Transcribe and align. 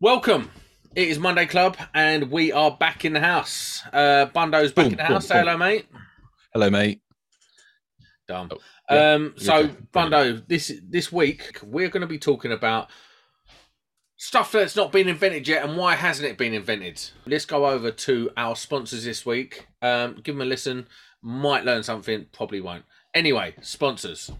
Welcome. 0.00 0.50
It 0.94 1.08
is 1.08 1.18
Monday 1.18 1.46
Club, 1.46 1.76
and 1.94 2.30
we 2.30 2.52
are 2.52 2.70
back 2.70 3.04
in 3.04 3.12
the 3.12 3.20
house. 3.20 3.82
Uh, 3.92 4.26
Bundo's 4.26 4.72
back 4.72 4.84
Boom, 4.86 4.92
in 4.92 4.96
the 4.98 5.02
boom, 5.04 5.12
house. 5.12 5.26
Say 5.26 5.34
boom. 5.34 5.46
hello, 5.46 5.56
mate. 5.56 5.86
Hello, 6.52 6.70
mate. 6.70 7.00
Dumb. 8.28 8.48
Oh, 8.52 8.58
yeah. 8.90 9.12
Um, 9.14 9.34
so, 9.36 9.54
Okay, 9.56 9.74
Bundo, 9.92 10.46
this 10.46 10.72
this 10.88 11.10
week 11.12 11.58
we're 11.62 11.88
going 11.88 12.00
to 12.02 12.06
be 12.06 12.18
talking 12.18 12.52
about 12.52 12.90
stuff 14.16 14.52
that's 14.52 14.76
not 14.76 14.92
been 14.92 15.08
invented 15.08 15.48
yet, 15.48 15.64
and 15.64 15.76
why 15.76 15.94
hasn't 15.94 16.28
it 16.28 16.38
been 16.38 16.54
invented? 16.54 17.02
Let's 17.26 17.44
go 17.44 17.66
over 17.66 17.90
to 17.90 18.30
our 18.36 18.56
sponsors 18.56 19.04
this 19.04 19.24
week. 19.26 19.68
Um, 19.82 20.20
give 20.22 20.34
them 20.36 20.42
a 20.42 20.44
listen. 20.44 20.86
Might 21.22 21.64
learn 21.64 21.82
something. 21.82 22.26
Probably 22.32 22.60
won't. 22.60 22.84
Anyway, 23.14 23.54
sponsors. 23.62 24.30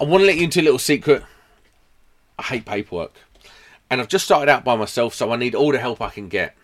I 0.00 0.04
want 0.04 0.22
to 0.22 0.26
let 0.26 0.36
you 0.36 0.44
into 0.44 0.60
a 0.60 0.62
little 0.62 0.78
secret. 0.78 1.22
I 2.38 2.42
hate 2.44 2.64
paperwork. 2.64 3.18
And 3.90 4.00
I've 4.00 4.08
just 4.08 4.24
started 4.24 4.50
out 4.50 4.64
by 4.64 4.76
myself, 4.76 5.14
so 5.14 5.32
I 5.32 5.36
need 5.36 5.54
all 5.54 5.72
the 5.72 5.80
help 5.80 6.00
I 6.00 6.10
can 6.10 6.28
get. 6.28 6.56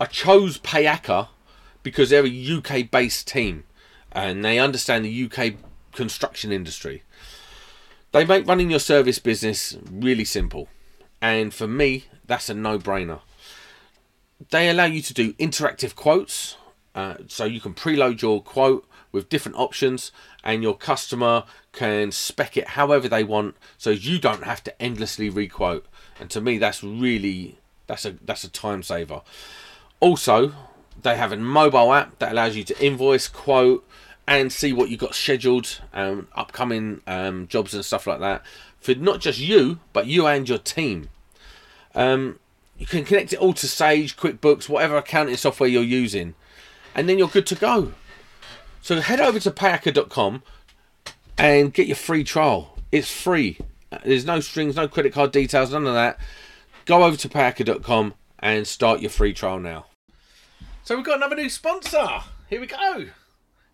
I 0.00 0.06
chose 0.06 0.58
Payaca 0.58 1.28
because 1.82 2.10
they're 2.10 2.26
a 2.26 2.56
UK 2.56 2.90
based 2.90 3.28
team 3.28 3.64
and 4.12 4.44
they 4.44 4.58
understand 4.58 5.04
the 5.04 5.30
UK 5.30 5.54
construction 5.92 6.52
industry. 6.52 7.02
They 8.12 8.24
make 8.24 8.46
running 8.46 8.70
your 8.70 8.80
service 8.80 9.18
business 9.18 9.76
really 9.90 10.24
simple. 10.24 10.68
And 11.22 11.54
for 11.54 11.68
me, 11.68 12.06
that's 12.26 12.48
a 12.48 12.54
no 12.54 12.78
brainer. 12.78 13.20
They 14.50 14.68
allow 14.68 14.86
you 14.86 15.02
to 15.02 15.14
do 15.14 15.34
interactive 15.34 15.94
quotes, 15.94 16.56
uh, 16.94 17.16
so 17.28 17.44
you 17.44 17.60
can 17.60 17.74
preload 17.74 18.22
your 18.22 18.42
quote 18.42 18.88
with 19.12 19.28
different 19.28 19.58
options, 19.58 20.12
and 20.42 20.62
your 20.62 20.76
customer 20.76 21.44
can 21.72 22.10
spec 22.10 22.56
it 22.56 22.68
however 22.68 23.08
they 23.08 23.22
want, 23.22 23.56
so 23.76 23.90
you 23.90 24.18
don't 24.18 24.44
have 24.44 24.64
to 24.64 24.82
endlessly 24.82 25.28
requote. 25.28 25.86
And 26.20 26.30
to 26.30 26.40
me, 26.40 26.58
that's 26.58 26.84
really 26.84 27.58
that's 27.86 28.04
a 28.04 28.16
that's 28.24 28.44
a 28.44 28.50
time 28.50 28.82
saver. 28.82 29.22
Also, 29.98 30.52
they 31.02 31.16
have 31.16 31.32
a 31.32 31.36
mobile 31.36 31.92
app 31.92 32.18
that 32.18 32.32
allows 32.32 32.56
you 32.56 32.64
to 32.64 32.84
invoice, 32.84 33.26
quote, 33.26 33.86
and 34.26 34.52
see 34.52 34.72
what 34.72 34.90
you've 34.90 35.00
got 35.00 35.14
scheduled, 35.14 35.80
um, 35.92 36.28
upcoming 36.34 37.00
um, 37.06 37.48
jobs 37.48 37.74
and 37.74 37.84
stuff 37.84 38.06
like 38.06 38.20
that 38.20 38.42
for 38.80 38.94
not 38.94 39.20
just 39.20 39.38
you, 39.38 39.78
but 39.92 40.06
you 40.06 40.26
and 40.26 40.48
your 40.48 40.58
team. 40.58 41.08
Um, 41.94 42.38
you 42.78 42.86
can 42.86 43.04
connect 43.04 43.32
it 43.32 43.38
all 43.38 43.52
to 43.54 43.68
Sage, 43.68 44.16
QuickBooks, 44.16 44.68
whatever 44.68 44.96
accounting 44.96 45.36
software 45.36 45.68
you're 45.68 45.82
using, 45.82 46.34
and 46.94 47.08
then 47.08 47.18
you're 47.18 47.28
good 47.28 47.46
to 47.48 47.54
go. 47.54 47.92
So 48.80 49.00
head 49.00 49.20
over 49.20 49.38
to 49.38 49.50
payaca.com 49.50 50.42
and 51.36 51.74
get 51.74 51.86
your 51.86 51.96
free 51.96 52.24
trial. 52.24 52.78
It's 52.90 53.10
free. 53.10 53.58
There's 54.04 54.24
no 54.24 54.40
strings, 54.40 54.76
no 54.76 54.88
credit 54.88 55.12
card 55.12 55.32
details, 55.32 55.72
none 55.72 55.86
of 55.86 55.94
that. 55.94 56.18
Go 56.84 57.04
over 57.04 57.16
to 57.16 57.28
payaca.com 57.28 58.14
and 58.38 58.66
start 58.66 59.00
your 59.00 59.10
free 59.10 59.32
trial 59.32 59.58
now. 59.60 59.86
So 60.84 60.96
we've 60.96 61.04
got 61.04 61.16
another 61.16 61.36
new 61.36 61.48
sponsor. 61.48 62.06
Here 62.48 62.60
we 62.60 62.66
go. 62.66 63.06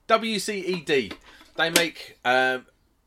WCED. 0.09 1.13
They 1.57 1.71
make 1.71 2.19
um, 2.25 2.67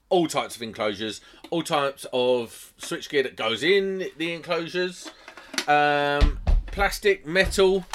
all 0.09 0.27
types 0.27 0.55
of 0.55 0.61
enclosures, 0.61 1.21
all 1.49 1.63
types 1.63 2.05
of 2.13 2.73
switchgear 2.79 3.23
that 3.23 3.35
goes 3.35 3.63
in 3.63 4.09
the 4.17 4.33
enclosures, 4.33 5.09
um, 5.67 6.39
plastic, 6.67 7.25
metal. 7.25 7.85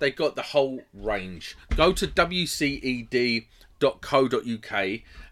They've 0.00 0.14
got 0.14 0.36
the 0.36 0.42
whole 0.42 0.82
range. 0.92 1.56
Go 1.76 1.92
to 1.92 2.06
wced.co.uk 2.06 3.46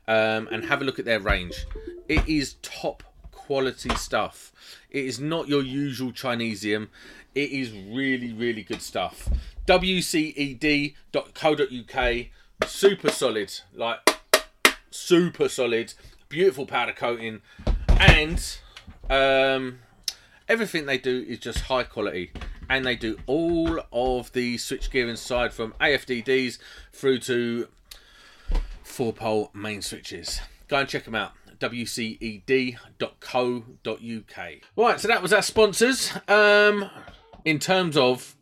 um, 0.08 0.48
and 0.50 0.64
have 0.64 0.82
a 0.82 0.84
look 0.84 0.98
at 0.98 1.04
their 1.04 1.20
range. 1.20 1.66
It 2.08 2.26
is 2.28 2.56
top 2.62 3.02
quality 3.30 3.94
stuff. 3.96 4.52
It 4.90 5.04
is 5.04 5.20
not 5.20 5.48
your 5.48 5.62
usual 5.62 6.12
Chinesium. 6.12 6.88
It 7.34 7.50
is 7.50 7.72
really, 7.72 8.32
really 8.32 8.62
good 8.62 8.82
stuff. 8.82 9.28
wced.co.uk. 9.66 10.96
Super 12.66 13.10
solid. 13.10 13.60
Like, 13.74 14.20
super 14.90 15.48
solid. 15.48 15.94
Beautiful 16.28 16.66
powder 16.66 16.92
coating. 16.92 17.40
And 17.88 18.56
um, 19.08 19.80
everything 20.48 20.86
they 20.86 20.98
do 20.98 21.24
is 21.26 21.38
just 21.38 21.60
high 21.60 21.84
quality. 21.84 22.32
And 22.68 22.86
they 22.86 22.96
do 22.96 23.18
all 23.26 23.80
of 23.92 24.32
the 24.32 24.56
switchgear 24.56 25.08
inside 25.08 25.52
from 25.52 25.74
AFDDs 25.80 26.58
through 26.92 27.18
to 27.20 27.68
four 28.82 29.12
pole 29.12 29.50
main 29.54 29.82
switches. 29.82 30.40
Go 30.68 30.78
and 30.78 30.88
check 30.88 31.04
them 31.04 31.14
out. 31.14 31.32
wced.co.uk. 31.58 32.76
Right, 34.76 35.00
so 35.00 35.08
that 35.08 35.22
was 35.22 35.32
our 35.32 35.42
sponsors. 35.42 36.12
Um, 36.28 36.90
in 37.44 37.58
terms 37.58 37.96
of 37.96 38.36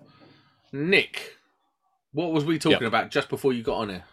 Nick, 0.73 1.37
what 2.13 2.33
was 2.33 2.45
we 2.45 2.59
talking 2.59 2.83
Yep. 2.83 2.89
about 2.89 3.11
just 3.11 3.29
before 3.29 3.53
you 3.53 3.63
got 3.63 3.77
on 3.79 3.89
here? 3.91 4.05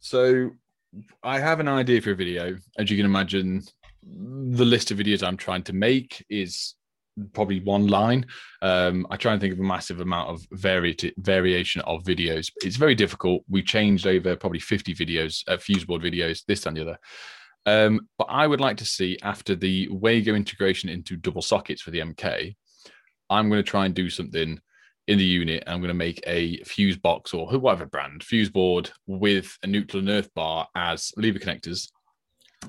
So, 0.00 0.50
I 1.22 1.40
have 1.40 1.60
an 1.60 1.68
idea 1.68 2.00
for 2.00 2.12
a 2.12 2.14
video. 2.14 2.56
As 2.78 2.90
you 2.90 2.96
can 2.96 3.06
imagine, 3.06 3.62
the 4.02 4.64
list 4.64 4.90
of 4.90 4.98
videos 4.98 5.26
I'm 5.26 5.36
trying 5.36 5.62
to 5.64 5.72
make 5.72 6.24
is 6.30 6.74
probably 7.32 7.60
one 7.60 7.86
line. 7.86 8.26
Um, 8.62 9.06
I 9.10 9.16
try 9.16 9.32
and 9.32 9.40
think 9.40 9.54
of 9.54 9.60
a 9.60 9.64
massive 9.64 10.00
amount 10.00 10.30
of 10.30 10.46
vari- 10.52 11.14
variation 11.18 11.80
of 11.82 12.02
videos. 12.02 12.50
It's 12.56 12.76
very 12.76 12.94
difficult. 12.94 13.42
We 13.48 13.62
changed 13.62 14.06
over 14.06 14.36
probably 14.36 14.60
50 14.60 14.94
videos, 14.94 15.42
uh, 15.48 15.56
Fuseboard 15.56 16.02
videos, 16.02 16.44
this 16.46 16.66
and 16.66 16.76
the 16.76 16.82
other. 16.82 16.98
Um, 17.64 18.08
but 18.16 18.28
I 18.30 18.46
would 18.46 18.60
like 18.60 18.76
to 18.78 18.84
see 18.84 19.18
after 19.22 19.56
the 19.56 19.88
Wago 19.90 20.34
integration 20.34 20.88
into 20.88 21.16
double 21.16 21.42
sockets 21.42 21.82
for 21.82 21.90
the 21.90 22.00
MK, 22.00 22.54
I'm 23.28 23.48
going 23.48 23.62
to 23.62 23.68
try 23.68 23.86
and 23.86 23.94
do 23.94 24.08
something 24.08 24.60
in 25.08 25.18
the 25.18 25.24
unit. 25.24 25.64
I'm 25.66 25.80
going 25.80 25.88
to 25.88 25.94
make 25.94 26.22
a 26.26 26.58
fuse 26.62 26.96
box 26.96 27.34
or 27.34 27.46
whatever 27.58 27.86
brand 27.86 28.22
fuse 28.22 28.50
board 28.50 28.90
with 29.06 29.56
a 29.62 29.66
neutral 29.66 30.00
and 30.00 30.10
earth 30.10 30.32
bar 30.34 30.68
as 30.74 31.12
lever 31.16 31.38
connectors, 31.38 31.90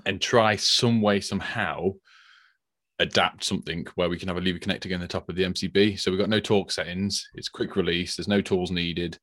and 0.06 0.22
try 0.22 0.56
some 0.56 1.02
way 1.02 1.22
somehow 1.22 1.91
adapt 3.00 3.44
something 3.44 3.85
where 3.96 4.09
we 4.09 4.18
can 4.18 4.28
have 4.28 4.38
a 4.38 4.41
lever 4.41 4.59
connector 4.59 4.90
in 4.91 5.00
the 5.00 5.08
top 5.08 5.30
of 5.30 5.35
the 5.35 5.44
MCB. 5.44 6.00
So 6.00 6.09
we've 6.12 6.19
got 6.19 6.30
no 6.30 6.40
torque 6.40 6.72
settings. 6.72 7.28
It's 7.35 7.50
quick 7.50 7.75
release. 7.75 8.16
There's 8.16 8.28
no 8.28 8.41
tools 8.41 8.72
needed, 8.72 9.18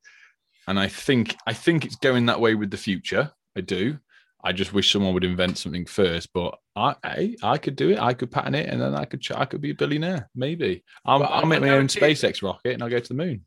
and 0.67 0.79
I 0.79 0.87
think 0.87 1.35
I 1.45 1.53
think 1.53 1.85
it's 1.85 1.95
going 1.97 2.25
that 2.27 2.39
way 2.39 2.55
with 2.55 2.71
the 2.71 2.77
future. 2.77 3.31
I 3.57 3.61
do. 3.61 3.97
I 4.43 4.51
just 4.51 4.73
wish 4.73 4.91
someone 4.91 5.13
would 5.15 5.23
invent 5.23 5.57
something 5.57 5.87
first, 5.87 6.31
but 6.31 6.55
I, 6.75 6.93
I, 7.03 7.35
I 7.41 7.57
could 7.57 7.75
do 7.75 7.89
it. 7.89 7.99
I 7.99 8.13
could 8.13 8.29
patent 8.29 8.55
it, 8.55 8.69
and 8.69 8.79
then 8.79 8.93
I 8.93 9.05
could, 9.05 9.19
ch- 9.19 9.31
I 9.31 9.43
could 9.45 9.59
be 9.59 9.71
a 9.71 9.75
billionaire. 9.75 10.29
Maybe 10.35 10.83
I'll, 11.03 11.23
I- 11.23 11.27
I'll 11.27 11.45
make 11.47 11.61
my 11.61 11.69
own 11.69 11.87
SpaceX 11.87 12.43
rocket, 12.43 12.73
and 12.73 12.83
I'll 12.83 12.89
go 12.89 12.99
to 12.99 13.07
the 13.07 13.15
moon. 13.15 13.43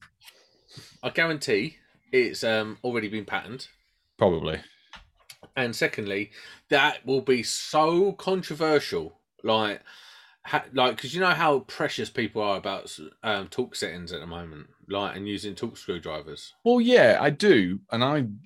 I 1.05 1.11
guarantee 1.11 1.77
it's 2.11 2.43
um, 2.43 2.79
already 2.83 3.09
been 3.09 3.25
patented. 3.25 3.69
Probably. 4.17 4.59
And 5.57 5.75
secondly, 5.77 6.33
that 6.69 7.07
will 7.07 7.21
be 7.21 7.45
so 7.45 8.13
controversial. 8.15 9.21
Like, 9.45 9.83
like 10.73 10.97
because 10.97 11.15
you 11.15 11.21
know 11.21 11.29
how 11.31 11.61
precious 11.61 12.11
people 12.11 12.43
are 12.43 12.57
about 12.57 12.97
um, 13.23 13.49
settings 13.73 14.13
at 14.13 14.21
the 14.21 14.27
moment, 14.27 14.69
like 14.89 15.17
and 15.17 15.29
using 15.29 15.55
torque 15.55 15.77
screwdrivers. 15.77 16.55
Well, 16.65 16.81
yeah, 16.81 17.19
I 17.21 17.31
do, 17.31 17.81
and 17.91 18.03
I'm 18.03 18.41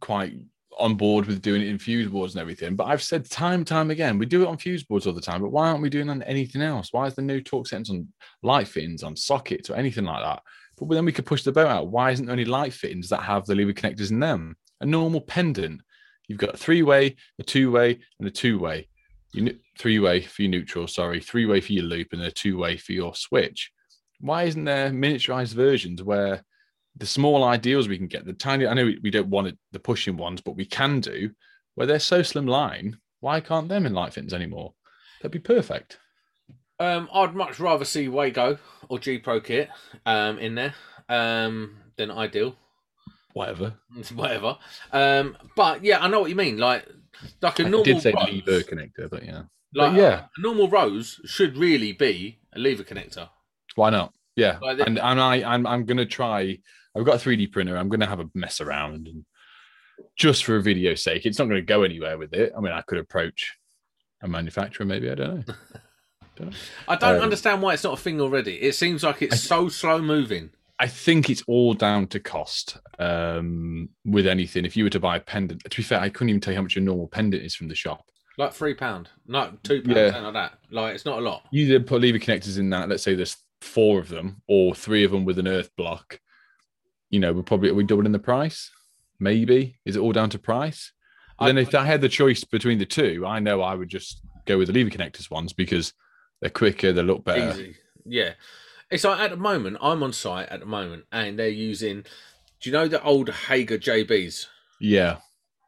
quite 0.00 0.34
on 0.78 0.96
board 0.96 1.26
with 1.26 1.42
doing 1.42 1.62
it 1.62 1.68
in 1.68 1.78
fuse 1.78 2.08
boards 2.08 2.34
and 2.34 2.40
everything. 2.40 2.74
But 2.76 2.84
I've 2.84 3.02
said 3.02 3.28
time 3.30 3.64
time 3.64 3.90
again, 3.90 4.18
we 4.18 4.26
do 4.26 4.42
it 4.42 4.48
on 4.48 4.58
fuse 4.58 4.82
boards 4.82 5.06
all 5.06 5.12
the 5.12 5.20
time. 5.20 5.40
But 5.40 5.52
why 5.52 5.68
aren't 5.68 5.82
we 5.82 5.90
doing 5.90 6.10
on 6.10 6.22
anything 6.22 6.62
else? 6.62 6.92
Why 6.92 7.06
is 7.06 7.14
there 7.14 7.24
no 7.24 7.40
torque 7.40 7.68
settings 7.68 7.90
on 7.90 8.08
light 8.42 8.68
fittings, 8.68 9.02
on 9.02 9.16
sockets, 9.16 9.70
or 9.70 9.76
anything 9.76 10.04
like 10.04 10.22
that? 10.22 10.42
But 10.76 10.88
then 10.94 11.04
we 11.04 11.12
could 11.12 11.26
push 11.26 11.42
the 11.44 11.52
boat 11.52 11.68
out. 11.68 11.88
Why 11.88 12.10
isn't 12.10 12.26
there 12.26 12.32
any 12.32 12.44
light 12.44 12.72
fittings 12.72 13.08
that 13.10 13.22
have 13.22 13.46
the 13.46 13.54
lever 13.54 13.72
connectors 13.72 14.10
in 14.10 14.18
them? 14.18 14.56
A 14.80 14.86
normal 14.86 15.20
pendant. 15.20 15.80
You've 16.26 16.38
got 16.38 16.54
a 16.54 16.58
three-way, 16.58 17.16
a 17.38 17.42
two-way, 17.42 18.00
and 18.18 18.26
a 18.26 18.30
two-way. 18.30 18.88
You 19.34 19.58
three-way 19.78 20.22
for 20.22 20.42
your 20.42 20.50
neutral, 20.50 20.86
sorry, 20.86 21.20
three-way 21.20 21.60
for 21.60 21.72
your 21.72 21.84
loop, 21.84 22.12
and 22.12 22.22
a 22.22 22.30
two-way 22.30 22.76
for 22.76 22.92
your 22.92 23.14
switch. 23.14 23.72
Why 24.20 24.44
isn't 24.44 24.64
there 24.64 24.90
miniaturized 24.90 25.54
versions 25.54 26.02
where 26.02 26.44
the 26.96 27.06
small 27.06 27.42
ideals 27.42 27.88
we 27.88 27.98
can 27.98 28.06
get, 28.06 28.24
the 28.24 28.32
tiny, 28.32 28.66
I 28.66 28.74
know 28.74 28.84
we- 29.02 29.10
don't 29.10 29.28
want 29.28 29.48
it, 29.48 29.58
the 29.72 29.80
pushing 29.80 30.16
ones, 30.16 30.40
but 30.40 30.54
we 30.54 30.64
can 30.64 31.00
do, 31.00 31.32
where 31.74 31.86
they're 31.86 31.98
so 31.98 32.22
slim 32.22 32.46
line, 32.46 32.96
why 33.18 33.40
can't 33.40 33.68
them 33.68 33.86
in 33.86 33.92
light 33.92 34.14
fins 34.14 34.32
anymore? 34.32 34.74
That'd 35.20 35.32
be 35.32 35.40
perfect. 35.40 35.98
Um, 36.78 37.08
I'd 37.12 37.34
much 37.34 37.58
rather 37.58 37.84
see 37.84 38.06
Wago 38.08 38.58
or 38.88 39.00
G 39.00 39.18
Pro 39.18 39.40
Kit 39.40 39.68
um, 40.06 40.38
in 40.38 40.54
there 40.54 40.74
um, 41.08 41.76
than 41.96 42.10
Ideal. 42.12 42.54
Whatever. 43.32 43.74
Whatever. 44.14 44.58
Um, 44.92 45.36
but 45.56 45.82
yeah, 45.82 45.98
I 46.00 46.08
know 46.08 46.20
what 46.20 46.30
you 46.30 46.36
mean. 46.36 46.58
Like, 46.58 46.86
like 47.42 47.58
a 47.60 47.64
I 47.66 47.68
normal 47.68 47.84
did 47.84 48.02
say 48.02 48.12
rose, 48.12 48.28
lever 48.30 48.60
connector, 48.62 49.10
but 49.10 49.24
yeah. 49.24 49.36
like, 49.74 49.92
but 49.92 49.94
yeah. 49.94 50.24
a 50.36 50.40
normal 50.40 50.68
rose 50.68 51.20
should 51.24 51.56
really 51.56 51.92
be 51.92 52.38
a 52.54 52.58
lever 52.58 52.84
connector. 52.84 53.28
Why 53.74 53.90
not? 53.90 54.12
Yeah. 54.36 54.58
Like 54.60 54.80
and 54.80 54.98
and 54.98 55.20
I 55.20 55.42
I'm 55.42 55.66
I'm 55.66 55.84
gonna 55.84 56.06
try 56.06 56.58
I've 56.96 57.04
got 57.04 57.24
a 57.24 57.28
3D 57.28 57.52
printer, 57.52 57.76
I'm 57.76 57.88
gonna 57.88 58.06
have 58.06 58.20
a 58.20 58.28
mess 58.34 58.60
around 58.60 59.08
and 59.08 59.24
just 60.16 60.44
for 60.44 60.56
a 60.56 60.62
video 60.62 60.94
sake. 60.94 61.26
It's 61.26 61.38
not 61.38 61.46
gonna 61.46 61.62
go 61.62 61.82
anywhere 61.82 62.18
with 62.18 62.32
it. 62.34 62.52
I 62.56 62.60
mean, 62.60 62.72
I 62.72 62.82
could 62.82 62.98
approach 62.98 63.54
a 64.22 64.28
manufacturer, 64.28 64.86
maybe, 64.86 65.10
I 65.10 65.14
don't 65.14 65.46
know. 65.48 65.54
I 66.88 66.96
don't 66.96 67.16
Um, 67.16 67.22
understand 67.22 67.62
why 67.62 67.74
it's 67.74 67.84
not 67.84 67.98
a 67.98 68.02
thing 68.02 68.20
already. 68.20 68.56
It 68.60 68.74
seems 68.74 69.04
like 69.04 69.22
it's 69.22 69.40
so 69.40 69.68
slow 69.68 70.00
moving. 70.02 70.50
I 70.84 70.86
think 70.86 71.30
it's 71.30 71.42
all 71.46 71.72
down 71.72 72.08
to 72.08 72.20
cost 72.20 72.76
um, 72.98 73.88
with 74.04 74.26
anything. 74.26 74.66
If 74.66 74.76
you 74.76 74.84
were 74.84 74.90
to 74.90 75.00
buy 75.00 75.16
a 75.16 75.20
pendant, 75.20 75.62
to 75.64 75.76
be 75.78 75.82
fair, 75.82 75.98
I 75.98 76.10
couldn't 76.10 76.28
even 76.28 76.42
tell 76.42 76.52
you 76.52 76.56
how 76.58 76.62
much 76.62 76.76
a 76.76 76.80
normal 76.80 77.08
pendant 77.08 77.42
is 77.42 77.54
from 77.54 77.68
the 77.68 77.74
shop. 77.74 78.04
Like 78.36 78.52
three 78.52 78.74
pound, 78.74 79.08
no 79.26 79.52
two 79.62 79.80
pounds, 79.80 79.96
Yeah. 79.96 80.20
like 80.20 80.34
that. 80.34 80.58
Like 80.70 80.94
it's 80.94 81.06
not 81.06 81.20
a 81.20 81.22
lot. 81.22 81.44
You 81.52 81.64
either 81.64 81.80
put 81.80 82.02
lever 82.02 82.18
connectors 82.18 82.58
in 82.58 82.68
that, 82.68 82.90
let's 82.90 83.02
say 83.02 83.14
there's 83.14 83.38
four 83.62 83.98
of 83.98 84.10
them 84.10 84.42
or 84.46 84.74
three 84.74 85.04
of 85.04 85.10
them 85.10 85.24
with 85.24 85.38
an 85.38 85.48
earth 85.48 85.70
block, 85.74 86.20
you 87.08 87.18
know, 87.18 87.32
we're 87.32 87.42
probably, 87.42 87.70
are 87.70 87.74
we 87.74 87.84
doubling 87.84 88.12
the 88.12 88.18
price? 88.18 88.70
Maybe. 89.18 89.78
Is 89.86 89.96
it 89.96 90.00
all 90.00 90.12
down 90.12 90.28
to 90.30 90.38
price? 90.38 90.92
I- 91.38 91.46
then 91.46 91.56
if 91.56 91.74
I 91.74 91.86
had 91.86 92.02
the 92.02 92.10
choice 92.10 92.44
between 92.44 92.78
the 92.78 92.84
two, 92.84 93.24
I 93.26 93.38
know 93.40 93.62
I 93.62 93.74
would 93.74 93.88
just 93.88 94.20
go 94.44 94.58
with 94.58 94.66
the 94.66 94.74
lever 94.74 94.90
connectors 94.90 95.30
ones 95.30 95.54
because 95.54 95.94
they're 96.42 96.50
quicker, 96.50 96.92
they 96.92 97.02
look 97.02 97.24
better. 97.24 97.52
Easy. 97.58 97.76
Yeah. 98.04 98.32
It's 98.90 99.04
like 99.04 99.18
at 99.20 99.30
the 99.30 99.36
moment, 99.36 99.78
I'm 99.80 100.02
on 100.02 100.12
site 100.12 100.48
at 100.48 100.60
the 100.60 100.66
moment 100.66 101.04
and 101.10 101.38
they're 101.38 101.48
using, 101.48 102.02
do 102.60 102.70
you 102.70 102.72
know 102.72 102.86
the 102.88 103.02
old 103.02 103.30
Hager 103.30 103.78
JBs 103.78 104.46
Yeah. 104.80 105.18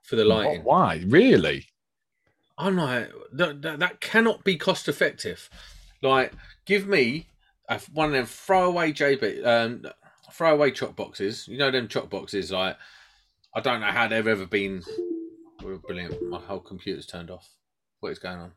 for 0.03 0.17
the 0.17 0.25
lighting? 0.25 0.63
Why? 0.63 1.03
Really? 1.07 1.67
I'm 2.59 2.77
like, 2.77 3.11
that, 3.33 3.63
that, 3.63 3.79
that 3.81 4.01
cannot 4.01 4.45
be 4.45 4.57
cost 4.57 4.89
effective. 4.89 5.51
Like, 6.03 6.33
give 6.67 6.87
me 6.87 7.27
a, 7.69 7.81
one 7.93 8.07
of 8.07 8.13
them 8.13 8.27
throwaway 8.27 8.93
JB, 8.93 9.45
um, 9.47 9.87
throwaway 10.33 10.71
chop 10.71 10.97
boxes. 10.97 11.49
You 11.49 11.59
know, 11.59 11.71
them 11.71 11.89
chop 11.89 12.09
boxes, 12.11 12.51
like, 12.51 12.77
I 13.55 13.61
don't 13.61 13.81
know 13.81 13.87
how 13.87 14.07
they've 14.09 14.27
ever 14.27 14.47
been. 14.47 14.83
Oh, 15.65 15.79
brilliant. 15.79 16.23
My 16.29 16.39
whole 16.39 16.61
computer's 16.61 17.07
turned 17.07 17.31
off. 17.31 17.49
What 18.01 18.13
is 18.13 18.19
going 18.19 18.39
on? 18.39 18.53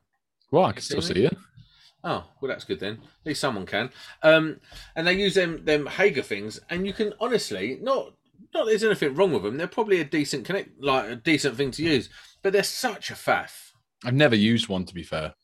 Well, 0.51 0.65
I 0.65 0.73
can 0.73 0.81
see 0.81 0.87
still 0.99 1.01
see 1.01 1.21
you. 1.23 1.29
Oh, 2.03 2.25
well, 2.39 2.49
that's 2.49 2.63
good 2.63 2.79
then. 2.79 2.93
At 2.93 3.25
least 3.25 3.41
someone 3.41 3.65
can. 3.65 3.89
Um, 4.23 4.61
and 4.95 5.05
they 5.05 5.13
use 5.13 5.35
them 5.35 5.65
them 5.65 5.85
Hager 5.85 6.21
things, 6.21 6.59
and 6.69 6.85
you 6.85 6.93
can 6.93 7.13
honestly 7.19 7.77
not 7.81 8.13
not 8.53 8.65
there's 8.65 8.83
anything 8.83 9.15
wrong 9.15 9.33
with 9.33 9.43
them. 9.43 9.57
They're 9.57 9.67
probably 9.67 9.99
a 9.99 10.05
decent 10.05 10.45
connect, 10.45 10.81
like 10.81 11.09
a 11.09 11.15
decent 11.15 11.55
thing 11.55 11.71
to 11.71 11.83
use, 11.83 12.09
but 12.41 12.53
they're 12.53 12.63
such 12.63 13.11
a 13.11 13.15
faff. 13.15 13.71
I've 14.05 14.13
never 14.13 14.35
used 14.35 14.69
one 14.69 14.85
to 14.85 14.93
be 14.93 15.03
fair. 15.03 15.35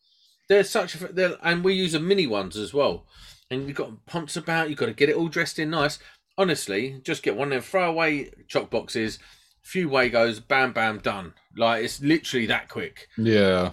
They're 0.47 0.63
such 0.63 0.95
a 0.95 1.07
they're, 1.07 1.37
and 1.43 1.63
we 1.63 1.73
use 1.73 1.91
the 1.91 1.99
mini 1.99 2.27
ones 2.27 2.55
as 2.55 2.73
well. 2.73 3.05
And 3.51 3.67
you've 3.67 3.77
got 3.77 4.05
pumps 4.05 4.37
about. 4.37 4.69
You've 4.69 4.79
got 4.79 4.87
to 4.87 4.93
get 4.93 5.09
it 5.09 5.15
all 5.15 5.27
dressed 5.27 5.59
in 5.59 5.69
nice. 5.69 5.99
Honestly, 6.37 6.99
just 7.03 7.23
get 7.23 7.35
one 7.35 7.49
of 7.49 7.51
them 7.51 7.61
throwaway 7.61 8.31
chalk 8.47 8.69
boxes. 8.69 9.19
Few 9.61 9.89
Wagos, 9.89 10.45
bam, 10.45 10.73
bam, 10.73 10.99
done. 10.99 11.33
Like 11.57 11.83
it's 11.83 12.01
literally 12.01 12.45
that 12.47 12.69
quick. 12.69 13.07
Yeah. 13.17 13.71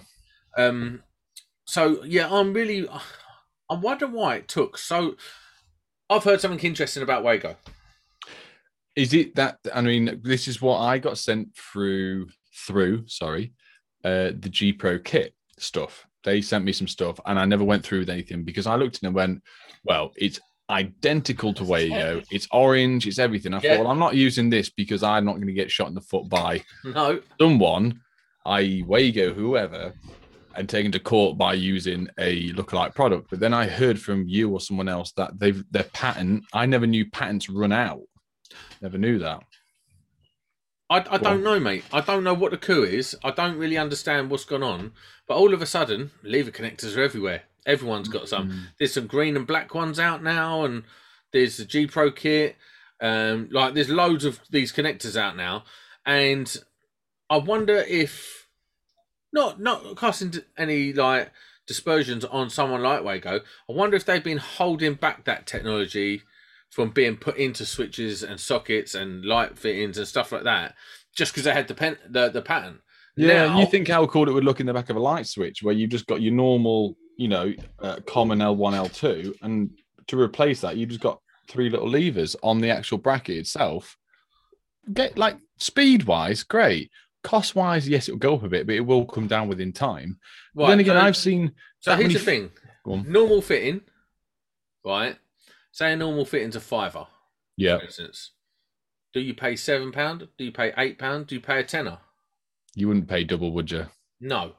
Um, 0.57 1.03
so 1.65 2.03
yeah, 2.03 2.27
I'm 2.31 2.53
really, 2.53 2.87
I 3.69 3.75
wonder 3.75 4.07
why 4.07 4.35
it 4.35 4.47
took 4.47 4.77
so. 4.77 5.15
I've 6.09 6.23
heard 6.23 6.41
something 6.41 6.59
interesting 6.65 7.01
about 7.03 7.23
Wago. 7.23 7.55
Is 8.95 9.13
it 9.13 9.35
that 9.35 9.57
I 9.73 9.81
mean, 9.81 10.19
this 10.23 10.47
is 10.47 10.61
what 10.61 10.79
I 10.79 10.99
got 10.99 11.17
sent 11.17 11.55
through 11.55 12.27
through, 12.67 13.07
sorry, 13.07 13.53
uh 14.03 14.31
the 14.37 14.49
G 14.49 14.73
Pro 14.73 14.99
kit 14.99 15.33
stuff. 15.57 16.05
They 16.23 16.41
sent 16.41 16.63
me 16.63 16.71
some 16.71 16.87
stuff 16.87 17.19
and 17.25 17.37
I 17.39 17.45
never 17.45 17.63
went 17.63 17.83
through 17.85 17.99
with 17.99 18.09
anything 18.09 18.43
because 18.43 18.67
I 18.67 18.75
looked 18.75 18.97
at 18.97 19.03
it 19.03 19.07
and 19.07 19.15
went, 19.15 19.41
well, 19.83 20.11
it's 20.15 20.39
identical 20.69 21.53
to 21.55 21.63
Wago. 21.65 22.21
It's 22.31 22.47
orange, 22.51 23.07
it's 23.07 23.19
everything. 23.19 23.53
I 23.53 23.59
Yeah. 23.61 23.75
thought, 23.75 23.83
well, 23.83 23.91
I'm 23.91 23.99
not 23.99 24.15
using 24.15 24.49
this 24.49 24.69
because 24.69 25.03
I'm 25.03 25.25
not 25.25 25.35
going 25.35 25.47
to 25.47 25.53
get 25.53 25.69
shot 25.71 25.89
in 25.89 25.95
the 25.95 26.01
foot 26.01 26.29
by 26.29 26.63
No, 26.85 27.19
someone, 27.41 27.99
i.e., 28.45 28.83
Wago, 28.83 29.33
whoever, 29.33 29.93
and 30.55 30.69
taken 30.69 30.91
to 30.91 30.99
court 30.99 31.37
by 31.37 31.53
using 31.53 32.09
a 32.17 32.51
lookalike 32.51 32.95
product. 32.95 33.29
But 33.29 33.39
then 33.39 33.53
I 33.53 33.67
heard 33.67 33.99
from 33.99 34.27
you 34.27 34.51
or 34.51 34.59
someone 34.59 34.89
else 34.89 35.11
that 35.13 35.39
they've 35.39 35.63
their 35.71 35.83
patent. 35.83 36.45
I 36.53 36.65
never 36.65 36.87
knew 36.87 37.09
patents 37.09 37.49
run 37.49 37.71
out. 37.71 38.01
Never 38.81 38.97
knew 38.97 39.19
that. 39.19 39.43
I, 40.89 41.05
I 41.09 41.17
don't 41.17 41.43
know, 41.43 41.59
mate. 41.59 41.85
I 41.91 42.01
don't 42.01 42.23
know 42.23 42.33
what 42.33 42.51
the 42.51 42.57
coup 42.57 42.83
is. 42.83 43.15
I 43.23 43.31
don't 43.31 43.57
really 43.57 43.77
understand 43.77 44.29
what's 44.29 44.45
gone 44.45 44.63
on. 44.63 44.91
But 45.27 45.37
all 45.37 45.53
of 45.53 45.61
a 45.61 45.65
sudden, 45.65 46.11
lever 46.21 46.51
connectors 46.51 46.95
are 46.97 47.03
everywhere. 47.03 47.43
Everyone's 47.65 48.09
got 48.09 48.27
some. 48.27 48.67
There's 48.77 48.93
some 48.93 49.07
green 49.07 49.37
and 49.37 49.47
black 49.47 49.73
ones 49.73 49.97
out 49.97 50.21
now, 50.21 50.65
and 50.65 50.83
there's 51.31 51.57
the 51.57 51.65
G 51.65 51.87
Pro 51.87 52.11
kit. 52.11 52.57
Um, 53.01 53.49
like 53.51 53.73
there's 53.73 53.89
loads 53.89 54.25
of 54.25 54.39
these 54.49 54.71
connectors 54.73 55.15
out 55.15 55.35
now, 55.35 55.63
and 56.05 56.55
I 57.29 57.37
wonder 57.37 57.77
if 57.77 58.42
not 59.33 59.59
not 59.59 59.97
casting 59.97 60.33
any 60.57 60.93
like 60.93 61.31
dispersions 61.67 62.23
on 62.25 62.49
someone 62.49 62.81
like 62.81 63.03
Wago. 63.03 63.39
I 63.69 63.73
wonder 63.73 63.95
if 63.97 64.05
they've 64.05 64.23
been 64.23 64.37
holding 64.37 64.93
back 64.95 65.25
that 65.25 65.45
technology 65.47 66.21
from 66.69 66.89
being 66.89 67.17
put 67.17 67.37
into 67.37 67.65
switches 67.65 68.23
and 68.23 68.39
sockets 68.39 68.95
and 68.95 69.23
light 69.25 69.57
fittings 69.57 69.97
and 69.97 70.07
stuff 70.07 70.31
like 70.31 70.43
that, 70.43 70.75
just 71.15 71.31
because 71.31 71.43
they 71.43 71.53
had 71.53 71.67
the 71.67 71.75
pen 71.75 71.97
the, 72.09 72.29
the 72.29 72.41
pattern. 72.41 72.79
Yeah, 73.15 73.45
Now- 73.47 73.59
you 73.59 73.65
think 73.67 73.87
how 73.87 74.05
cool 74.07 74.27
it 74.27 74.33
would 74.33 74.43
look 74.43 74.59
in 74.59 74.65
the 74.65 74.73
back 74.73 74.89
of 74.89 74.95
a 74.95 74.99
light 74.99 75.27
switch, 75.27 75.61
where 75.61 75.73
you've 75.73 75.91
just 75.91 76.07
got 76.07 76.21
your 76.21 76.33
normal, 76.33 76.97
you 77.17 77.27
know, 77.27 77.53
uh, 77.79 77.97
common 78.07 78.39
L1, 78.39 78.73
L2, 78.89 79.35
and 79.43 79.69
to 80.07 80.19
replace 80.19 80.61
that, 80.61 80.77
you've 80.77 80.89
just 80.89 81.01
got 81.01 81.19
three 81.47 81.69
little 81.69 81.89
levers 81.89 82.35
on 82.41 82.59
the 82.59 82.69
actual 82.71 82.97
bracket 82.97 83.37
itself. 83.37 83.95
Get 84.91 85.17
like 85.17 85.37
speed 85.57 86.03
wise, 86.05 86.43
great. 86.43 86.89
Cost 87.23 87.55
wise, 87.55 87.87
yes, 87.87 88.07
it'll 88.07 88.19
go 88.19 88.35
up 88.35 88.43
a 88.43 88.49
bit, 88.49 88.67
but 88.67 88.75
it 88.75 88.85
will 88.85 89.05
come 89.05 89.27
down 89.27 89.47
within 89.47 89.71
time. 89.71 90.19
But 90.53 90.67
then 90.67 90.79
again, 90.79 90.95
so- 90.95 91.01
I've 91.01 91.17
seen 91.17 91.53
So 91.79 91.95
here's 91.95 92.13
the 92.13 92.19
thing: 92.19 92.51
normal 92.85 93.41
fitting, 93.41 93.81
right? 94.85 95.17
Say 95.71 95.93
a 95.93 95.95
normal 95.95 96.25
fitting's 96.25 96.55
a 96.55 96.59
fiver, 96.59 97.07
yeah, 97.57 97.77
for 97.77 97.85
instance. 97.85 98.31
Do 99.13 99.21
you 99.21 99.33
pay 99.33 99.55
seven 99.55 99.91
pound? 99.91 100.27
Do 100.37 100.43
you 100.43 100.51
pay 100.51 100.73
eight 100.77 100.99
pound? 100.99 101.27
Do 101.27 101.35
you 101.35 101.41
pay 101.41 101.59
a 101.59 101.63
tenner? 101.63 101.99
you 102.75 102.87
wouldn't 102.87 103.07
pay 103.07 103.23
double, 103.23 103.51
would 103.51 103.71
you? 103.71 103.87
No. 104.19 104.53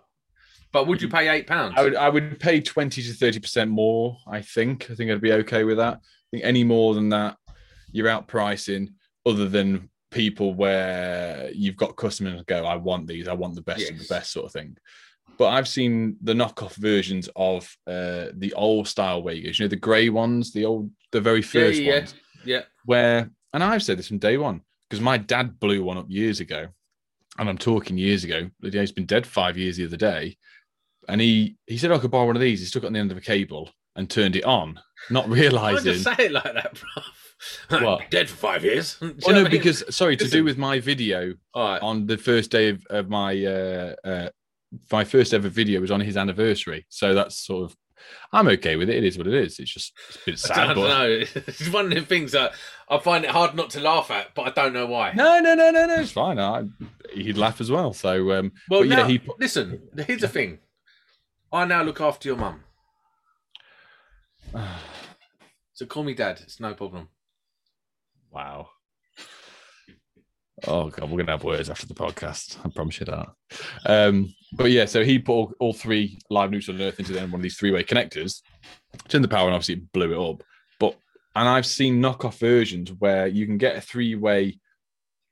But 0.73 0.87
would 0.87 1.03
you 1.03 1.09
mm. 1.09 1.13
pay 1.13 1.29
eight 1.29 1.47
pounds? 1.47 1.75
I 1.77 1.83
would 1.83 1.97
I 1.97 2.09
would 2.09 2.41
pay 2.41 2.61
20 2.61 3.03
to 3.03 3.11
30% 3.11 3.69
more, 3.69 4.17
I 4.27 4.41
think. 4.41 4.91
I 4.91 4.95
think 4.95 5.11
I'd 5.11 5.21
be 5.21 5.33
okay 5.33 5.65
with 5.65 5.79
that. 5.79 5.95
I 5.95 6.27
think 6.31 6.45
any 6.45 6.65
more 6.65 6.95
than 6.95 7.11
that, 7.11 7.37
you're 7.93 8.09
outpricing 8.09 8.89
other 9.27 9.49
than 9.49 9.89
people 10.15 10.55
where 10.55 11.51
you've 11.53 11.77
got 11.77 11.97
customers 11.97 12.41
go, 12.47 12.65
I 12.65 12.77
want 12.77 13.09
these, 13.09 13.27
I 13.27 13.33
want 13.35 13.57
the 13.57 13.63
best 13.63 13.91
of 13.91 13.99
the 13.99 14.07
best 14.09 14.31
sort 14.33 14.47
of 14.47 14.53
thing. 14.53 14.77
But 15.37 15.49
I've 15.49 15.67
seen 15.67 16.17
the 16.23 16.35
knockoff 16.35 16.77
versions 16.77 17.29
of 17.35 17.65
uh, 17.89 18.27
the 18.35 18.53
old 18.55 18.87
style 18.87 19.23
Wagos, 19.23 19.59
you 19.59 19.65
know, 19.65 19.69
the 19.69 19.77
grey 19.77 20.09
ones, 20.09 20.53
the 20.53 20.65
old, 20.65 20.91
the 21.11 21.21
very 21.21 21.43
first 21.43 21.81
yeah, 21.81 21.87
yeah. 21.87 21.99
ones, 21.99 22.15
Yeah. 22.45 22.63
where, 22.85 23.29
and 23.53 23.65
I've 23.65 23.83
said 23.83 23.99
this 23.99 24.07
from 24.07 24.19
day 24.19 24.37
one, 24.37 24.61
because 24.89 25.03
my 25.03 25.19
dad 25.19 25.59
blew 25.59 25.83
one 25.83 25.99
up 25.99 26.07
years 26.09 26.39
ago, 26.39 26.69
and 27.37 27.49
I'm 27.49 27.59
talking 27.59 27.99
years 27.99 28.23
ago. 28.23 28.49
He's 28.63 28.93
been 28.93 29.07
dead 29.07 29.27
five 29.27 29.59
years 29.59 29.77
the 29.77 29.87
other 29.87 29.97
day, 29.97 30.37
and 31.09 31.21
he 31.21 31.57
he 31.67 31.77
said 31.77 31.91
"Oh, 31.91 31.97
I 31.97 31.99
could 31.99 32.13
borrow 32.13 32.27
one 32.27 32.37
of 32.37 32.43
these. 32.43 32.61
He 32.61 32.67
stuck 32.67 32.85
it 32.85 32.87
on 32.87 32.93
the 32.93 33.01
end 33.01 33.11
of 33.11 33.19
a 33.19 33.21
cable 33.21 33.71
and 33.97 34.09
turned 34.09 34.37
it 34.37 34.45
on, 34.45 34.79
not 35.11 35.29
realizing. 35.41 35.93
just 35.93 36.05
say 36.05 36.27
it 36.27 36.33
like 36.33 36.45
that, 36.45 36.75
bro? 36.75 37.03
What? 37.69 38.11
Dead 38.11 38.29
for 38.29 38.37
five 38.37 38.65
years. 38.65 38.97
Do 39.01 39.07
Oh 39.07 39.13
what 39.27 39.37
I 39.37 39.43
mean? 39.43 39.51
because 39.51 39.85
sorry, 39.95 40.17
to 40.17 40.29
do 40.29 40.45
with 40.45 40.57
my 40.57 40.81
video 40.81 41.35
right. 41.55 41.81
on 41.83 42.07
the 42.07 42.17
first 42.17 42.51
day 42.51 42.71
of, 42.71 42.85
of 42.91 43.09
my 43.09 43.45
uh, 43.45 43.95
uh 44.05 44.29
my 44.91 45.05
first 45.05 45.35
ever 45.35 45.49
video 45.49 45.81
was 45.81 45.91
on 45.91 46.01
his 46.01 46.17
anniversary. 46.17 46.87
So 46.89 47.15
that's 47.15 47.37
sort 47.37 47.71
of 47.71 47.77
I'm 48.33 48.49
okay 48.49 48.77
with 48.77 48.89
it. 48.89 48.97
It 48.97 49.05
is 49.05 49.19
what 49.19 49.27
it 49.27 49.35
is. 49.35 49.59
It's 49.59 49.73
just 49.73 49.93
it's 50.09 50.17
a 50.17 50.25
bit 50.27 50.35
I 50.35 50.55
sad, 50.55 50.67
don't 50.69 50.77
but 50.77 50.89
know. 50.89 51.25
It's 51.47 51.69
one 51.69 51.87
of 51.87 51.95
the 51.95 52.01
things 52.03 52.33
that 52.33 52.53
I 52.89 52.99
find 52.99 53.25
it 53.25 53.31
hard 53.31 53.55
not 53.55 53.71
to 53.71 53.81
laugh 53.81 54.11
at, 54.11 54.35
but 54.35 54.43
I 54.43 54.51
don't 54.51 54.73
know 54.73 54.87
why. 54.87 55.13
no, 55.13 55.41
no, 55.41 55.55
no, 55.55 55.71
no, 55.71 55.87
no. 55.87 56.01
It's 56.01 56.13
fine. 56.13 56.39
I, 56.39 56.65
he'd 57.13 57.39
laugh 57.39 57.61
as 57.61 57.71
well. 57.71 57.93
So 57.93 58.33
um, 58.33 58.53
well, 58.69 58.81
but 58.81 58.89
yeah, 58.89 58.97
now, 58.97 59.07
he 59.07 59.21
listen. 59.39 59.83
Here's 60.07 60.21
the 60.21 60.29
thing. 60.29 60.59
I 61.53 61.65
now 61.67 61.83
look 61.83 62.01
after 62.01 62.29
your 62.29 62.37
mum, 62.37 62.65
so 65.75 65.87
call 65.87 66.05
me 66.05 66.15
dad. 66.15 66.41
It's 66.43 66.61
no 66.61 66.73
problem. 66.75 67.09
Wow. 68.31 68.69
Oh 70.67 70.89
god, 70.89 71.11
we're 71.11 71.19
gonna 71.19 71.33
have 71.33 71.45
words 71.45 71.69
after 71.69 71.87
the 71.87 71.95
podcast. 71.95 72.57
I 72.65 72.71
promise 72.71 73.01
you 73.01 73.07
that. 73.07 73.27
Um, 73.85 74.33
but 74.53 74.71
yeah, 74.71 74.87
so 74.87 75.05
he 75.05 75.19
put 75.19 75.33
all, 75.33 75.53
all 75.59 75.73
three 75.73 76.19
live 76.31 76.51
neutral 76.51 76.77
and 76.77 76.85
earth 76.85 77.01
into 77.01 77.13
then 77.13 77.31
one 77.31 77.41
of 77.41 77.43
these 77.43 77.59
three-way 77.59 77.83
connectors, 77.83 78.41
turned 79.09 79.25
the 79.25 79.29
power, 79.29 79.47
and 79.47 79.55
obviously 79.55 79.87
blew 79.93 80.13
it 80.13 80.31
up. 80.31 80.43
But 80.79 80.97
and 81.35 81.49
I've 81.49 81.67
seen 81.67 82.01
knockoff 82.01 82.39
versions 82.39 82.93
where 82.93 83.27
you 83.27 83.47
can 83.47 83.59
get 83.59 83.77
a 83.77 83.81
three-way 83.81 84.59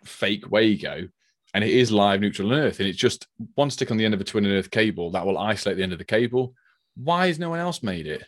fake 0.05 0.51
Wago, 0.51 1.09
and 1.55 1.63
it 1.63 1.71
is 1.71 1.93
live 1.93 2.21
neutral 2.21 2.53
and 2.53 2.61
earth, 2.61 2.81
and 2.81 2.89
it's 2.89 2.99
just 2.99 3.29
one 3.55 3.71
stick 3.71 3.93
on 3.93 3.97
the 3.97 4.05
end 4.05 4.15
of 4.15 4.21
a 4.21 4.25
twin 4.25 4.45
and 4.45 4.55
earth 4.55 4.73
cable 4.73 5.13
that 5.13 5.25
will 5.25 5.39
isolate 5.39 5.77
the 5.77 5.85
end 5.85 5.93
of 5.93 5.99
the 5.99 6.05
cable. 6.05 6.55
Why 6.97 7.29
has 7.29 7.39
no 7.39 7.49
one 7.49 7.61
else 7.61 7.83
made 7.83 8.09
it? 8.09 8.25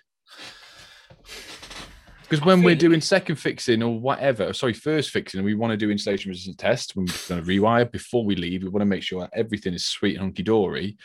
Because 2.34 2.46
when 2.46 2.62
we're 2.62 2.74
doing 2.74 3.00
second 3.00 3.36
fixing 3.36 3.82
or 3.82 3.98
whatever, 4.00 4.52
sorry, 4.52 4.72
first 4.72 5.10
fixing, 5.10 5.42
we 5.44 5.54
want 5.54 5.70
to 5.70 5.76
do 5.76 5.90
insulation 5.90 6.30
resistance 6.30 6.56
tests 6.56 6.96
when 6.96 7.06
we're 7.06 7.28
going 7.28 7.44
to 7.44 7.48
rewire 7.48 7.90
before 7.90 8.24
we 8.24 8.34
leave, 8.34 8.62
we 8.62 8.68
want 8.68 8.80
to 8.80 8.86
make 8.86 9.02
sure 9.02 9.28
everything 9.32 9.72
is 9.72 9.86
sweet 9.86 10.14
and 10.14 10.22
hunky 10.22 10.42
dory. 10.42 10.96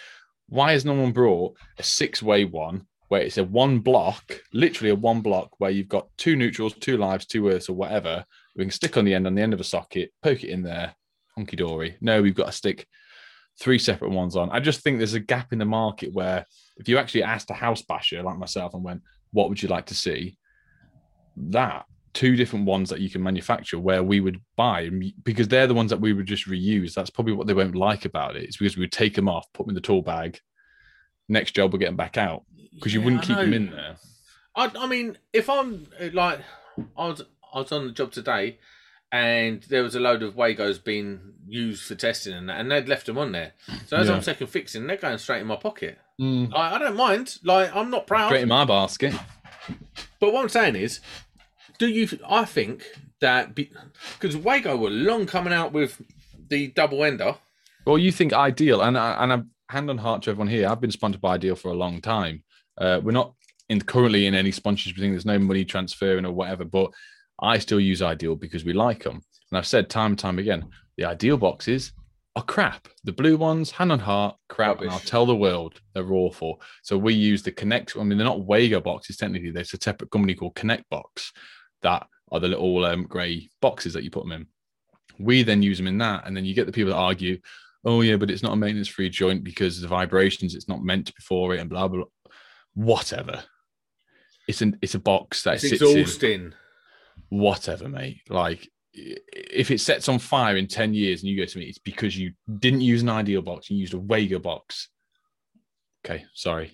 Why 0.47 0.71
has 0.71 0.85
no 0.85 0.93
one 0.93 1.11
brought 1.11 1.55
a 1.77 1.83
six 1.83 2.23
way 2.23 2.45
one 2.45 2.87
where 3.09 3.21
it's 3.21 3.37
a 3.37 3.43
one 3.43 3.79
block, 3.79 4.41
literally 4.53 4.89
a 4.89 4.95
one 4.95 5.21
block, 5.21 5.59
where 5.59 5.69
you've 5.69 5.87
got 5.87 6.07
two 6.17 6.35
neutrals, 6.35 6.73
two 6.73 6.97
lives, 6.97 7.25
two 7.25 7.47
earths, 7.49 7.69
or 7.69 7.73
whatever. 7.73 8.25
We 8.55 8.63
can 8.63 8.71
stick 8.71 8.97
on 8.97 9.05
the 9.05 9.13
end 9.13 9.27
on 9.27 9.35
the 9.35 9.41
end 9.43 9.53
of 9.53 9.59
a 9.59 9.63
socket, 9.63 10.11
poke 10.23 10.43
it 10.43 10.49
in 10.49 10.63
there, 10.63 10.95
honky 11.37 11.57
dory. 11.57 11.97
No, 12.01 12.23
we've 12.23 12.35
got 12.35 12.47
to 12.47 12.51
stick 12.51 12.87
three 13.59 13.77
separate 13.77 14.11
ones 14.11 14.35
on. 14.35 14.49
I 14.49 14.59
just 14.59 14.81
think 14.81 14.97
there's 14.97 15.13
a 15.13 15.19
gap 15.19 15.53
in 15.53 15.59
the 15.59 15.65
market 15.65 16.11
where 16.13 16.45
if 16.77 16.89
you 16.89 16.97
actually 16.97 17.23
asked 17.23 17.51
a 17.51 17.53
house 17.53 17.83
basher 17.83 18.23
like 18.23 18.39
myself 18.39 18.73
and 18.73 18.83
went, 18.83 19.03
"What 19.31 19.49
would 19.49 19.61
you 19.61 19.69
like 19.69 19.85
to 19.87 19.95
see?" 19.95 20.38
That 21.39 21.85
two 22.13 22.35
different 22.35 22.65
ones 22.65 22.89
that 22.89 22.99
you 22.99 23.09
can 23.09 23.21
manufacture 23.23 23.79
where 23.79 24.03
we 24.03 24.19
would 24.19 24.41
buy 24.57 24.89
because 25.23 25.47
they're 25.47 25.67
the 25.67 25.73
ones 25.73 25.89
that 25.91 26.01
we 26.01 26.11
would 26.11 26.25
just 26.25 26.47
reuse. 26.47 26.93
That's 26.93 27.09
probably 27.09 27.33
what 27.33 27.47
they 27.47 27.53
won't 27.53 27.75
like 27.75 28.03
about 28.05 28.35
it. 28.35 28.43
It's 28.43 28.57
because 28.57 28.75
we 28.75 28.81
would 28.81 28.91
take 28.91 29.13
them 29.15 29.29
off, 29.29 29.45
put 29.53 29.65
them 29.65 29.71
in 29.71 29.75
the 29.75 29.81
tool 29.81 30.01
bag. 30.01 30.39
Next 31.29 31.51
job, 31.51 31.71
we'll 31.71 31.79
get 31.79 31.85
them 31.85 31.95
back 31.95 32.17
out 32.17 32.43
because 32.73 32.93
you 32.93 33.01
wouldn't 33.01 33.23
I 33.23 33.25
keep 33.25 33.37
them 33.37 33.53
in 33.53 33.71
there. 33.71 33.95
I, 34.55 34.71
I 34.79 34.87
mean, 34.87 35.17
if 35.31 35.49
I'm 35.49 35.87
like, 36.13 36.39
I 36.97 37.07
was 37.07 37.21
I 37.53 37.59
was 37.59 37.71
on 37.71 37.85
the 37.85 37.91
job 37.93 38.11
today, 38.11 38.57
and 39.11 39.61
there 39.63 39.83
was 39.83 39.95
a 39.95 39.99
load 39.99 40.23
of 40.23 40.35
Wagos 40.35 40.83
being 40.83 41.19
used 41.47 41.83
for 41.83 41.95
testing 41.95 42.33
and 42.33 42.49
that, 42.49 42.59
and 42.59 42.71
they'd 42.71 42.89
left 42.89 43.05
them 43.05 43.17
on 43.19 43.31
there. 43.31 43.53
So 43.85 43.97
as 43.97 44.07
Yeah. 44.07 44.15
I'm 44.15 44.23
second 44.23 44.47
fixing, 44.47 44.87
they're 44.87 44.97
going 44.97 45.19
straight 45.19 45.41
in 45.41 45.47
my 45.47 45.55
pocket. 45.55 45.99
Mm, 46.19 46.51
Like, 46.51 46.73
I 46.73 46.77
don't 46.79 46.95
mind. 46.97 47.37
Like 47.43 47.73
I'm 47.75 47.91
not 47.91 48.07
proud. 48.07 48.27
straight 48.29 48.41
in 48.43 48.49
my 48.49 48.65
basket. 48.65 49.13
But 50.19 50.33
what 50.33 50.41
I'm 50.41 50.49
saying 50.49 50.75
is, 50.75 50.99
do 51.79 51.87
you? 51.87 52.07
I 52.27 52.45
think 52.45 52.83
that 53.21 53.55
because 53.55 54.37
Wago 54.37 54.77
were 54.77 54.89
long 54.91 55.25
coming 55.25 55.53
out 55.53 55.73
with 55.73 56.01
the 56.49 56.67
double 56.67 57.03
ender. 57.03 57.35
Well, 57.85 57.97
you 57.97 58.11
think 58.11 58.33
ideal, 58.33 58.81
and 58.81 58.97
I- 58.97 59.23
and 59.23 59.33
I'm 59.33 59.49
hand 59.69 59.89
on 59.89 59.97
heart 59.97 60.23
to 60.23 60.29
everyone 60.31 60.47
here. 60.47 60.67
I've 60.67 60.81
been 60.81 60.91
sponsored 60.91 61.21
by 61.21 61.35
Ideal 61.35 61.55
for 61.55 61.69
a 61.69 61.75
long 61.75 62.01
time. 62.01 62.43
Uh, 62.77 62.99
we're 63.03 63.11
not 63.11 63.33
in 63.69 63.79
currently 63.81 64.25
in 64.25 64.33
any 64.35 64.51
sponsorship 64.51 64.97
thing. 64.97 65.11
There's 65.11 65.25
no 65.25 65.37
money 65.39 65.63
transferring 65.63 66.25
or 66.25 66.31
whatever, 66.31 66.65
but 66.65 66.91
I 67.41 67.59
still 67.59 67.79
use 67.79 68.01
Ideal 68.01 68.35
because 68.35 68.65
we 68.65 68.73
like 68.73 69.03
them. 69.03 69.21
And 69.51 69.57
I've 69.57 69.67
said 69.67 69.89
time 69.89 70.11
and 70.13 70.19
time 70.19 70.39
again, 70.39 70.65
the 70.97 71.05
Ideal 71.05 71.37
boxes 71.37 71.93
are 72.35 72.43
crap. 72.43 72.87
The 73.03 73.11
blue 73.11 73.37
ones, 73.37 73.69
hand 73.71 73.91
on 73.91 73.99
heart, 73.99 74.35
crap. 74.49 74.81
And 74.81 74.89
I'll 74.89 74.99
tell 74.99 75.25
the 75.27 75.35
world 75.35 75.79
they're 75.93 76.13
awful. 76.13 76.61
So 76.83 76.97
we 76.97 77.13
use 77.13 77.43
the 77.43 77.51
Connect. 77.51 77.95
I 77.95 78.03
mean, 78.03 78.17
they're 78.17 78.25
not 78.25 78.45
Wago 78.45 78.81
boxes 78.81 79.17
technically. 79.17 79.51
There's 79.51 79.73
a 79.73 79.77
separate 79.79 80.09
company 80.11 80.33
called 80.35 80.55
Connect 80.55 80.89
Box 80.89 81.31
that 81.81 82.07
are 82.31 82.39
the 82.39 82.47
little 82.47 82.85
um, 82.85 83.03
grey 83.03 83.49
boxes 83.61 83.93
that 83.93 84.03
you 84.03 84.11
put 84.11 84.23
them 84.23 84.31
in. 84.31 84.47
We 85.19 85.43
then 85.43 85.63
use 85.63 85.77
them 85.77 85.87
in 85.87 85.97
that, 85.99 86.25
and 86.25 86.35
then 86.35 86.45
you 86.45 86.53
get 86.53 86.65
the 86.65 86.71
people 86.71 86.91
that 86.91 86.97
argue, 86.97 87.39
"Oh 87.83 88.01
yeah, 88.01 88.15
but 88.15 88.31
it's 88.31 88.43
not 88.43 88.53
a 88.53 88.57
maintenance-free 88.57 89.09
joint 89.09 89.43
because 89.43 89.77
of 89.77 89.81
the 89.81 89.87
vibrations. 89.87 90.55
It's 90.55 90.69
not 90.69 90.83
meant 90.83 91.13
before 91.15 91.55
it, 91.55 91.59
and 91.59 91.69
blah 91.69 91.87
blah." 91.87 92.03
blah. 92.03 92.33
Whatever. 92.75 93.43
It's 94.47 94.61
an 94.61 94.77
it's 94.81 94.95
a 94.95 94.99
box 94.99 95.43
that 95.43 95.55
It's 95.55 95.69
sits 95.69 95.81
in 95.81 96.53
whatever, 97.29 97.89
mate. 97.89 98.21
Like 98.29 98.69
if 98.93 99.71
it 99.71 99.79
sets 99.79 100.09
on 100.09 100.19
fire 100.19 100.57
in 100.57 100.67
10 100.67 100.93
years 100.93 101.21
and 101.21 101.29
you 101.29 101.37
go 101.37 101.45
to 101.45 101.57
me, 101.57 101.65
it's 101.65 101.77
because 101.77 102.17
you 102.17 102.33
didn't 102.59 102.81
use 102.81 103.01
an 103.01 103.09
ideal 103.09 103.41
box, 103.41 103.69
you 103.69 103.77
used 103.77 103.93
a 103.93 103.99
Wago 103.99 104.39
box. 104.39 104.89
Okay, 106.05 106.25
sorry. 106.33 106.71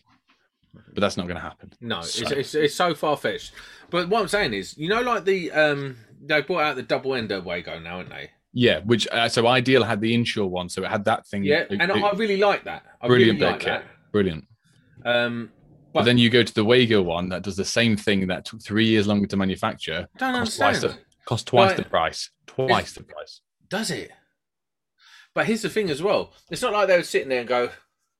But 0.94 1.02
that's 1.02 1.18
not 1.18 1.24
going 1.28 1.36
to 1.38 1.42
happen. 1.42 1.72
No, 1.82 2.00
it's, 2.00 2.14
So- 2.14 2.28
it's, 2.36 2.56
it's 2.56 2.76
so 2.76 2.94
far 2.96 3.18
fetched. 3.18 3.52
But 3.90 4.10
what 4.10 4.22
I'm 4.22 4.28
saying 4.28 4.54
is, 4.54 4.78
you 4.78 4.90
know, 4.90 5.02
like 5.02 5.26
the 5.26 5.52
um, 5.52 5.98
they 6.22 6.42
brought 6.42 6.64
out 6.64 6.76
the 6.76 6.84
double 6.84 7.14
ender 7.16 7.42
Wago 7.42 7.80
now, 7.80 7.98
haven't 7.98 8.10
they? 8.10 8.32
Yeah, 8.54 8.80
which 8.86 9.08
uh, 9.12 9.28
so 9.30 9.48
Ideal 9.48 9.84
had 9.84 10.00
the 10.02 10.14
In-Sure 10.14 10.48
one, 10.48 10.70
so 10.70 10.84
it 10.84 10.90
had 10.90 11.04
that 11.06 11.28
thing. 11.28 11.44
Yeah, 11.44 11.66
it- 11.70 11.72
and 11.72 11.92
it- 11.92 12.04
I 12.04 12.12
really 12.14 12.38
like 12.38 12.64
that. 12.64 12.84
I 13.02 13.08
brilliant 13.08 13.40
really 13.40 13.52
like 13.52 13.60
kit. 13.62 13.84
Brilliant. 14.12 14.46
Um, 15.04 15.52
But, 15.94 16.02
But- 16.02 16.06
then 16.06 16.18
you 16.18 16.30
go 16.30 16.44
to 16.44 16.54
the 16.54 16.64
Wago 16.66 17.02
one 17.02 17.30
that 17.30 17.42
does 17.44 17.56
the 17.58 17.66
same 17.66 17.96
thing 17.98 18.28
that 18.28 18.46
took 18.46 18.62
three 18.62 18.86
years 18.88 19.08
longer 19.08 19.28
to 19.28 19.38
manufacture, 19.38 20.08
don't 20.18 20.34
cost 20.36 20.58
twice 20.58 20.76
understand. 20.84 21.06
the 21.20 21.26
cost 21.26 21.48
twice 21.48 21.68
Right. 21.70 21.78
the 21.78 21.84
price. 21.86 22.30
Twice 22.48 22.94
the 22.94 23.04
price. 23.04 23.42
Does 23.70 23.92
it? 23.92 24.12
But 25.34 25.46
here's 25.48 25.62
the 25.62 25.70
thing 25.70 25.90
as 25.90 26.02
well. 26.02 26.34
It's 26.50 26.62
not 26.62 26.72
like 26.74 26.88
they 26.88 26.98
were 26.98 27.04
sitting 27.04 27.30
there 27.30 27.40
and 27.42 27.48
go, 27.48 27.70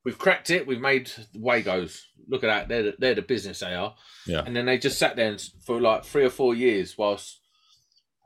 "We've 0.06 0.18
cracked 0.18 0.50
it. 0.52 0.66
We've 0.68 0.80
made 0.80 1.12
Wagos. 1.36 2.00
Look 2.30 2.44
at 2.44 2.48
that. 2.48 2.68
They're 2.70 2.84
the, 2.84 2.96
they're 2.98 3.16
the 3.16 3.22
business 3.22 3.60
they 3.60 3.74
are." 3.74 3.96
Yeah. 4.26 4.44
And 4.46 4.56
then 4.56 4.66
they 4.66 4.78
just 4.78 4.98
sat 4.98 5.16
there 5.18 5.36
for 5.66 5.82
like 5.82 6.06
three 6.06 6.24
or 6.24 6.30
four 6.30 6.56
years 6.56 6.98
whilst 6.98 7.42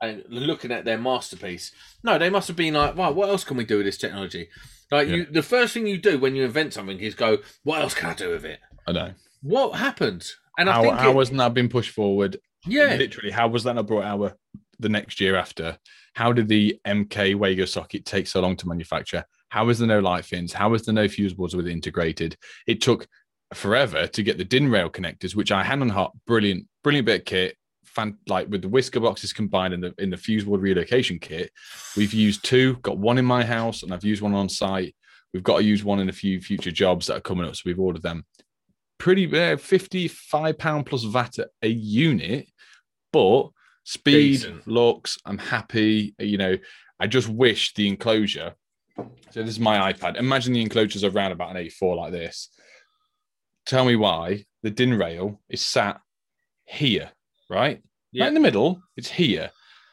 and 0.02 0.24
looking 0.28 0.72
at 0.72 0.84
their 0.84 0.96
masterpiece. 0.98 1.72
No, 2.02 2.16
they 2.18 2.30
must 2.30 2.48
have 2.48 2.56
been 2.56 2.74
like, 2.74 2.96
"Wow, 2.96 3.12
what 3.12 3.28
else 3.28 3.44
can 3.44 3.56
we 3.56 3.64
do 3.64 3.78
with 3.78 3.86
this 3.86 3.98
technology?" 3.98 4.48
Like 4.90 5.08
Yeah. 5.08 5.16
you, 5.16 5.26
the 5.26 5.42
first 5.42 5.74
thing 5.74 5.86
you 5.86 5.98
do 5.98 6.18
when 6.18 6.34
you 6.34 6.44
invent 6.44 6.72
something 6.74 6.98
is 7.00 7.14
go, 7.14 7.38
"What 7.64 7.80
else 7.80 7.94
can 7.94 8.10
I 8.10 8.14
do 8.14 8.30
with 8.30 8.44
it?" 8.44 8.60
I 8.86 8.92
know. 8.92 9.12
What 9.42 9.72
happened? 9.78 10.26
And 10.58 10.68
I 10.68 10.72
How, 10.74 10.82
think 10.82 10.94
how 10.98 11.10
it- 11.10 11.14
wasn't 11.14 11.38
that 11.38 11.54
been 11.54 11.68
pushed 11.68 11.90
forward 11.92 12.38
yeah, 12.66 12.94
literally 12.96 13.30
how 13.30 13.48
was 13.48 13.64
that 13.64 13.74
not 13.74 13.86
brought 13.86 14.04
out 14.04 14.36
the 14.78 14.88
next 14.90 15.18
year 15.18 15.34
after 15.34 15.78
how 16.14 16.30
did 16.30 16.46
the 16.48 16.78
mk 16.86 17.34
wago 17.36 17.64
socket 17.64 18.04
take 18.04 18.26
so 18.26 18.40
long 18.40 18.54
to 18.56 18.68
manufacture 18.68 19.24
how 19.50 19.66
was 19.66 19.78
there 19.78 19.88
no 19.88 20.00
light 20.00 20.24
fins? 20.24 20.52
How 20.52 20.70
was 20.70 20.84
there 20.84 20.94
no 20.94 21.06
fuse 21.06 21.34
boards 21.34 21.54
with 21.54 21.66
it 21.66 21.72
integrated? 21.72 22.36
It 22.66 22.80
took 22.80 23.06
forever 23.52 24.06
to 24.06 24.22
get 24.22 24.38
the 24.38 24.44
din 24.44 24.70
rail 24.70 24.88
connectors 24.88 25.34
which 25.34 25.50
i 25.50 25.64
hand 25.64 25.82
on 25.82 25.88
heart 25.88 26.12
brilliant 26.24 26.64
brilliant 26.84 27.04
bit 27.06 27.20
of 27.22 27.24
kit. 27.26 27.56
Fan, 27.84 28.16
like 28.28 28.46
with 28.48 28.62
the 28.62 28.68
Wiska 28.68 29.00
boxes 29.00 29.32
combined 29.32 29.74
in 29.74 29.80
the 29.80 29.92
in 29.98 30.10
the 30.10 30.16
fuse 30.16 30.44
board 30.44 30.60
relocation 30.60 31.18
kit 31.18 31.50
we've 31.96 32.14
used 32.14 32.44
two 32.44 32.76
got 32.76 32.98
one 32.98 33.18
in 33.18 33.24
my 33.24 33.44
house 33.44 33.82
and 33.82 33.92
i've 33.92 34.04
used 34.04 34.22
one 34.22 34.34
on 34.34 34.48
site. 34.48 34.94
We've 35.34 35.42
got 35.42 35.58
to 35.58 35.64
use 35.64 35.82
one 35.82 35.98
in 35.98 36.08
a 36.08 36.12
few 36.12 36.40
future 36.40 36.70
jobs 36.70 37.08
that 37.08 37.16
are 37.16 37.20
coming 37.20 37.44
up 37.46 37.56
so 37.56 37.62
we've 37.66 37.80
ordered 37.80 38.02
them. 38.02 38.24
Pretty 38.98 39.26
uh, 39.36 39.56
55 39.56 40.56
pound 40.58 40.86
plus 40.86 41.02
vat 41.02 41.38
a- 41.38 41.48
a 41.62 41.68
unit 41.68 42.46
but 43.12 43.48
speed 43.82 44.42
Decent. 44.42 44.68
looks 44.68 45.18
i'm 45.26 45.38
happy 45.38 46.14
you 46.20 46.38
know. 46.38 46.56
I 47.00 47.08
just 47.08 47.28
wish 47.28 47.74
the 47.74 47.88
enclosure 47.88 48.54
so 49.30 49.42
this 49.42 49.50
is 49.50 49.60
my 49.60 49.92
ipad. 49.92 50.16
Imagine 50.16 50.52
the 50.52 50.62
enclosures 50.62 51.04
around 51.04 51.32
about 51.32 51.54
an 51.54 51.56
a4 51.56 51.96
like 51.96 52.12
this. 52.12 52.50
Tell 53.66 53.84
me 53.84 53.96
why 53.96 54.44
the 54.62 54.70
din 54.70 54.94
rail 54.94 55.40
is 55.48 55.60
sat 55.60 56.00
here 56.64 57.10
right? 57.50 57.82
Yeah. 58.12 58.24
right 58.24 58.28
in 58.28 58.34
the 58.34 58.40
middle 58.40 58.80
it's 58.96 59.10
here. 59.10 59.50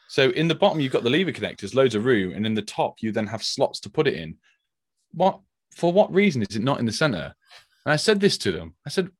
So 0.08 0.30
in 0.30 0.48
the 0.48 0.54
bottom 0.54 0.80
you've 0.80 0.92
got 0.92 1.02
the 1.02 1.10
lever 1.10 1.32
connectors 1.32 1.74
loads 1.74 1.94
of 1.94 2.06
room 2.06 2.32
and 2.32 2.46
in 2.46 2.54
the 2.54 2.62
top 2.62 2.96
you 3.00 3.12
then 3.12 3.26
have 3.26 3.42
slots 3.42 3.80
to 3.80 3.90
put 3.90 4.06
it 4.06 4.14
in. 4.14 4.36
What 5.12 5.40
for 5.76 5.92
what 5.92 6.12
reason 6.12 6.42
is 6.42 6.56
it 6.56 6.62
not 6.62 6.80
in 6.80 6.86
the 6.86 6.92
center? 6.92 7.34
And 7.84 7.92
i 7.92 7.96
said 7.96 8.20
this 8.20 8.38
to 8.38 8.52
them. 8.52 8.74
I 8.86 8.90
said 8.90 9.10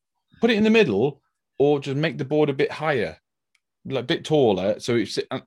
put 0.41 0.51
it 0.51 0.57
in 0.57 0.65
the 0.65 0.71
middle 0.71 1.21
or 1.59 1.81
just 1.81 1.97
make 1.97 2.17
the 2.17 2.25
board 2.25 2.49
a 2.49 2.55
bit 2.55 2.71
higher 2.71 3.19
like 3.85 4.05
a 4.05 4.07
bit 4.07 4.25
taller 4.25 4.79
so 4.79 4.97
it's 4.97 5.19
uh, 5.31 5.41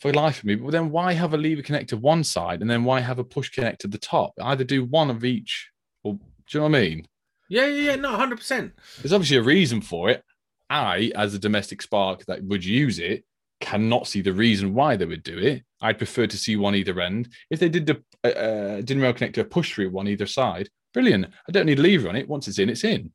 for 0.00 0.12
the 0.12 0.16
life 0.18 0.38
of 0.38 0.44
me 0.44 0.54
but 0.54 0.70
then 0.70 0.90
why 0.90 1.12
have 1.12 1.34
a 1.34 1.36
lever 1.36 1.62
connector 1.62 1.94
one 1.94 2.22
side 2.24 2.60
and 2.60 2.70
then 2.70 2.84
why 2.84 3.00
have 3.00 3.18
a 3.18 3.24
push 3.24 3.50
connector 3.50 3.90
the 3.90 3.98
top 3.98 4.32
either 4.42 4.64
do 4.64 4.84
one 4.84 5.10
of 5.10 5.24
each 5.24 5.70
or 6.04 6.14
do 6.14 6.20
you 6.50 6.60
know 6.60 6.68
what 6.68 6.76
i 6.76 6.80
mean 6.80 7.06
yeah, 7.48 7.66
yeah, 7.66 7.90
yeah. 7.92 7.96
No, 7.96 8.10
hundred 8.16 8.38
percent. 8.38 8.72
there's 9.00 9.12
obviously 9.12 9.36
a 9.36 9.42
reason 9.42 9.80
for 9.80 10.10
it 10.10 10.22
i 10.70 11.10
as 11.14 11.34
a 11.34 11.38
domestic 11.38 11.80
spark 11.82 12.24
that 12.26 12.42
would 12.44 12.64
use 12.64 12.98
it 12.98 13.24
cannot 13.60 14.06
see 14.06 14.20
the 14.20 14.32
reason 14.32 14.74
why 14.74 14.96
they 14.96 15.06
would 15.06 15.22
do 15.22 15.38
it 15.38 15.62
i'd 15.80 15.98
prefer 15.98 16.26
to 16.26 16.36
see 16.36 16.56
one 16.56 16.74
either 16.74 17.00
end 17.00 17.28
if 17.50 17.58
they 17.60 17.68
did 17.68 17.86
the 17.86 18.02
uh, 18.24 18.28
uh, 18.28 19.00
rail 19.00 19.14
connector 19.14 19.48
push 19.48 19.74
through 19.74 19.90
one 19.90 20.08
either 20.08 20.26
side 20.26 20.68
brilliant 20.92 21.26
i 21.48 21.52
don't 21.52 21.66
need 21.66 21.78
a 21.78 21.82
lever 21.82 22.08
on 22.08 22.16
it 22.16 22.28
once 22.28 22.48
it's 22.48 22.58
in 22.58 22.68
it's 22.68 22.84
in 22.84 23.10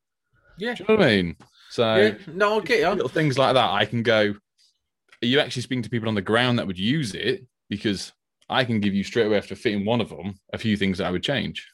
Yeah, 0.57 0.73
do 0.73 0.83
you 0.83 0.89
know 0.89 0.95
what 0.99 1.07
i 1.07 1.15
mean 1.15 1.35
so 1.71 1.95
yeah. 1.95 2.13
No, 2.27 2.53
I'll 2.55 2.61
get 2.61 2.81
you. 2.81 2.89
little 2.89 3.07
things 3.07 3.37
like 3.37 3.53
that, 3.53 3.69
I 3.71 3.85
can 3.85 4.03
go. 4.03 4.35
Are 5.23 5.27
you 5.27 5.39
actually 5.39 5.61
speaking 5.61 5.83
to 5.83 5.89
people 5.89 6.09
on 6.09 6.15
the 6.15 6.21
ground 6.21 6.57
that 6.57 6.67
would 6.67 6.79
use 6.79 7.13
it? 7.13 7.45
Because 7.69 8.11
I 8.49 8.65
can 8.65 8.79
give 8.79 8.93
you 8.93 9.03
straight 9.03 9.27
away 9.27 9.37
after 9.37 9.55
fitting 9.55 9.85
one 9.85 10.01
of 10.01 10.09
them 10.09 10.35
a 10.51 10.57
few 10.57 10.75
things 10.75 10.97
that 10.97 11.07
I 11.07 11.11
would 11.11 11.23
change. 11.23 11.67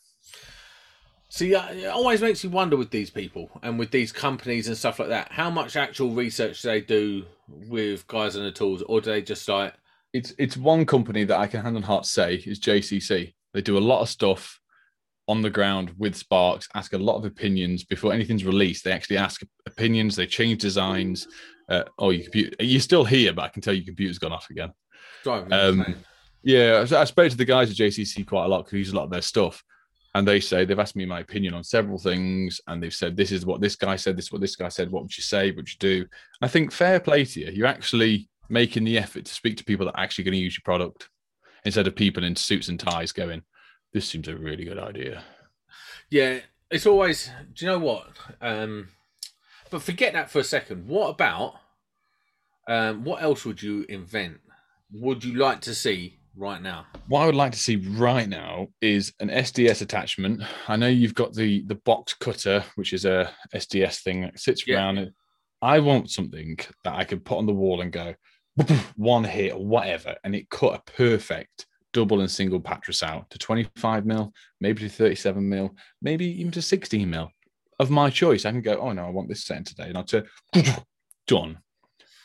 See, 1.29 1.53
it 1.53 1.87
always 1.87 2.21
makes 2.21 2.43
you 2.43 2.49
wonder 2.49 2.77
with 2.77 2.89
these 2.89 3.09
people 3.09 3.49
and 3.61 3.77
with 3.77 3.91
these 3.91 4.11
companies 4.11 4.67
and 4.67 4.77
stuff 4.77 4.99
like 4.99 5.09
that. 5.09 5.31
How 5.31 5.49
much 5.49 5.75
actual 5.75 6.11
research 6.11 6.61
they 6.61 6.81
do 6.81 7.25
with 7.47 8.07
guys 8.07 8.35
and 8.35 8.45
the 8.45 8.51
tools, 8.51 8.81
or 8.83 9.01
do 9.01 9.11
they 9.11 9.21
just 9.21 9.47
like, 9.47 9.73
It's 10.13 10.33
it's 10.37 10.55
one 10.55 10.85
company 10.85 11.25
that 11.25 11.37
I 11.37 11.47
can 11.47 11.61
hand 11.61 11.75
on 11.75 11.83
heart 11.83 12.05
say 12.05 12.35
is 12.35 12.59
JCC. 12.59 13.33
They 13.53 13.61
do 13.61 13.77
a 13.77 13.79
lot 13.79 14.01
of 14.01 14.09
stuff 14.09 14.59
on 15.27 15.41
the 15.41 15.49
ground 15.49 15.93
with 15.97 16.15
Sparks, 16.15 16.67
ask 16.73 16.93
a 16.93 16.97
lot 16.97 17.17
of 17.17 17.25
opinions 17.25 17.83
before 17.83 18.13
anything's 18.13 18.45
released. 18.45 18.83
They 18.83 18.91
actually 18.91 19.17
ask 19.17 19.41
opinions, 19.65 20.15
they 20.15 20.25
change 20.25 20.61
designs. 20.61 21.27
Uh, 21.69 21.83
oh, 21.99 22.11
your 22.11 22.23
computer, 22.23 22.55
you're 22.63 22.79
still 22.79 23.03
here, 23.03 23.33
but 23.33 23.43
I 23.43 23.49
can 23.49 23.61
tell 23.61 23.73
your 23.73 23.85
computer's 23.85 24.19
gone 24.19 24.31
off 24.31 24.49
again. 24.49 24.71
Um. 25.51 25.95
Yeah, 26.43 26.85
I 26.89 27.03
spoke 27.03 27.29
to 27.29 27.35
the 27.35 27.43
guys 27.43 27.69
at 27.69 27.75
JCC 27.75 28.25
quite 28.25 28.45
a 28.45 28.47
lot 28.47 28.59
because 28.59 28.73
we 28.73 28.79
use 28.79 28.93
a 28.93 28.95
lot 28.95 29.03
of 29.03 29.09
their 29.09 29.21
stuff. 29.21 29.61
And 30.15 30.25
they 30.25 30.39
say 30.39 30.63
they've 30.63 30.79
asked 30.79 30.95
me 30.95 31.05
my 31.05 31.19
opinion 31.19 31.53
on 31.53 31.63
several 31.63 31.97
things, 31.97 32.61
and 32.67 32.81
they've 32.81 32.93
said 32.93 33.17
this 33.17 33.33
is 33.33 33.45
what 33.45 33.59
this 33.59 33.75
guy 33.75 33.97
said, 33.97 34.17
this 34.17 34.25
is 34.25 34.31
what 34.31 34.39
this 34.39 34.55
guy 34.55 34.69
said. 34.69 34.89
What 34.89 35.03
would 35.03 35.17
you 35.17 35.23
say? 35.23 35.49
What 35.49 35.57
would 35.57 35.69
you 35.69 35.77
do? 35.79 36.05
I 36.41 36.47
think 36.47 36.71
fair 36.71 37.01
play 37.01 37.25
to 37.25 37.39
you. 37.41 37.51
You're 37.51 37.67
actually 37.67 38.29
making 38.49 38.85
the 38.85 38.97
effort 38.97 39.25
to 39.25 39.33
speak 39.33 39.57
to 39.57 39.65
people 39.65 39.85
that 39.87 39.95
are 39.95 40.03
actually 40.03 40.23
going 40.23 40.33
to 40.33 40.39
use 40.39 40.57
your 40.57 40.63
product 40.63 41.09
instead 41.65 41.85
of 41.85 41.95
people 41.95 42.23
in 42.23 42.35
suits 42.35 42.69
and 42.69 42.79
ties 42.79 43.11
going, 43.11 43.41
"This 43.97 44.07
seems 44.09 44.27
a 44.27 44.35
really 44.35 44.63
good 44.63 44.77
idea." 44.77 45.23
Yeah, 46.11 46.41
it's 46.69 46.85
always. 46.85 47.31
Do 47.53 47.65
you 47.65 47.71
know 47.71 47.79
what? 47.79 48.09
Um, 48.41 48.89
But 49.71 49.81
forget 49.81 50.13
that 50.13 50.29
for 50.31 50.39
a 50.39 50.43
second. 50.43 50.87
What 50.87 51.09
about 51.09 51.55
um, 52.67 53.03
what 53.03 53.21
else 53.23 53.43
would 53.45 53.61
you 53.61 53.85
invent? 53.89 54.39
Would 54.91 55.23
you 55.23 55.33
like 55.35 55.61
to 55.61 55.73
see 55.73 56.19
right 56.35 56.61
now? 56.61 56.85
What 57.07 57.21
I 57.21 57.25
would 57.25 57.35
like 57.35 57.51
to 57.53 57.57
see 57.59 57.77
right 57.77 58.29
now 58.29 58.67
is 58.81 59.13
an 59.19 59.29
SDS 59.29 59.81
attachment. 59.81 60.43
I 60.67 60.75
know 60.75 60.87
you've 60.87 61.15
got 61.15 61.33
the 61.33 61.63
the 61.65 61.75
box 61.75 62.13
cutter, 62.13 62.63
which 62.75 62.93
is 62.93 63.03
a 63.05 63.33
SDS 63.53 64.03
thing 64.03 64.21
that 64.21 64.39
sits 64.39 64.65
Yeah. 64.67 64.75
around 64.75 64.99
it. 64.99 65.13
I 65.61 65.79
want 65.79 66.11
something 66.11 66.57
that 66.83 66.93
I 66.93 67.03
could 67.03 67.25
put 67.25 67.39
on 67.39 67.47
the 67.47 67.53
wall 67.53 67.81
and 67.81 67.91
go 67.91 68.13
one 68.95 69.23
hit 69.23 69.53
or 69.53 69.65
whatever, 69.65 70.15
and 70.23 70.35
it 70.35 70.49
cut 70.49 70.75
a 70.79 70.91
perfect 70.91 71.65
double 71.97 72.19
and 72.21 72.29
single 72.29 72.59
pattress 72.59 73.01
out 73.01 73.27
to 73.31 73.39
25 73.39 74.05
mil, 74.05 74.31
maybe 74.61 74.81
to 74.83 74.89
37 74.89 75.49
mil, 75.49 75.75
maybe 75.99 76.25
even 76.39 76.51
to 76.51 76.61
16 76.61 77.09
mil 77.09 77.31
of 77.79 77.89
my 77.89 78.11
choice. 78.11 78.45
I 78.45 78.51
can 78.51 78.61
go, 78.61 78.75
oh 78.79 78.91
no, 78.91 79.03
I 79.03 79.09
want 79.09 79.27
this 79.29 79.45
set 79.45 79.65
today, 79.65 79.85
and 79.87 79.97
I'll 79.97 80.03
turn 80.03 80.27
done. 81.27 81.57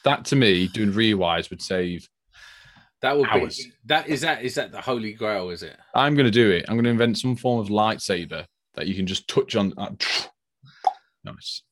That 0.04 0.26
to 0.26 0.36
me, 0.36 0.68
doing 0.68 0.92
rewires 0.92 1.48
would 1.48 1.62
save 1.62 2.06
That 3.00 3.16
would 3.16 3.30
Hours. 3.30 3.56
be 3.56 3.72
that. 3.86 4.08
Is 4.08 4.20
that 4.20 4.42
is 4.44 4.54
that 4.56 4.72
the 4.72 4.80
holy 4.82 5.14
grail? 5.14 5.48
Is 5.48 5.62
it? 5.62 5.76
I'm 5.94 6.14
going 6.16 6.26
to 6.26 6.30
do 6.30 6.50
it. 6.50 6.66
I'm 6.68 6.74
going 6.76 6.84
to 6.84 6.90
invent 6.90 7.16
some 7.18 7.34
form 7.34 7.60
of 7.60 7.68
lightsaber 7.68 8.44
that 8.74 8.86
you 8.86 8.94
can 8.94 9.06
just 9.06 9.26
touch 9.26 9.56
on. 9.56 9.72
uh, 9.78 9.90
nice. 11.24 11.62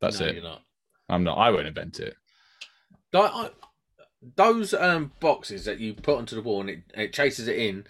That's 0.00 0.20
No, 0.20 0.26
it. 0.26 0.42
Not. 0.44 0.62
I'm 1.08 1.24
not. 1.24 1.36
I 1.38 1.50
won't 1.50 1.66
invent 1.66 1.98
it. 1.98 2.14
I, 3.12 3.50
those 4.36 4.74
um 4.74 5.12
boxes 5.20 5.64
that 5.64 5.78
you 5.78 5.94
put 5.94 6.18
onto 6.18 6.36
the 6.36 6.42
wall 6.42 6.60
and 6.60 6.70
it, 6.70 6.82
it 6.94 7.12
chases 7.12 7.48
it 7.48 7.56
in, 7.56 7.84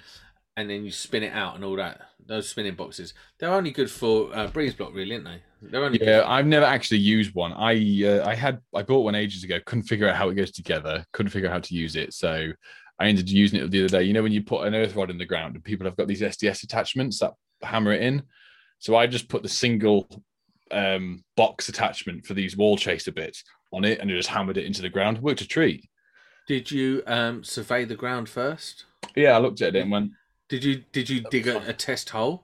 and 0.57 0.69
then 0.69 0.85
you 0.85 0.91
spin 0.91 1.23
it 1.23 1.33
out 1.33 1.55
and 1.55 1.65
all 1.65 1.77
that. 1.77 2.01
Those 2.27 2.49
spinning 2.49 2.75
boxes, 2.75 3.15
they're 3.39 3.53
only 3.53 3.71
good 3.71 3.91
for 3.91 4.35
uh, 4.37 4.49
breeze 4.49 4.75
block, 4.75 4.93
really, 4.93 5.15
aren't 5.15 5.25
they? 5.25 5.43
They're 5.63 5.85
only 5.85 5.99
Yeah. 6.03 6.25
I've 6.27 6.47
never 6.47 6.67
actually 6.67 6.99
used 6.99 7.35
one. 7.35 7.53
I 7.53 7.75
uh, 8.05 8.27
I 8.27 8.35
had 8.35 8.61
I 8.75 8.83
bought 8.83 9.05
one 9.05 9.15
ages 9.15 9.45
ago. 9.45 9.59
Couldn't 9.65 9.85
figure 9.85 10.09
out 10.09 10.17
how 10.17 10.29
it 10.29 10.35
goes 10.35 10.51
together. 10.51 11.05
Couldn't 11.13 11.31
figure 11.31 11.49
out 11.49 11.53
how 11.55 11.61
to 11.61 11.75
use 11.75 11.97
it. 11.97 12.13
So 12.13 12.53
I 12.99 13.07
ended 13.07 13.27
up 13.27 13.31
using 13.31 13.61
it 13.61 13.71
the 13.71 13.85
other 13.85 13.89
day. 13.89 14.03
You 14.03 14.13
know 14.13 14.23
when 14.23 14.33
you 14.33 14.43
put 14.43 14.67
an 14.67 14.75
earth 14.75 14.95
rod 14.95 15.11
in 15.11 15.19
the 15.19 15.25
ground 15.25 15.55
and 15.55 15.65
people 15.65 15.87
have 15.87 15.97
got 15.97 16.09
these 16.09 16.21
SDS 16.21 16.65
attachments 16.65 17.21
that 17.21 17.33
hammer 17.63 17.93
it 17.93 18.03
in. 18.03 18.23
So 18.79 18.97
I 18.97 19.07
just 19.07 19.29
put 19.29 19.43
the 19.43 19.49
single 19.49 20.09
um, 20.71 21.25
box 21.37 21.69
attachment 21.69 22.27
for 22.27 22.35
these 22.35 22.57
wall 22.57 22.77
chaser 22.77 23.13
bits 23.13 23.43
on 23.73 23.85
it 23.85 24.01
and 24.01 24.11
it 24.11 24.17
just 24.17 24.29
hammered 24.29 24.59
it 24.59 24.67
into 24.67 24.83
the 24.83 24.89
ground. 24.89 25.19
Worked 25.19 25.41
a 25.41 25.47
treat. 25.47 25.89
Did 26.49 26.71
you 26.73 27.03
um 27.07 27.45
survey 27.45 27.85
the 27.85 27.95
ground 27.95 28.29
first? 28.29 28.87
Yeah, 29.15 29.37
I 29.37 29.39
looked 29.39 29.63
at 29.63 29.77
it 29.77 29.83
and 29.83 29.91
went, 29.93 30.13
Did 30.49 30.65
you 30.65 30.83
did 30.93 31.09
you 31.09 31.21
dig 31.21 31.47
a, 31.47 31.59
a 31.69 31.73
test 31.73 32.09
hole? 32.11 32.43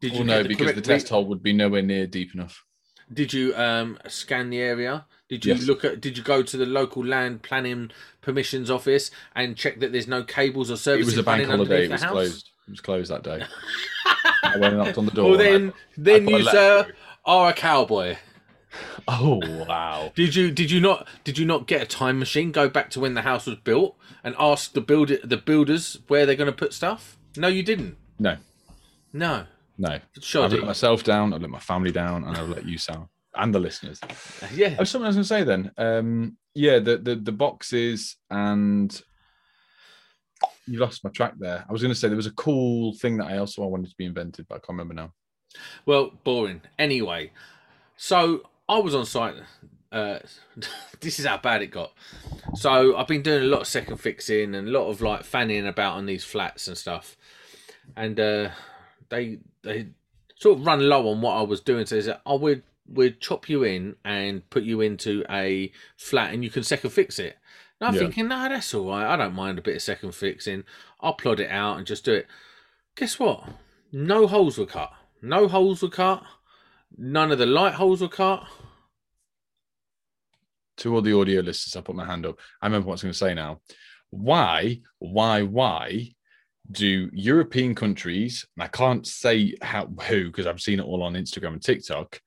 Did 0.00 0.12
"Oh 0.14 0.18
you 0.18 0.24
no," 0.24 0.42
get 0.42 0.48
because 0.48 0.74
the 0.74 0.80
test 0.82 1.08
hole 1.08 1.24
would 1.26 1.42
be 1.42 1.52
nowhere 1.52 1.82
near 1.82 2.06
deep 2.08 2.34
enough. 2.34 2.64
Did 3.12 3.32
you 3.32 3.54
um 3.56 3.96
scan 4.08 4.50
the 4.50 4.58
area? 4.60 5.06
Did 5.28 5.44
you 5.46 5.54
Yes. 5.54 5.62
look 5.66 5.84
at? 5.84 6.00
Did 6.00 6.18
you 6.18 6.24
go 6.24 6.42
to 6.42 6.56
the 6.56 6.66
local 6.66 7.04
land 7.06 7.42
planning 7.42 7.90
permissions 8.20 8.70
office 8.70 9.10
and 9.36 9.56
check 9.56 9.78
that 9.80 9.92
there's 9.92 10.08
no 10.08 10.24
cables 10.24 10.70
or 10.70 10.76
services? 10.76 11.14
It 11.14 11.16
was 11.16 11.22
a 11.22 11.22
bank 11.22 11.46
holiday. 11.48 11.84
It 11.84 11.90
was 11.92 12.02
house? 12.02 12.10
closed. 12.10 12.50
It 12.66 12.70
was 12.72 12.80
closed 12.80 13.10
that 13.12 13.22
day. 13.22 13.42
I 14.42 14.56
went 14.58 14.74
and 14.74 14.78
knocked 14.78 14.98
on 14.98 15.04
the 15.06 15.12
door. 15.12 15.30
Well, 15.30 15.40
and 15.40 15.70
I- 15.70 15.74
then, 15.96 16.24
then 16.26 16.28
you, 16.28 16.42
sir, 16.44 16.84
through. 16.84 16.94
are 17.24 17.50
a 17.50 17.52
cowboy. 17.54 18.16
Oh 19.08 19.40
wow! 19.66 20.12
Did 20.14 20.34
you 20.34 20.50
did 20.50 20.70
you 20.70 20.80
not 20.80 21.06
did 21.24 21.38
you 21.38 21.44
not 21.44 21.66
get 21.66 21.82
a 21.82 21.86
time 21.86 22.18
machine? 22.18 22.52
Go 22.52 22.68
back 22.68 22.90
to 22.90 23.00
when 23.00 23.14
the 23.14 23.22
house 23.22 23.46
was 23.46 23.56
built 23.56 23.96
and 24.24 24.34
ask 24.38 24.72
the 24.72 24.80
builder 24.80 25.18
the 25.22 25.36
builders 25.36 25.98
where 26.08 26.24
they're 26.26 26.36
going 26.36 26.50
to 26.50 26.56
put 26.56 26.72
stuff? 26.72 27.16
No, 27.36 27.48
you 27.48 27.62
didn't. 27.62 27.96
No, 28.18 28.36
No, 29.12 29.46
no. 29.78 29.98
Sure, 30.20 30.44
I've 30.44 30.52
let 30.52 30.64
myself 30.64 31.02
down. 31.04 31.32
I've 31.32 31.40
let 31.42 31.50
my 31.50 31.58
family 31.58 31.92
down, 31.92 32.24
and 32.24 32.36
I've 32.36 32.48
let 32.48 32.64
you 32.66 32.78
down 32.88 33.08
and 33.34 33.54
the 33.54 33.58
listeners. 33.60 34.00
Yeah, 34.54 34.76
Oh, 34.78 34.84
something 34.84 35.06
I 35.06 35.08
was 35.08 35.16
going 35.16 35.24
to 35.24 35.28
say 35.28 35.42
then. 35.44 35.72
Um, 35.78 36.36
yeah, 36.54 36.78
the, 36.78 36.98
the 36.98 37.14
the 37.16 37.32
boxes 37.32 38.16
and 38.30 39.00
you 40.66 40.78
lost 40.78 41.02
my 41.04 41.10
track 41.10 41.34
there. 41.38 41.64
I 41.68 41.72
was 41.72 41.82
going 41.82 41.92
to 41.94 41.98
say 41.98 42.08
there 42.08 42.16
was 42.16 42.26
a 42.26 42.32
cool 42.32 42.94
thing 42.94 43.16
that 43.18 43.26
I 43.26 43.38
also 43.38 43.66
wanted 43.66 43.90
to 43.90 43.96
be 43.96 44.04
invented, 44.04 44.46
but 44.48 44.56
I 44.56 44.58
can't 44.58 44.70
remember 44.70 44.94
now. 44.94 45.12
Well, 45.86 46.10
boring. 46.24 46.62
Anyway, 46.78 47.32
so 47.96 48.42
I 48.78 48.78
was 48.80 48.94
on 48.94 49.06
site. 49.06 49.34
Uh, 49.90 50.18
this 51.00 51.18
is 51.18 51.26
how 51.26 51.38
bad 51.38 51.62
it 51.62 51.68
got. 51.68 51.92
So 52.54 52.96
I've 52.96 53.06
been 53.06 53.22
doing 53.22 53.42
a 53.42 53.46
lot 53.46 53.62
of 53.62 53.66
second 53.66 53.98
fixing 53.98 54.54
and 54.54 54.68
a 54.68 54.70
lot 54.70 54.88
of 54.88 55.00
like 55.00 55.24
fanning 55.24 55.66
about 55.66 55.94
on 55.96 56.06
these 56.06 56.24
flats 56.24 56.68
and 56.68 56.76
stuff, 56.76 57.16
and 57.96 58.18
uh, 58.18 58.50
they 59.08 59.38
they 59.62 59.88
sort 60.38 60.58
of 60.58 60.66
run 60.66 60.88
low 60.88 61.08
on 61.08 61.20
what 61.20 61.36
I 61.36 61.42
was 61.42 61.60
doing. 61.60 61.86
So 61.86 61.96
they 61.96 62.02
said, 62.02 62.20
"Oh, 62.26 62.36
we'd 62.38 62.62
we'd 62.92 63.20
chop 63.20 63.48
you 63.48 63.62
in 63.64 63.96
and 64.04 64.48
put 64.50 64.64
you 64.64 64.80
into 64.80 65.24
a 65.30 65.70
flat, 65.96 66.32
and 66.34 66.42
you 66.44 66.50
can 66.50 66.62
second 66.62 66.90
fix 66.90 67.18
it." 67.18 67.36
And 67.80 67.88
I'm 67.88 67.94
Yeah. 67.94 68.00
thinking, 68.00 68.28
no, 68.28 68.48
that's 68.48 68.72
all 68.74 68.88
right. 68.90 69.06
I 69.12 69.16
don't 69.16 69.34
mind 69.34 69.58
a 69.58 69.62
bit 69.62 69.74
of 69.76 69.82
second 69.82 70.14
fixing. 70.14 70.62
I'll 71.00 71.14
plod 71.14 71.40
it 71.40 71.50
out 71.50 71.78
and 71.78 71.86
just 71.86 72.04
do 72.04 72.12
it. 72.12 72.28
Guess 72.96 73.18
what? 73.18 73.44
No 73.90 74.26
holes 74.28 74.56
were 74.56 74.66
cut. 74.66 74.92
No 75.20 75.48
holes 75.48 75.82
were 75.82 75.88
cut. 75.88 76.22
None 76.98 77.32
of 77.32 77.38
the 77.38 77.46
light 77.46 77.74
holes 77.74 78.00
were 78.00 78.08
cut. 78.08 78.44
To 80.78 80.94
all 80.94 81.02
the 81.02 81.16
audio 81.18 81.40
listeners, 81.42 81.76
I 81.76 81.80
put 81.82 81.94
my 81.96 82.04
hand 82.06 82.26
up. 82.26 82.38
I 82.60 82.66
remember 82.66 82.86
what 82.88 82.92
I 82.92 82.94
was 82.94 83.02
going 83.02 83.12
to 83.12 83.18
say 83.18 83.34
now. 83.34 83.60
Why, 84.10 84.80
why, 84.98 85.42
why 85.42 86.08
do 86.70 87.10
European 87.12 87.74
countries, 87.74 88.46
and 88.56 88.64
I 88.64 88.68
can't 88.68 89.06
say 89.06 89.54
how 89.62 89.86
who 90.08 90.26
because 90.26 90.46
I've 90.46 90.60
seen 90.60 90.80
it 90.80 90.84
all 90.86 91.02
on 91.02 91.14
Instagram 91.14 91.54
and 91.54 91.62
TikTok, 91.62 92.20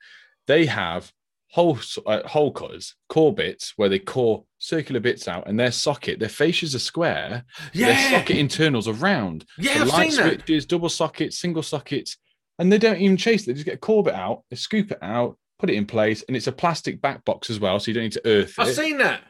they 0.47 0.65
have 0.67 1.11
hole 1.51 1.79
uh, 2.05 2.27
hole 2.27 2.51
cutters, 2.51 2.95
core 3.09 3.33
bits 3.33 3.73
where 3.77 3.89
they 3.89 3.99
core 3.99 4.45
circular 4.59 4.99
bits 4.99 5.27
out, 5.27 5.47
and 5.47 5.59
their 5.59 5.71
socket, 5.71 6.19
their 6.19 6.29
fascias 6.29 6.75
are 6.75 6.79
square, 6.79 7.45
Yeah. 7.73 7.87
their 7.87 8.19
socket 8.19 8.37
internals 8.37 8.87
are 8.87 8.93
round. 8.93 9.45
yeah, 9.57 9.75
the 9.75 9.81
I've 9.81 9.87
light 9.87 10.11
seen 10.11 10.21
that. 10.21 10.33
switches, 10.35 10.65
double 10.65 10.89
sockets, 10.89 11.39
single 11.39 11.63
sockets, 11.63 12.17
and 12.59 12.71
they 12.71 12.77
don't 12.77 12.97
even 12.99 13.17
chase 13.17 13.43
it. 13.43 13.47
They 13.47 13.53
just 13.53 13.65
get 13.65 13.75
a 13.75 13.77
core 13.77 14.03
bit 14.03 14.13
out, 14.15 14.43
they 14.49 14.55
scoop 14.55 14.91
it 14.91 14.99
out, 15.01 15.37
put 15.59 15.69
it 15.69 15.75
in 15.75 15.85
place, 15.85 16.23
and 16.27 16.35
it's 16.35 16.47
a 16.47 16.51
plastic 16.51 17.01
back 17.01 17.23
box 17.25 17.49
as 17.49 17.59
well, 17.59 17.79
so 17.79 17.89
you 17.89 17.93
don't 17.95 18.03
need 18.03 18.11
to 18.13 18.21
earth 18.25 18.55
it. 18.57 18.61
I've 18.61 18.67
it. 18.69 18.75
seen 18.75 18.97
that. 18.99 19.21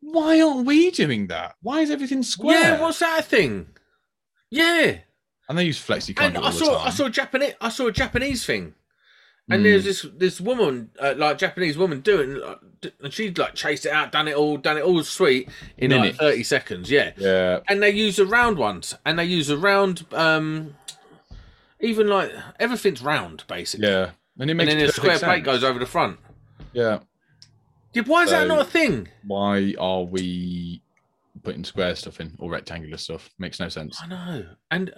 Why 0.00 0.40
aren't 0.40 0.66
we 0.66 0.90
doing 0.92 1.26
that? 1.28 1.56
Why 1.62 1.80
is 1.80 1.90
everything 1.90 2.22
square? 2.22 2.60
Yeah, 2.60 2.80
what's 2.80 3.00
that 3.00 3.24
thing? 3.24 3.66
Yeah, 4.50 4.98
and 5.48 5.58
they 5.58 5.64
use 5.64 5.78
flexi 5.84 6.08
and 6.08 6.16
conduit 6.16 6.44
I 6.44 6.50
saw. 6.50 6.84
I 6.84 6.90
saw 6.90 7.06
a 7.06 7.10
Japanese 7.10 7.54
I 7.60 7.68
saw 7.68 7.86
a 7.88 7.92
Japanese 7.92 8.46
thing, 8.46 8.74
and 9.50 9.60
Hmm. 9.60 9.64
there's 9.64 9.84
this 9.84 10.06
this 10.16 10.40
woman 10.40 10.90
uh, 11.00 11.14
like 11.16 11.36
Japanese 11.38 11.76
woman 11.76 12.00
doing, 12.00 12.40
uh, 12.42 12.54
and 13.02 13.12
she'd 13.12 13.36
like 13.38 13.54
chased 13.54 13.86
it 13.86 13.92
out, 13.92 14.12
done 14.12 14.28
it 14.28 14.36
all, 14.36 14.56
done 14.56 14.78
it 14.78 14.84
all 14.84 15.02
sweet 15.02 15.48
in 15.76 15.90
like 15.90 16.14
thirty 16.14 16.44
seconds. 16.44 16.90
Yeah, 16.90 17.10
Yeah, 17.16 17.58
and 17.68 17.82
they 17.82 17.90
use 17.90 18.16
the 18.16 18.26
round 18.26 18.56
ones, 18.56 18.94
and 19.04 19.18
they 19.18 19.24
use 19.24 19.48
the 19.48 19.58
round, 19.58 20.06
um, 20.12 20.76
even 21.80 22.08
like 22.08 22.32
everything's 22.58 23.02
round 23.02 23.44
basically. 23.48 23.88
yeah, 23.88 24.10
and 24.38 24.50
it 24.50 24.58
and 24.58 24.68
then 24.68 24.78
a 24.80 24.92
square 24.92 25.18
plate 25.18 25.44
goes 25.44 25.62
over 25.64 25.78
the 25.78 25.86
front. 25.86 26.18
Yeah, 26.72 27.00
Yeah, 27.94 28.02
why 28.06 28.24
is 28.24 28.30
that 28.30 28.46
not 28.48 28.60
a 28.60 28.64
thing? 28.64 29.08
why 29.26 29.74
are 29.78 30.02
we 30.02 30.82
putting 31.42 31.64
square 31.64 31.94
stuff 31.94 32.20
in 32.20 32.34
or 32.38 32.50
rectangular 32.50 32.96
stuff? 32.98 33.30
Makes 33.38 33.60
no 33.60 33.68
sense. 33.68 33.98
I 34.02 34.06
know. 34.08 34.46
And 34.70 34.92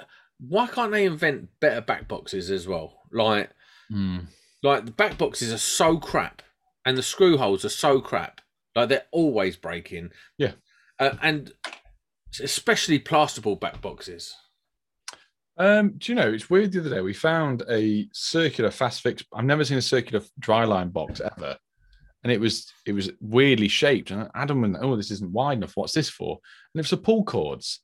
why 0.49 0.67
can't 0.67 0.91
they 0.91 1.05
invent 1.05 1.49
better 1.61 1.81
back 1.81 2.09
boxes 2.09 2.51
as 2.51 2.67
well? 2.67 3.03
Like, 3.13 3.51
Hmm. 3.89 4.19
like 4.63 4.87
the 4.87 4.93
back 4.93 5.19
boxes 5.19 5.53
are 5.53 5.59
so 5.59 5.99
crap, 5.99 6.43
and 6.85 6.97
the 6.97 7.03
screw 7.03 7.37
holes 7.39 7.65
are 7.65 7.69
so 7.71 8.01
crap. 8.01 8.41
Like 8.75 8.89
they're 8.89 9.07
always 9.11 9.57
breaking. 9.57 10.11
Yeah. 10.39 10.53
uh, 10.99 11.17
and 11.23 11.53
especially 12.41 12.99
plasterboard 13.01 13.61
back 13.61 13.81
boxes. 13.81 14.35
Um, 15.57 15.95
do 15.99 16.13
you 16.13 16.17
know 16.17 16.33
it's 16.33 16.49
weird? 16.49 16.73
The 16.73 16.81
other 16.81 16.91
day 16.91 17.01
we 17.01 17.13
found 17.13 17.63
a 17.69 18.09
circular 18.13 18.71
fast 18.71 19.03
fix. 19.03 19.23
I've 19.35 19.45
never 19.45 19.65
seen 19.65 19.79
a 19.79 19.83
circular 19.83 20.25
dry 20.39 20.65
line 20.65 20.89
box 20.89 21.21
ever, 21.21 21.57
and 22.25 22.33
it 22.33 22.41
was 22.41 22.73
it 22.87 22.93
was 22.93 23.11
weirdly 23.21 23.69
shaped. 23.69 24.11
And 24.11 24.31
Adam 24.35 24.63
went, 24.63 24.77
"Oh, 24.81 24.97
this 24.97 25.11
isn't 25.11 25.33
wide 25.33 25.59
enough. 25.59 25.73
What's 25.77 25.93
this 25.93 26.09
for?" 26.09 26.39
And 26.75 26.79
it 26.81 26.83
was 26.85 26.89
for 26.91 26.97
pull 26.97 27.25
cords. 27.25 27.81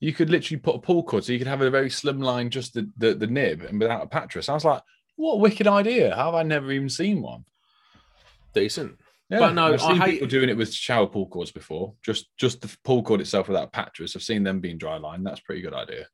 You 0.00 0.12
could 0.12 0.30
literally 0.30 0.58
put 0.60 0.74
a 0.76 0.80
pull 0.80 1.02
cord, 1.04 1.24
so 1.24 1.32
you 1.32 1.38
could 1.38 1.46
have 1.46 1.60
a 1.60 1.70
very 1.70 1.90
slim 1.90 2.20
line, 2.20 2.50
just 2.50 2.74
the 2.74 2.90
the, 2.96 3.14
the 3.14 3.26
nib, 3.26 3.62
and 3.62 3.78
without 3.78 4.02
a 4.02 4.06
pattress. 4.08 4.48
I 4.48 4.54
was 4.54 4.64
like, 4.64 4.82
"What 5.16 5.34
a 5.34 5.38
wicked 5.38 5.66
idea! 5.68 6.16
How 6.16 6.26
have 6.26 6.34
I 6.34 6.42
never 6.42 6.72
even 6.72 6.88
seen 6.88 7.22
one?" 7.22 7.44
Decent. 8.54 8.96
Yeah, 9.28 9.38
But 9.38 9.52
no, 9.52 9.66
I've 9.74 9.82
I 9.82 9.88
seen 9.92 9.96
hate- 10.00 10.10
people 10.12 10.26
doing 10.28 10.48
it 10.48 10.56
with 10.56 10.72
shower 10.74 11.06
pull 11.06 11.28
cords 11.28 11.52
before. 11.52 11.94
Just 12.02 12.26
just 12.38 12.60
the 12.60 12.76
pull 12.82 13.04
cord 13.04 13.20
itself 13.20 13.46
without 13.46 13.72
pattress. 13.72 14.16
I've 14.16 14.22
seen 14.24 14.42
them 14.42 14.58
being 14.60 14.78
dry 14.78 14.96
line. 14.96 15.22
That's 15.22 15.38
a 15.38 15.44
pretty 15.44 15.60
good 15.62 15.74
idea. 15.74 16.06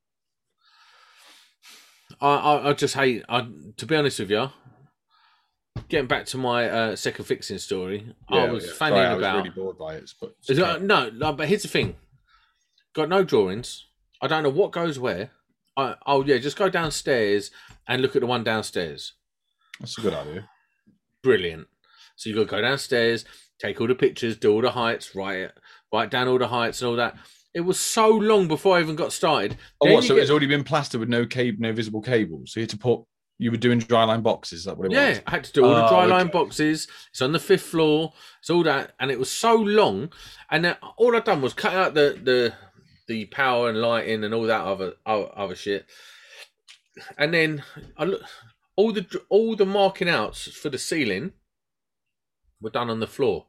I, 2.21 2.35
I, 2.37 2.71
I 2.71 2.73
just 2.73 2.95
hate. 2.95 3.25
I, 3.29 3.47
to 3.77 3.87
be 3.87 3.97
honest 3.97 4.19
with 4.21 4.31
you, 4.31 4.51
getting 5.89 6.07
back 6.07 6.27
to 6.27 6.39
my 6.39 6.69
uh, 6.69 6.97
second 6.97 7.25
fixing 7.25 7.59
story, 7.59 8.15
I 8.29 8.47
was 8.47 8.67
yeah. 8.67 8.73
fanning 8.73 8.97
Sorry, 8.97 9.07
I 9.07 9.15
was 9.15 9.23
about. 9.23 9.37
really 9.37 9.51
bored 9.51 9.79
by 9.79 9.95
it. 9.95 10.11
But 10.21 10.83
no, 10.83 11.11
no, 11.11 11.33
but 11.33 11.49
here's 11.49 11.63
the 11.63 11.69
thing. 11.69 11.97
Got 12.95 13.09
no 13.09 13.23
drawings. 13.23 13.87
I 14.21 14.27
don't 14.27 14.43
know 14.43 14.51
what 14.51 14.73
goes 14.73 14.99
where. 14.99 15.31
I, 15.77 15.97
oh 16.07 16.25
yeah, 16.25 16.39
just 16.39 16.57
go 16.57 16.69
downstairs 16.71 17.51
and 17.87 18.01
look 18.01 18.17
at 18.17 18.21
the 18.21 18.27
one 18.27 18.45
downstairs. 18.45 19.13
that's 19.79 19.99
a 19.99 20.01
good 20.01 20.15
idea. 20.15 20.49
Brilliant. 21.23 21.69
So 22.17 22.31
you 22.31 22.35
got 22.35 22.43
to 22.43 22.47
go 22.47 22.61
downstairs, 22.63 23.27
take 23.59 23.81
all 23.81 23.87
the 23.87 23.95
pictures, 23.95 24.39
do 24.39 24.53
all 24.53 24.63
the 24.63 24.71
heights, 24.71 25.15
write 25.15 25.39
it, 25.39 25.59
write 25.93 26.11
down 26.11 26.29
all 26.29 26.39
the 26.39 26.49
heights 26.49 26.81
and 26.81 26.89
all 26.89 26.97
that. 26.97 27.17
It 27.57 27.65
was 27.65 27.81
so 27.81 28.11
long 28.11 28.49
before 28.49 28.77
I 28.77 28.81
even 28.81 28.97
got 28.97 29.15
started. 29.15 29.57
Oh, 29.81 29.91
what? 29.91 30.05
So 30.05 30.15
get- 30.15 30.21
it's 30.21 30.31
already 30.31 30.47
been 30.47 30.63
plastered 30.63 31.01
with 31.01 31.09
no 31.09 31.25
cable, 31.25 31.57
no 31.61 31.73
visible 31.73 32.03
cables. 32.03 32.53
So 32.53 32.61
you 32.61 32.65
had 32.65 32.71
to 32.71 32.77
put. 32.79 33.01
You 33.39 33.51
were 33.51 33.57
doing 33.57 33.79
dry 33.79 34.05
line 34.05 34.21
boxes. 34.21 34.61
Is 34.61 34.65
that 34.67 34.77
what 34.77 34.87
it 34.87 34.93
Yeah, 34.93 35.09
was? 35.09 35.17
Yeah, 35.17 35.23
I 35.27 35.31
had 35.31 35.45
to 35.45 35.53
do 35.55 35.65
all 35.65 35.75
the 35.75 35.87
Oh, 35.87 35.89
dry 35.89 36.05
line 36.05 36.29
boxes. 36.29 36.87
It's 37.11 37.23
on 37.23 37.33
the 37.33 37.39
fifth 37.39 37.63
floor. 37.65 38.13
It's 38.41 38.51
all 38.51 38.63
that, 38.65 38.93
and 39.01 39.11
it 39.11 39.19
was 39.19 39.31
so 39.31 39.55
long. 39.55 40.13
And 40.51 40.67
then 40.67 40.77
all 40.99 41.17
I'd 41.17 41.25
done 41.25 41.41
was 41.41 41.55
cut 41.55 41.73
out 41.73 41.95
the 41.95 42.19
the 42.23 42.55
the 43.09 43.25
power 43.27 43.71
and 43.71 43.81
lighting 43.81 44.23
and 44.23 44.35
all 44.35 44.43
that 44.45 44.61
other 44.65 44.95
other, 45.07 45.31
other 45.35 45.57
shit. 45.57 45.87
And 47.17 47.33
then 47.33 47.63
I 47.97 48.05
look 48.05 48.23
all 48.77 48.93
the 48.93 49.07
all 49.31 49.57
the 49.57 49.65
marking 49.67 50.11
outs 50.11 50.49
for 50.49 50.69
the 50.69 50.79
ceiling 50.79 51.33
were 52.61 52.71
done 52.71 52.91
on 52.91 53.01
the 53.01 53.07
floor 53.07 53.47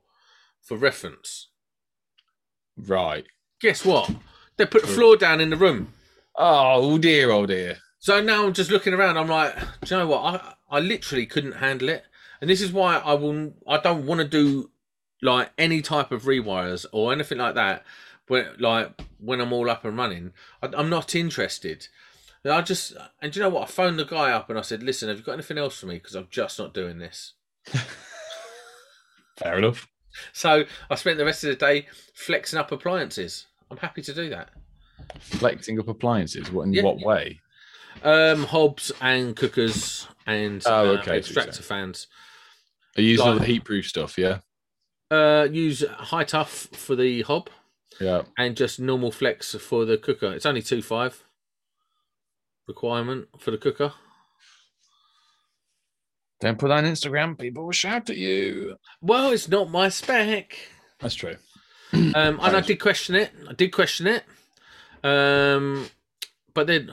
for 0.62 0.78
reference. 0.78 1.50
Right. 2.78 3.26
Guess 3.60 3.86
what? 3.86 4.12
They 4.58 4.66
put 4.66 4.82
the 4.84 4.88
floor 4.88 5.18
down 5.18 5.42
in 5.42 5.50
the 5.50 5.58
room. 5.58 5.94
Oh, 6.36 6.94
oh 6.94 6.98
dear, 6.98 7.32
oh 7.32 7.46
dear. 7.46 7.78
So 8.00 8.22
now 8.22 8.46
I'm 8.46 8.54
just 8.54 8.72
looking 8.72 8.94
around. 8.94 9.18
I'm 9.18 9.28
like, 9.28 9.56
do 9.84 9.96
you 9.96 9.98
know 9.98 10.08
what? 10.08 10.24
I 10.24 10.54
I 10.70 10.80
literally 10.80 11.26
couldn't 11.26 11.54
handle 11.54 11.90
it, 11.90 12.04
and 12.42 12.50
this 12.50 12.62
is 12.62 12.72
why 12.72 12.98
I 12.98 13.14
will. 13.14 13.54
I 13.68 13.78
don't 13.78 14.06
want 14.06 14.22
to 14.22 14.28
do 14.28 14.72
like 15.22 15.52
any 15.58 15.82
type 15.82 16.12
of 16.12 16.24
rewires 16.24 16.86
or 16.92 17.12
anything 17.12 17.40
like 17.40 17.56
that. 17.56 17.84
When 18.28 18.46
like 18.60 19.02
when 19.20 19.42
I'm 19.42 19.54
all 19.54 19.70
up 19.70 19.86
and 19.86 19.98
running, 19.98 20.34
I, 20.62 20.70
I'm 20.78 20.90
not 20.90 21.16
interested. 21.16 21.88
And 22.44 22.54
I 22.54 22.62
just 22.62 22.96
and 23.22 23.32
do 23.32 23.40
you 23.40 23.44
know 23.44 23.50
what? 23.50 23.64
I 23.64 23.72
phoned 23.72 23.98
the 23.98 24.06
guy 24.06 24.32
up 24.32 24.50
and 24.50 24.60
I 24.60 24.62
said, 24.62 24.84
listen, 24.84 25.10
have 25.10 25.18
you 25.18 25.24
got 25.24 25.34
anything 25.34 25.58
else 25.58 25.80
for 25.80 25.88
me? 25.88 25.96
Because 25.96 26.16
I'm 26.16 26.28
just 26.30 26.60
not 26.60 26.74
doing 26.74 27.00
this. 27.00 27.34
Fair 29.38 29.58
enough. 29.58 29.88
So 30.34 30.64
I 30.90 30.96
spent 30.96 31.18
the 31.18 31.26
rest 31.26 31.44
of 31.44 31.50
the 31.50 31.56
day 31.56 31.88
flexing 32.14 32.58
up 32.60 32.72
appliances. 32.72 33.46
I'm 33.70 33.78
happy 33.78 34.02
to 34.04 34.14
do 34.14 34.30
that. 34.30 34.50
Flexing 35.20 35.80
up 35.80 35.88
appliances. 35.88 36.52
What 36.52 36.64
in 36.64 36.74
Yeah, 36.74 36.84
what 36.84 37.00
way? 37.00 37.40
Um, 38.04 38.44
hobs 38.44 38.92
and 39.02 39.36
cookers 39.36 40.08
and 40.26 40.62
Oh, 40.66 40.96
uh, 40.96 41.00
okay, 41.00 41.18
extractor 41.18 41.64
fans. 41.64 42.08
Are 42.98 43.02
you 43.02 43.10
using 43.12 43.28
all 43.28 43.36
the 43.40 43.46
heat 43.46 43.64
proof 43.64 43.88
stuff? 43.88 44.18
Yeah. 44.18 44.40
Uh, 45.10 45.48
use 45.52 45.84
high 45.88 46.24
tough 46.24 46.52
for 46.74 46.96
the 46.96 47.22
hob 47.24 47.50
Yeah. 48.00 48.24
and 48.38 48.56
just 48.58 48.80
normal 48.80 49.12
flex 49.12 49.56
for 49.56 49.86
the 49.86 49.98
cooker. 49.98 50.34
It's 50.34 50.46
only 50.46 50.62
two 50.62 50.82
five 50.82 51.24
requirement 52.68 53.28
for 53.40 53.52
the 53.52 53.58
cooker. 53.58 53.94
Don't 56.40 56.58
put 56.60 56.68
that 56.68 56.84
on 56.84 56.92
Instagram. 56.92 57.38
People 57.38 57.66
will 57.66 57.72
shout 57.72 58.10
at 58.10 58.18
you. 58.18 58.76
Well, 59.02 59.32
it's 59.32 59.48
not 59.48 59.70
my 59.72 59.90
spec. 59.90 60.56
That's 61.00 61.16
true. 61.16 61.36
Um, 61.94 62.14
and 62.16 62.42
I 62.42 62.52
Nice. 62.52 62.68
did 62.68 62.82
question 62.82 63.16
it. 63.16 63.32
I 63.50 63.54
did 63.54 63.70
question 63.72 64.08
it. 64.08 64.24
Um, 65.04 65.88
but 66.54 66.68
then 66.68 66.92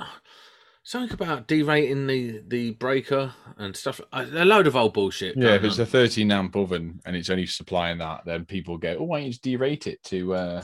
something 0.85 1.12
about 1.12 1.48
derating 1.48 2.07
the 2.07 2.42
the 2.46 2.70
breaker 2.72 3.33
and 3.59 3.76
stuff. 3.76 4.00
A 4.12 4.22
a 4.22 4.44
load 4.44 4.66
of 4.68 4.76
old 4.76 4.94
bullshit. 4.94 5.37
Yeah, 5.37 5.54
if 5.57 5.64
it's 5.64 5.78
on. 5.78 5.83
a 5.83 5.87
13 5.87 6.30
amp 6.30 6.54
oven 6.57 7.00
and 7.04 7.16
it's 7.16 7.28
only 7.30 7.46
supplying 7.46 7.98
that, 7.98 8.20
then 8.24 8.44
people 8.44 8.78
go, 8.78 8.96
oh, 9.00 9.04
why 9.04 9.18
don't 9.18 9.26
you 9.26 9.33
just 9.33 9.42
derate 9.42 9.87
it 9.88 10.02
to, 10.04 10.35
uh, 10.35 10.62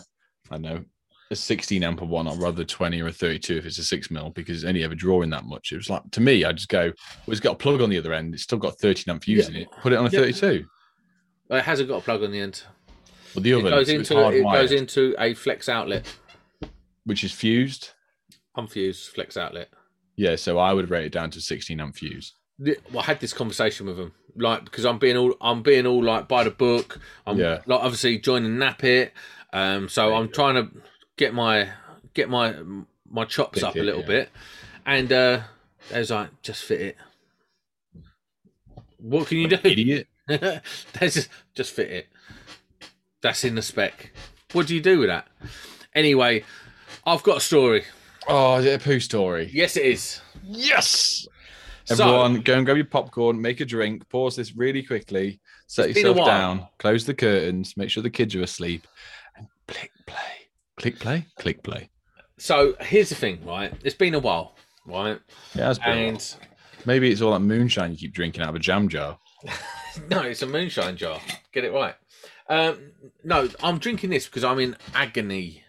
I 0.50 0.54
don't 0.54 0.62
know, 0.62 0.84
a 1.30 1.36
16 1.36 1.84
amp 1.84 2.00
one 2.02 2.26
or 2.26 2.34
rather 2.36 2.64
20 2.64 3.00
or 3.00 3.06
a 3.06 3.12
32 3.12 3.56
if 3.58 3.64
it's 3.66 3.78
a 3.78 3.84
six 3.84 4.10
mil 4.10 4.30
because 4.30 4.64
any 4.64 4.82
ever 4.82 4.96
drawing 4.96 5.30
that 5.30 5.44
much. 5.44 5.70
It 5.72 5.76
was 5.76 5.88
like, 5.88 6.02
to 6.12 6.20
me, 6.20 6.44
I 6.44 6.52
just 6.52 6.68
go, 6.68 6.86
well, 6.86 6.92
it's 7.28 7.38
got 7.40 7.52
a 7.52 7.56
plug 7.56 7.80
on 7.80 7.88
the 7.90 7.98
other 7.98 8.12
end. 8.12 8.34
It's 8.34 8.42
still 8.42 8.58
got 8.58 8.78
13 8.80 9.04
amp 9.08 9.22
fuse 9.24 9.48
Yeah. 9.48 9.56
in 9.56 9.62
it. 9.62 9.68
Put 9.80 9.92
it 9.92 9.96
on 9.96 10.06
a 10.06 10.10
Yeah. 10.10 10.20
32. 10.20 10.66
it 11.52 11.62
hasn't 11.62 11.88
got 11.88 11.98
a 11.98 12.00
plug 12.00 12.22
on 12.24 12.32
the 12.32 12.40
end. 12.40 12.62
Well, 13.34 13.42
the 13.42 13.50
It 13.52 13.54
oven, 13.58 13.70
goes 13.70 13.86
so 13.88 13.94
into 13.94 14.28
it 14.28 14.42
goes 14.42 14.72
into 14.72 15.14
a 15.18 15.34
flex 15.34 15.68
outlet, 15.68 16.04
which 17.04 17.22
is 17.24 17.32
fused. 17.32 17.90
unfused 18.56 19.08
flex 19.14 19.36
outlet. 19.36 19.68
Yeah, 20.16 20.34
so 20.36 20.58
I 20.58 20.72
would 20.72 20.90
rate 20.90 21.06
it 21.06 21.12
down 21.12 21.30
to 21.30 21.40
16 21.40 21.80
amp 21.80 21.96
fuse. 21.96 22.34
the- 22.58 22.76
well, 22.90 23.00
I 23.00 23.04
had 23.06 23.20
this 23.20 23.32
conversation 23.32 23.86
with 23.86 23.98
him, 23.98 24.12
like 24.36 24.64
because 24.64 24.84
I'm 24.84 24.98
being 24.98 25.16
all 25.16 25.34
I'm 25.40 25.62
being 25.62 25.86
all 25.86 26.02
like 26.04 26.28
by 26.28 26.44
the 26.44 26.50
book. 26.50 26.98
I'm 27.26 27.38
Yeah. 27.38 27.62
like 27.66 27.80
obviously 27.80 28.18
joining 28.18 28.56
Napit, 28.58 29.12
um, 29.54 29.88
so 29.88 30.14
I'm 30.14 30.28
trying 30.30 30.56
to 30.56 30.68
get 31.20 31.34
my 31.34 31.68
get 32.14 32.30
my 32.30 32.56
my 33.08 33.24
chops 33.26 33.60
Fit 33.60 33.64
up 33.64 33.76
a 33.76 33.78
little 33.78 34.00
yeah. 34.00 34.06
bit, 34.06 34.30
and 34.86 35.12
uh, 35.12 35.40
I 35.94 35.98
was 35.98 36.10
like, 36.10 36.30
just 36.42 36.64
fit 36.64 36.80
it. 36.80 36.96
What 38.96 39.28
can 39.28 39.38
you 39.38 39.48
do? 39.48 39.58
Idiot. 39.64 40.08
That's 40.26 41.14
just 41.14 41.28
just 41.54 41.72
fit 41.74 41.90
it. 41.90 42.08
That's 43.22 43.44
in 43.44 43.54
the 43.54 43.62
spec. 43.62 44.12
What 44.52 44.66
do 44.66 44.74
you 44.74 44.80
do 44.80 44.98
with 44.98 45.08
that? 45.08 45.28
Anyway, 45.94 46.42
I've 47.04 47.22
got 47.22 47.36
a 47.36 47.40
story. 47.40 47.84
Oh, 48.26 48.56
is 48.56 48.64
it 48.64 48.80
a 48.80 48.84
poo 48.84 48.98
story? 48.98 49.50
Yes, 49.52 49.76
it 49.76 49.84
is. 49.84 50.20
Yes. 50.42 51.26
So- 51.84 52.04
Everyone, 52.04 52.40
go 52.42 52.54
and 52.54 52.64
grab 52.64 52.76
your 52.76 52.86
popcorn, 52.86 53.40
make 53.40 53.60
a 53.60 53.64
drink, 53.64 54.08
pause 54.08 54.36
this 54.36 54.56
really 54.56 54.82
quickly, 54.82 55.40
set 55.66 55.90
It's 55.90 55.94
been 55.94 56.06
a 56.06 56.10
yourself 56.10 56.28
down, 56.28 56.68
close 56.78 57.04
the 57.04 57.14
curtains, 57.14 57.76
make 57.76 57.90
sure 57.90 58.02
the 58.02 58.10
kids 58.10 58.34
are 58.36 58.42
asleep, 58.42 58.86
and 59.36 59.48
click 59.66 59.90
play. 60.06 60.39
Click 60.80 60.98
play, 60.98 61.26
click 61.38 61.62
play. 61.62 61.90
So 62.38 62.74
here's 62.80 63.10
the 63.10 63.14
thing, 63.14 63.44
right? 63.44 63.70
It's 63.84 63.94
been 63.94 64.14
a 64.14 64.18
while, 64.18 64.56
right? 64.86 65.20
Yeah, 65.54 65.66
that's 65.66 65.78
been. 65.78 66.14
And 66.14 66.36
maybe 66.86 67.10
it's 67.10 67.20
all 67.20 67.32
that 67.32 67.40
moonshine 67.40 67.90
you 67.90 67.98
keep 67.98 68.14
drinking 68.14 68.42
out 68.42 68.48
of 68.48 68.54
a 68.54 68.58
jam 68.58 68.88
jar. 68.88 69.18
No, 70.08 70.20
it's 70.20 70.40
a 70.42 70.46
moonshine 70.46 70.96
jar. 70.96 71.20
Get 71.52 71.64
it 71.64 71.72
right. 71.72 71.96
Um, 72.48 72.92
no, 73.24 73.48
I'm 73.60 73.78
drinking 73.78 74.10
this 74.10 74.26
because 74.26 74.44
I'm 74.44 74.60
in 74.60 74.76
agony. 74.94 75.64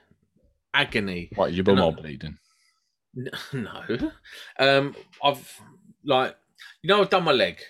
Agony. 0.76 1.32
What 1.34 1.54
your 1.54 1.64
bum 1.64 1.82
all 1.82 1.92
bleeding? 1.92 2.38
No. 3.52 3.82
Um, 4.60 4.96
I've 5.24 5.60
like, 6.06 6.36
you 6.84 6.88
know, 6.88 7.02
I've 7.02 7.10
done 7.10 7.24
my 7.24 7.32
leg. 7.32 7.62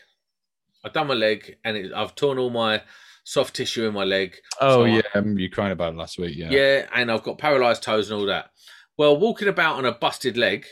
I've 0.83 0.91
done 0.91 1.07
my 1.07 1.13
leg, 1.13 1.55
and 1.63 1.77
it, 1.77 1.93
I've 1.95 2.15
torn 2.15 2.37
all 2.37 2.49
my 2.49 2.81
soft 3.23 3.55
tissue 3.55 3.87
in 3.87 3.93
my 3.93 4.03
leg. 4.03 4.35
Oh 4.59 4.81
So 4.81 4.85
yeah, 4.85 5.01
I 5.13 5.19
you 5.19 5.49
crying 5.49 5.71
about 5.71 5.93
it 5.93 5.97
last 5.97 6.17
week. 6.17 6.35
Yeah. 6.35 6.49
Yeah, 6.49 6.87
and 6.93 7.11
I've 7.11 7.23
got 7.23 7.37
paralyzed 7.37 7.83
toes 7.83 8.09
and 8.09 8.19
all 8.19 8.25
that. 8.27 8.49
Well, 8.97 9.17
walking 9.17 9.47
about 9.47 9.77
on 9.77 9.85
a 9.85 9.91
busted 9.91 10.37
leg 10.37 10.65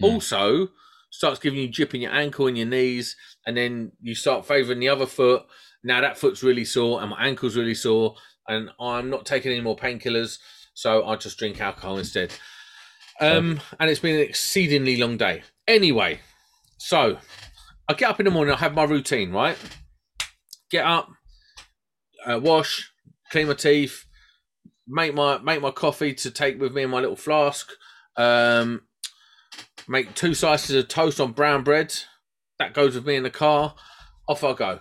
Hmm. 0.00 0.06
also 0.06 0.68
starts 1.10 1.38
giving 1.40 1.58
you 1.58 1.68
jip 1.68 1.94
in 1.94 2.00
your 2.00 2.12
ankle 2.12 2.46
and 2.46 2.56
your 2.56 2.66
knees, 2.68 3.16
and 3.46 3.56
then 3.56 3.92
you 4.00 4.14
start 4.14 4.46
favouring 4.46 4.78
the 4.80 4.88
other 4.88 5.06
foot. 5.06 5.42
Now 5.82 6.00
that 6.00 6.16
foot's 6.16 6.42
really 6.42 6.64
sore, 6.64 7.00
and 7.00 7.10
my 7.10 7.26
ankle's 7.26 7.56
really 7.56 7.74
sore, 7.74 8.14
and 8.48 8.70
I'm 8.80 9.10
not 9.10 9.26
taking 9.26 9.50
any 9.52 9.60
more 9.60 9.76
painkillers, 9.76 10.38
so 10.74 11.04
I 11.06 11.16
just 11.16 11.38
drink 11.38 11.60
alcohol 11.60 11.98
instead. 11.98 12.32
Um, 13.20 13.60
and 13.78 13.90
it's 13.90 14.00
been 14.00 14.14
an 14.14 14.22
exceedingly 14.22 14.96
long 14.96 15.16
day. 15.18 15.42
Anyway, 15.68 16.20
so 16.78 17.18
I 17.88 17.92
get 17.94 18.08
up 18.08 18.20
in 18.20 18.24
the 18.24 18.30
morning. 18.30 18.54
I 18.54 18.58
have 18.58 18.72
my 18.74 18.84
routine, 18.84 19.32
right? 19.32 19.58
Get 20.70 20.86
up, 20.86 21.08
uh, 22.26 22.38
wash, 22.38 22.90
clean 23.30 23.48
my 23.48 23.54
teeth, 23.54 24.04
make 24.86 25.14
my 25.14 25.38
make 25.38 25.60
my 25.60 25.70
coffee 25.70 26.14
to 26.14 26.30
take 26.30 26.60
with 26.60 26.72
me 26.72 26.82
in 26.82 26.90
my 26.90 27.00
little 27.00 27.16
flask. 27.16 27.70
Um, 28.16 28.82
make 29.88 30.14
two 30.14 30.34
slices 30.34 30.76
of 30.76 30.88
toast 30.88 31.20
on 31.20 31.32
brown 31.32 31.64
bread. 31.64 31.94
That 32.58 32.74
goes 32.74 32.94
with 32.94 33.06
me 33.06 33.16
in 33.16 33.22
the 33.22 33.30
car. 33.30 33.74
Off 34.28 34.44
I 34.44 34.52
go. 34.52 34.80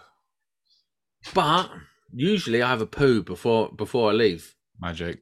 But 1.33 1.69
usually 2.11 2.61
I 2.61 2.69
have 2.69 2.81
a 2.81 2.85
poo 2.85 3.23
before 3.23 3.71
before 3.75 4.09
I 4.09 4.13
leave. 4.13 4.55
Magic. 4.79 5.21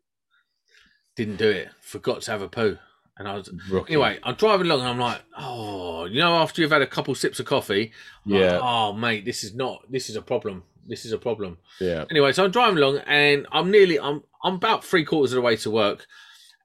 Didn't 1.15 1.38
do 1.38 1.49
it. 1.49 1.69
Forgot 1.82 2.21
to 2.23 2.32
have 2.32 2.41
a 2.41 2.49
poo. 2.49 2.77
And 3.19 3.27
I 3.27 3.34
was 3.36 3.49
Rookie. 3.69 3.93
anyway. 3.93 4.19
I'm 4.23 4.36
driving 4.36 4.67
along 4.67 4.82
and 4.82 4.89
I'm 4.89 4.99
like, 4.99 5.21
oh, 5.38 6.06
you 6.06 6.19
know, 6.19 6.36
after 6.36 6.62
you've 6.62 6.71
had 6.71 6.82
a 6.84 6.88
couple 6.88 7.15
sips 7.15 7.39
of 7.39 7.45
coffee, 7.47 7.91
I'm 8.25 8.32
like, 8.34 8.41
Yeah. 8.41 8.60
oh 8.62 8.93
mate, 8.93 9.25
this 9.25 9.43
is 9.43 9.56
not. 9.56 9.82
This 9.91 10.10
is 10.10 10.15
a 10.15 10.21
problem. 10.21 10.63
This 10.88 11.03
is 11.03 11.12
a 11.12 11.17
problem. 11.17 11.58
Yeah. 11.82 12.06
Anyway, 12.12 12.32
so 12.32 12.45
I'm 12.45 12.51
driving 12.51 12.77
along 12.77 12.99
and 13.08 13.47
I'm 13.51 13.71
nearly 13.71 13.99
I'm 13.99 14.23
I'm 14.43 14.53
about 14.56 14.84
three 14.86 15.03
quarters 15.03 15.32
of 15.34 15.38
the 15.38 15.41
way 15.41 15.58
to 15.58 15.71
work, 15.71 16.06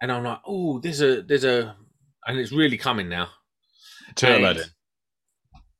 and 0.01 0.13
I'm 0.13 0.23
like, 0.25 0.41
oh, 0.47 0.79
there's 0.79 1.01
a 1.01 1.23
there's 1.23 1.45
a, 1.45 1.75
and 2.27 2.39
it's 2.39 2.53
really 2.53 2.77
coming 2.79 3.09
now. 3.09 3.31
Turtle 4.15 4.45
And- 4.47 4.71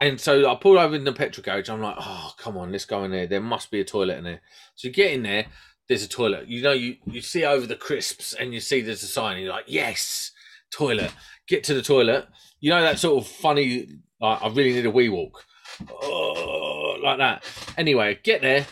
And 0.01 0.21
so 0.21 0.51
I 0.51 0.57
pull 0.57 0.79
over 0.79 0.97
in 0.97 1.05
the 1.05 1.13
petrol 1.13 1.45
garage. 1.45 1.69
I'm 1.69 1.81
like, 1.81 1.95
oh, 2.01 2.33
come 2.39 2.57
on, 2.57 2.73
let's 2.73 2.85
go 2.87 3.05
in 3.05 3.13
there. 3.13 3.27
There 3.29 3.41
must 3.41 3.71
be 3.71 3.81
a 3.81 3.85
toilet 3.85 4.19
in 4.19 4.25
there. 4.25 4.41
So 4.75 4.89
you 4.89 4.95
get 4.95 5.13
in 5.13 5.23
there. 5.23 5.47
There's 5.89 6.03
a 6.03 6.09
toilet. 6.09 6.49
You 6.49 6.63
know, 6.63 6.73
you 6.73 6.97
you 7.07 7.21
see 7.21 7.45
over 7.45 7.67
the 7.67 7.77
crisps 7.77 8.33
and 8.33 8.53
you 8.53 8.59
see 8.59 8.81
there's 8.81 9.05
a 9.05 9.07
sign. 9.07 9.37
And 9.37 9.45
you're 9.45 9.53
like, 9.53 9.67
yes, 9.69 10.32
toilet. 10.73 11.13
Get 11.49 11.65
to 11.65 11.75
the 11.75 11.83
toilet. 11.83 12.27
You 12.61 12.71
know 12.71 12.83
that 12.83 12.99
sort 12.99 13.23
of 13.23 13.29
funny. 13.31 13.89
Like, 14.21 14.43
I 14.43 14.49
really 14.49 14.73
need 14.73 14.87
a 14.87 14.91
wee 14.91 15.09
walk. 15.09 15.45
Oh, 15.91 16.97
like 17.03 17.19
that. 17.19 17.45
Anyway, 17.77 18.19
get 18.23 18.41
there, 18.43 18.67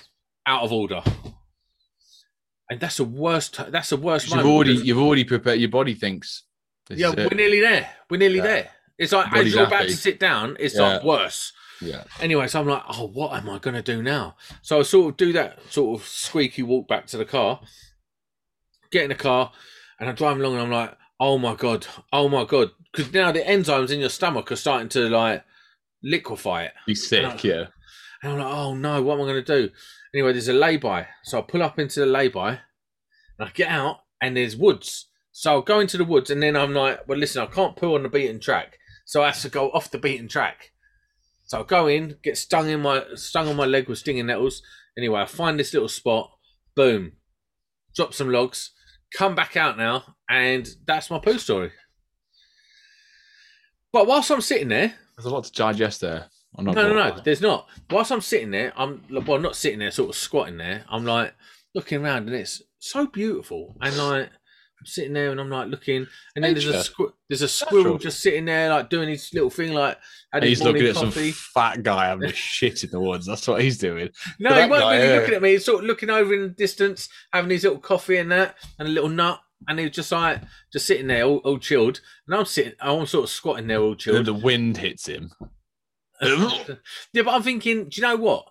out 0.47 0.63
of 0.63 0.73
order. 0.73 1.03
And 2.71 2.79
that's 2.79 2.99
the 2.99 3.05
worst. 3.05 3.61
That's 3.71 3.91
the 3.91 3.97
worst. 3.97 4.31
You've 4.33 4.47
already 4.47 4.73
because- 4.75 4.87
you've 4.87 4.99
already 4.99 5.25
prepared. 5.25 5.59
Your 5.59 5.71
body 5.71 5.95
thinks. 5.95 6.45
This 6.89 6.99
yeah, 7.01 7.11
we're 7.17 7.29
nearly 7.35 7.61
there. 7.61 7.91
We're 8.09 8.19
nearly 8.19 8.37
Yeah. 8.37 8.43
there. 8.43 8.71
It's 8.99 9.13
like 9.13 9.33
as 9.33 9.53
you're 9.53 9.63
about 9.65 9.81
happy. 9.81 9.91
to 9.93 9.97
sit 9.97 10.21
down, 10.21 10.57
it's 10.61 10.75
Yeah. 10.75 10.83
like 10.83 11.05
worse. 11.05 11.53
Yeah. 11.81 12.05
Anyway, 12.21 12.47
so 12.49 12.61
I'm 12.61 12.67
like, 12.69 12.83
oh, 12.89 13.07
what 13.09 13.33
am 13.33 13.49
I 13.49 13.59
going 13.59 13.75
to 13.75 13.83
do 13.83 14.03
now? 14.03 14.37
So 14.63 14.81
I 14.81 14.83
sort 14.83 15.11
of 15.13 15.17
do 15.17 15.33
that 15.33 15.59
sort 15.73 15.99
of 16.01 16.07
squeaky 16.07 16.63
walk 16.63 16.87
back 16.87 17.07
to 17.09 17.17
the 17.17 17.25
car, 17.25 17.61
get 18.91 19.05
in 19.05 19.09
the 19.09 19.15
car, 19.15 19.53
and 19.99 20.09
I'm 20.09 20.15
driving 20.15 20.43
along 20.43 20.55
and 20.55 20.63
I'm 20.65 20.71
like, 20.71 20.97
oh 21.21 21.39
my 21.39 21.55
God, 21.55 21.87
oh 22.13 22.29
my 22.29 22.45
God. 22.45 22.71
Because 22.93 23.13
now 23.13 23.31
the 23.31 23.41
enzymes 23.41 23.91
in 23.91 24.01
your 24.01 24.09
stomach 24.09 24.51
are 24.51 24.57
starting 24.57 24.89
to 24.91 25.09
like 25.09 25.45
liquefy 26.03 26.65
it. 26.65 26.73
Be 26.87 26.95
sick, 26.95 27.23
No. 27.23 27.37
yeah. 27.43 27.65
And 28.23 28.33
I'm 28.33 28.39
like, 28.39 28.53
oh 28.53 28.75
no, 28.75 29.03
what 29.03 29.15
am 29.15 29.21
I 29.23 29.25
going 29.33 29.45
to 29.45 29.63
do? 29.69 29.73
Anyway, 30.13 30.33
there's 30.33 30.49
a 30.49 30.53
lay-by. 30.53 31.07
So 31.23 31.39
I 31.39 31.43
pull 31.43 31.63
up 31.63 31.79
into 31.79 32.01
the 32.01 32.07
lay-by 32.07 32.51
and 33.39 33.49
I 33.49 33.51
get 33.55 33.69
out 33.69 33.99
and 34.21 34.37
there's 34.37 34.57
woods. 34.57 35.07
So 35.33 35.53
I'll 35.53 35.63
go 35.63 35.79
into 35.81 35.97
the 35.97 36.05
woods 36.05 36.31
and 36.31 36.43
then 36.43 36.57
I'm 36.57 36.75
like, 36.75 37.07
well, 37.07 37.19
listen, 37.19 37.43
I 37.43 37.47
can't 37.47 37.77
pull 37.77 37.95
on 37.95 38.03
the 38.03 38.09
beaten 38.09 38.41
track. 38.41 38.77
So 39.05 39.23
I 39.23 39.27
have 39.27 39.41
to 39.43 39.49
go 39.49 39.71
off 39.71 39.91
the 39.91 39.99
beaten 39.99 40.29
track. 40.29 40.73
So 41.47 41.59
I'll 41.59 41.65
go 41.65 41.87
in, 41.87 42.17
get 42.23 42.37
stung 42.37 42.69
in 42.69 42.81
my 42.81 43.05
stung 43.15 43.49
on 43.49 43.57
my 43.57 43.65
leg 43.67 43.89
with 43.89 43.99
stinging 43.99 44.27
nettles. 44.27 44.63
Anyway, 44.99 45.21
I 45.21 45.27
find 45.27 45.59
this 45.59 45.73
little 45.73 45.89
spot, 45.89 46.31
boom, 46.77 47.13
drop 47.95 48.13
some 48.15 48.31
logs, 48.31 48.73
come 49.15 49.35
back 49.35 49.57
out 49.57 49.77
now, 49.77 50.17
and 50.29 50.69
that's 50.87 51.11
my 51.11 51.19
poo 51.19 51.39
story. 51.39 51.73
But 53.93 54.07
whilst 54.07 54.31
I'm 54.31 54.41
sitting 54.41 54.69
there, 54.69 54.95
There's 55.17 55.27
a 55.27 55.31
lot 55.31 55.45
to 55.45 55.53
digest 55.53 56.01
there. 56.01 56.27
I'm 56.57 56.65
not 56.65 56.75
no, 56.75 56.89
no, 56.89 56.95
no. 56.95 57.21
There's 57.23 57.41
not. 57.41 57.69
Whilst 57.91 58.11
I'm 58.11 58.21
sitting 58.21 58.51
there, 58.51 58.73
I'm 58.77 59.03
well, 59.11 59.39
not 59.39 59.57
sitting 59.57 59.79
there, 59.79 59.91
sort 59.91 60.11
of 60.11 60.17
squatting 60.17 60.57
there. 60.57 60.85
I'm 60.89 61.05
like 61.05 61.35
looking 61.75 62.03
around, 62.05 62.29
and 62.29 62.37
it's 62.37 62.63
so 62.79 63.07
beautiful. 63.07 63.77
And 63.81 63.97
like 63.97 64.31
I'm 64.81 64.87
sitting 64.87 65.13
there, 65.13 65.31
and 65.31 65.39
I'm 65.39 65.51
like 65.51 65.69
looking, 65.69 66.07
and 66.35 66.45
then 66.45 66.55
there's 66.55 66.67
a 66.67 66.73
squ- 66.73 67.13
there's 67.29 67.43
a 67.43 67.49
squirrel 67.49 67.85
Natural. 67.85 67.99
just 67.99 68.21
sitting 68.21 68.47
there, 68.47 68.71
like 68.71 68.89
doing 68.89 69.11
his 69.11 69.31
little 69.35 69.51
thing, 69.51 69.75
like 69.75 69.99
had 70.33 70.43
his 70.43 70.51
he's 70.51 70.59
looking 70.63 70.83
morning 70.85 70.97
at 70.97 71.03
coffee. 71.03 71.33
some 71.33 71.53
fat 71.55 71.83
guy 71.83 72.07
having 72.07 72.31
a 72.31 72.33
shit 72.35 72.83
in 72.83 72.91
the 72.91 73.01
woods. 73.01 73.27
That's 73.27 73.47
what 73.47 73.61
he's 73.61 73.77
doing. 73.79 74.09
No, 74.39 74.51
he 74.51 74.57
that 74.57 74.71
wasn't 74.71 74.89
guy, 74.89 74.97
really 74.97 75.09
yeah. 75.09 75.21
looking 75.21 75.35
at 75.35 75.43
me. 75.43 75.51
He's 75.53 75.65
sort 75.67 75.81
of 75.83 75.87
looking 75.87 76.09
over 76.11 76.33
in 76.33 76.41
the 76.43 76.49
distance, 76.49 77.09
having 77.33 77.51
his 77.51 77.63
little 77.63 77.79
coffee 77.79 78.17
and 78.17 78.33
that, 78.33 78.57
and 78.79 78.89
a 78.89 78.91
little 78.91 79.11
nut. 79.11 79.41
And 79.69 79.79
he 79.79 79.85
was 79.85 79.95
just 79.95 80.11
like, 80.11 80.41
just 80.73 80.87
sitting 80.87 81.09
there, 81.09 81.25
all, 81.25 81.37
all 81.39 81.59
chilled. 81.59 82.01
And 82.27 82.35
I'm 82.35 82.47
sitting, 82.47 82.73
I'm 82.81 83.05
sort 83.05 83.25
of 83.25 83.31
squatting 83.31 83.67
there, 83.67 83.81
all 83.81 83.91
Then 83.91 83.99
chilled. 83.99 84.25
the 84.25 84.33
wind 84.33 84.79
hits 84.79 85.07
him. 85.07 85.33
yeah, 86.23 86.57
but 87.15 87.29
I'm 87.29 87.43
thinking, 87.43 87.91
do 87.91 88.01
you 88.01 88.03
know 88.03 88.17
what? 88.17 88.47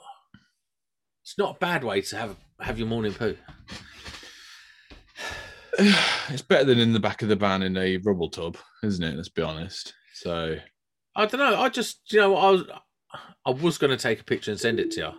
It's 1.23 1.37
not 1.37 1.55
a 1.55 1.59
bad 1.59 1.83
way 1.83 2.01
to 2.01 2.15
have 2.17 2.35
have 2.59 2.77
your 2.77 2.87
morning 2.87 3.13
poo. 3.13 3.35
it's 6.29 6.41
better 6.41 6.65
than 6.65 6.79
in 6.79 6.91
the 6.91 6.99
back 6.99 7.21
of 7.21 7.29
the 7.29 7.35
van 7.35 7.63
in 7.63 7.77
a 7.77 7.97
rubble 7.97 8.29
tub, 8.29 8.57
isn't 8.83 9.03
it? 9.03 9.15
Let's 9.15 9.29
be 9.29 9.41
honest. 9.41 9.93
So 10.13 10.57
I 11.15 11.25
don't 11.25 11.39
know. 11.39 11.59
I 11.59 11.69
just, 11.69 12.01
you 12.11 12.19
know, 12.19 12.35
I 12.35 12.49
was, 12.49 12.63
I 13.45 13.51
was 13.51 13.77
going 13.77 13.91
to 13.91 14.01
take 14.01 14.19
a 14.19 14.25
picture 14.25 14.51
and 14.51 14.59
send 14.59 14.79
it 14.79 14.91
to 14.91 14.99
you. 14.99 15.11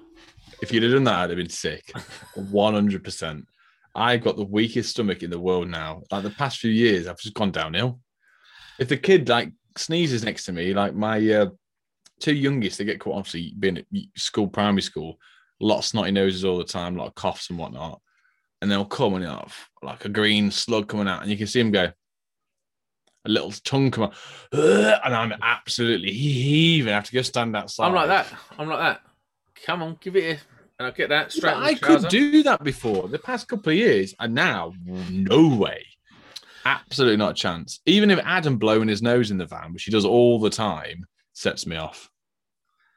if 0.62 0.72
you'd 0.72 0.82
have 0.82 0.92
done 0.92 1.04
that, 1.04 1.18
I'd 1.18 1.30
have 1.30 1.38
been 1.38 1.48
sick. 1.48 1.90
One 2.34 2.74
hundred 2.74 3.04
percent. 3.04 3.46
I've 3.94 4.22
got 4.22 4.36
the 4.36 4.44
weakest 4.44 4.90
stomach 4.90 5.22
in 5.22 5.30
the 5.30 5.40
world 5.40 5.68
now. 5.68 6.02
Like 6.10 6.22
the 6.22 6.30
past 6.30 6.58
few 6.58 6.70
years, 6.70 7.06
I've 7.06 7.18
just 7.18 7.34
gone 7.34 7.50
downhill. 7.50 8.00
If 8.78 8.88
the 8.88 8.96
kid 8.96 9.28
like 9.28 9.52
sneezes 9.76 10.24
next 10.24 10.44
to 10.44 10.52
me, 10.52 10.74
like 10.74 10.94
my 10.94 11.18
uh, 11.30 11.46
two 12.20 12.34
youngest, 12.34 12.78
they 12.78 12.84
get 12.84 13.00
quite 13.00 13.16
obviously 13.16 13.54
being 13.58 13.78
at 13.78 13.86
school, 14.16 14.46
primary 14.46 14.82
school, 14.82 15.16
a 15.60 15.64
lot 15.64 15.78
of 15.78 15.84
snotty 15.84 16.12
noses 16.12 16.44
all 16.44 16.58
the 16.58 16.64
time, 16.64 16.96
a 16.96 16.98
lot 16.98 17.08
of 17.08 17.14
coughs 17.14 17.50
and 17.50 17.58
whatnot. 17.58 18.00
And 18.62 18.70
they'll 18.70 18.84
come 18.84 19.14
and 19.14 19.24
they'll 19.24 19.36
have 19.36 19.56
like 19.82 20.04
a 20.04 20.08
green 20.08 20.50
slug 20.50 20.88
coming 20.88 21.08
out, 21.08 21.22
and 21.22 21.30
you 21.30 21.36
can 21.36 21.46
see 21.46 21.60
him 21.60 21.70
go. 21.70 21.92
A 23.26 23.28
little 23.28 23.52
tongue 23.64 23.90
come 23.90 24.04
out, 24.04 24.14
and 24.52 25.14
I'm 25.14 25.34
absolutely 25.42 26.12
heaving. 26.12 26.92
I 26.92 26.96
have 26.96 27.04
to 27.04 27.12
go 27.12 27.22
stand 27.22 27.54
outside. 27.54 27.86
I'm 27.86 27.94
like 27.94 28.08
that. 28.08 28.26
I'm 28.58 28.68
like 28.68 28.78
that. 28.78 29.00
Come 29.66 29.82
on, 29.82 29.98
give 30.00 30.16
it 30.16 30.22
here. 30.22 30.40
And 30.78 30.86
I'll 30.86 30.92
get 30.92 31.10
that 31.10 31.30
straight 31.30 31.52
in 31.52 31.62
I 31.62 31.74
could 31.74 32.08
do 32.08 32.42
that 32.44 32.64
before 32.64 33.08
the 33.08 33.18
past 33.18 33.48
couple 33.48 33.70
of 33.70 33.78
years, 33.78 34.14
and 34.18 34.34
now 34.34 34.72
no 34.86 35.54
way, 35.54 35.84
absolutely 36.64 37.18
not 37.18 37.32
a 37.32 37.34
chance. 37.34 37.80
Even 37.84 38.10
if 38.10 38.18
Adam 38.24 38.56
blowing 38.56 38.88
his 38.88 39.02
nose 39.02 39.30
in 39.30 39.36
the 39.36 39.44
van, 39.44 39.74
which 39.74 39.84
he 39.84 39.90
does 39.90 40.06
all 40.06 40.40
the 40.40 40.48
time, 40.48 41.04
sets 41.34 41.66
me 41.66 41.76
off. 41.76 42.10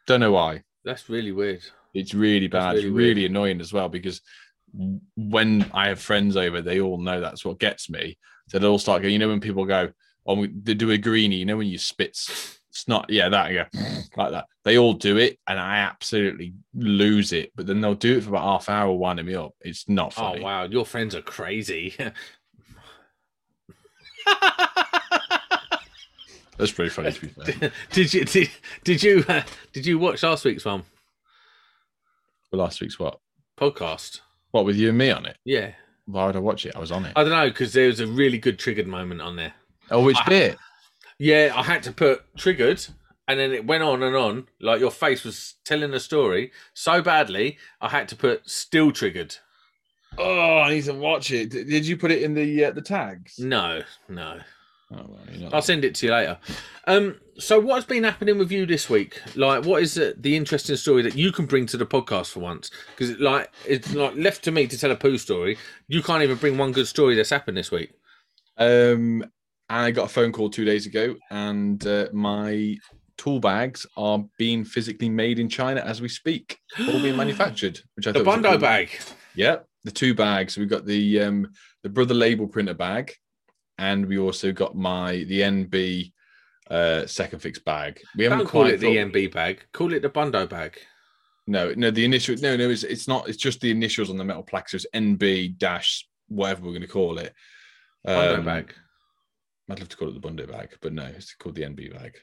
Don't 0.08 0.21
know 0.21 0.32
why. 0.32 0.63
That's 0.86 1.10
really 1.10 1.34
weird. 1.34 1.62
It's 1.93 2.13
really 2.13 2.47
bad. 2.47 2.76
really 2.76 2.86
it's 2.86 2.93
weird. 2.93 2.95
really 2.95 3.26
annoying 3.26 3.60
as 3.60 3.73
well 3.73 3.89
because 3.89 4.21
when 5.15 5.69
I 5.73 5.89
have 5.89 5.99
friends 5.99 6.36
over, 6.36 6.62
they 6.62 6.79
all 6.81 6.97
know 6.97 7.19
that's 7.21 7.45
what 7.45 7.59
gets 7.59 7.89
me. 7.89 8.17
So 8.49 8.59
they'll 8.59 8.71
all 8.71 8.79
start 8.79 9.01
going. 9.01 9.13
You 9.13 9.19
know 9.19 9.29
when 9.29 9.39
people 9.39 9.65
go, 9.65 9.91
"Oh, 10.25 10.45
they 10.45 10.73
do 10.73 10.91
a 10.91 10.97
greenie." 10.97 11.38
You 11.38 11.45
know 11.45 11.57
when 11.57 11.67
you 11.67 11.77
spit 11.77 12.17
snot, 12.71 13.05
yeah, 13.09 13.29
that 13.29 13.51
yeah, 13.51 13.67
like 14.17 14.31
that. 14.31 14.45
They 14.63 14.77
all 14.77 14.93
do 14.93 15.17
it, 15.17 15.39
and 15.47 15.59
I 15.59 15.77
absolutely 15.77 16.53
lose 16.73 17.33
it. 17.33 17.51
But 17.55 17.67
then 17.67 17.81
they'll 17.81 17.95
do 17.95 18.17
it 18.17 18.23
for 18.23 18.29
about 18.29 18.43
half 18.43 18.69
hour, 18.69 18.91
winding 18.93 19.25
me 19.25 19.36
up. 19.36 19.53
It's 19.62 19.88
not 19.88 20.13
funny. 20.13 20.41
Oh 20.41 20.43
wow, 20.43 20.63
your 20.63 20.86
friends 20.86 21.15
are 21.15 21.21
crazy. 21.21 21.95
That's 26.57 26.71
pretty 26.71 26.89
funny 26.89 27.12
to 27.12 27.21
be 27.21 27.27
fair. 27.27 27.71
did 27.91 28.13
you 28.13 28.25
did, 28.25 28.49
did 28.83 29.03
you 29.03 29.25
uh, 29.27 29.43
did 29.71 29.86
you 29.86 29.97
watch 29.99 30.21
last 30.23 30.45
week's 30.45 30.65
one 30.65 30.83
But 32.51 32.57
last 32.57 32.79
week's 32.79 32.99
what? 32.99 33.19
podcast? 33.59 34.19
What 34.54 34.66
with 34.66 34.76
you 34.78 34.89
and 34.89 34.98
me 35.00 35.10
on 35.10 35.26
it? 35.26 35.36
Yeah, 35.44 35.72
Why 36.06 36.28
would 36.28 36.36
I 36.36 36.39
watch 36.39 36.63
it? 36.68 36.76
I 36.76 36.80
was 36.80 36.92
on 36.92 37.06
it. 37.06 37.13
I 37.16 37.24
don't 37.24 37.32
know 37.32 37.48
because 37.50 37.74
there 37.74 37.88
was 37.88 38.00
a 38.00 38.06
really 38.06 38.38
good 38.38 38.60
triggered 38.60 38.86
moment 38.88 39.20
on 39.20 39.36
there. 39.36 39.54
Oh, 39.89 40.04
which 40.04 40.16
I- 40.20 40.30
bit? 40.30 40.58
Yeah, 41.18 41.54
I 41.56 41.63
had 41.63 41.82
to 41.84 41.92
put 41.92 42.22
triggered, 42.38 42.86
and 43.28 43.39
then 43.39 43.52
it 43.52 43.66
went 43.66 43.82
on 43.82 44.04
and 44.04 44.16
on. 44.16 44.48
Like 44.62 44.80
your 44.80 44.92
face 44.92 45.24
was 45.24 45.56
telling 45.66 45.92
a 45.94 46.00
story 46.00 46.52
so 46.76 47.02
badly, 47.02 47.58
I 47.82 47.89
had 47.89 48.08
to 48.10 48.16
put 48.16 48.48
still 48.48 48.92
triggered. 48.92 49.38
Oh, 50.20 50.60
I 50.60 50.70
need 50.72 50.84
to 50.86 50.94
watch 50.94 51.32
it. 51.32 51.50
Did 51.50 51.88
you 51.88 51.98
put 51.98 52.12
it 52.12 52.22
in 52.22 52.36
the 52.36 52.66
uh, 52.66 52.72
the 52.72 52.82
tags? 52.84 53.39
No, 53.39 53.82
no. 54.08 54.39
Oh, 54.95 55.06
well, 55.10 55.49
I'll 55.53 55.62
send 55.62 55.84
it 55.86 55.95
to 55.95 56.06
you 56.08 56.12
later. 56.12 56.38
Um, 56.86 57.19
so 57.38 57.60
what's 57.60 57.86
been 57.86 58.03
happening 58.03 58.38
with 58.38 58.51
you 58.51 58.65
this 58.65 58.89
week? 58.89 59.19
Like, 59.36 59.65
what 59.65 59.82
is 59.82 59.95
the, 59.95 60.15
the 60.17 60.36
interesting 60.36 60.75
story 60.75 61.01
that 61.03 61.15
you 61.15 61.32
can 61.32 61.45
bring 61.45 61.65
to 61.67 61.77
the 61.77 61.86
podcast 61.86 62.32
for 62.32 62.39
once? 62.41 62.69
Because 62.95 63.17
like 63.19 63.51
it's 63.65 63.93
like 63.93 64.15
left 64.15 64.43
to 64.43 64.51
me 64.51 64.67
to 64.67 64.77
tell 64.77 64.91
a 64.91 64.95
poo 64.95 65.17
story. 65.17 65.58
You 65.88 66.03
can't 66.03 66.21
even 66.23 66.38
bring 66.38 66.58
one 66.58 66.71
good 66.71 66.88
story 66.88 67.15
that's 67.15 67.29
happened 67.29 67.58
this 67.58 67.71
week. 67.71 67.91
Um, 68.58 69.23
I 69.69 69.91
got 69.91 70.06
a 70.06 70.10
phone 70.10 70.32
call 70.32 70.49
two 70.49 70.65
days 70.65 70.86
ago, 70.86 71.15
and 71.32 71.86
uh, 71.88 72.08
my 72.13 72.75
tool 73.17 73.39
bags 73.39 73.86
are 73.97 74.23
being 74.38 74.63
physically 74.65 75.10
made 75.10 75.39
in 75.39 75.47
China 75.49 75.82
as 75.82 76.01
we 76.01 76.10
speak, 76.10 76.60
all 76.79 77.01
being 77.01 77.15
manufactured. 77.23 77.79
Which 77.95 78.08
I 78.08 78.12
The 78.12 78.19
thought 78.19 78.25
was 78.27 78.36
Bondo 78.36 78.49
cool- 78.51 78.60
bag. 78.60 78.89
Yeah, 79.36 79.58
the 79.84 79.91
two 79.91 80.13
bags. 80.13 80.58
We've 80.58 80.69
got 80.69 80.86
the 80.86 81.21
um 81.21 81.47
the 81.82 81.89
brother 81.89 82.13
label 82.13 82.47
printer 82.47 82.75
bag, 82.75 83.13
and 83.84 84.06
we 84.06 84.17
also 84.17 84.52
got 84.54 84.76
my 84.76 85.26
the 85.28 85.41
NB 85.41 86.12
uh 86.72 87.06
second 87.06 87.39
fix 87.39 87.60
bag. 87.60 88.00
We 88.15 88.24
haven't 88.24 88.39
Don't 88.39 88.48
call 88.48 88.62
quite 88.63 88.76
it 88.76 88.80
the 88.80 88.96
thought- 88.96 89.12
MB 89.12 89.34
bag. 89.34 89.65
Call 89.74 89.93
it 89.93 90.02
the 90.02 90.10
Bondo 90.10 90.48
bag. 90.48 90.80
No, 91.46 91.74
no, 91.76 91.91
the 91.91 92.06
initial. 92.06 92.36
No, 92.38 92.56
no, 92.56 92.69
it's 92.69 92.84
it's 92.84 93.08
not. 93.08 93.28
It's 93.28 93.38
just 93.38 93.60
the 93.60 93.72
initials 93.72 94.10
on 94.10 94.17
the 94.17 94.24
metal 94.24 94.43
plaque. 94.43 94.69
So 94.69 94.76
it's 94.76 94.86
NB 94.96 95.58
dash 95.58 96.08
whatever 96.30 96.62
we're 96.63 96.69
going 96.69 96.82
to 96.82 96.88
call 96.88 97.17
it. 97.17 97.34
Um, 98.06 98.46
bag. 98.46 98.74
I'd 99.69 99.80
love 99.80 99.89
to 99.89 99.98
call 99.98 100.10
it 100.10 100.13
the 100.13 100.19
Bundy 100.22 100.46
bag, 100.46 100.69
but 100.82 100.93
no, 100.93 101.04
it's 101.04 101.36
called 101.36 101.56
the 101.56 101.63
NB 101.63 101.93
bag. 101.93 102.13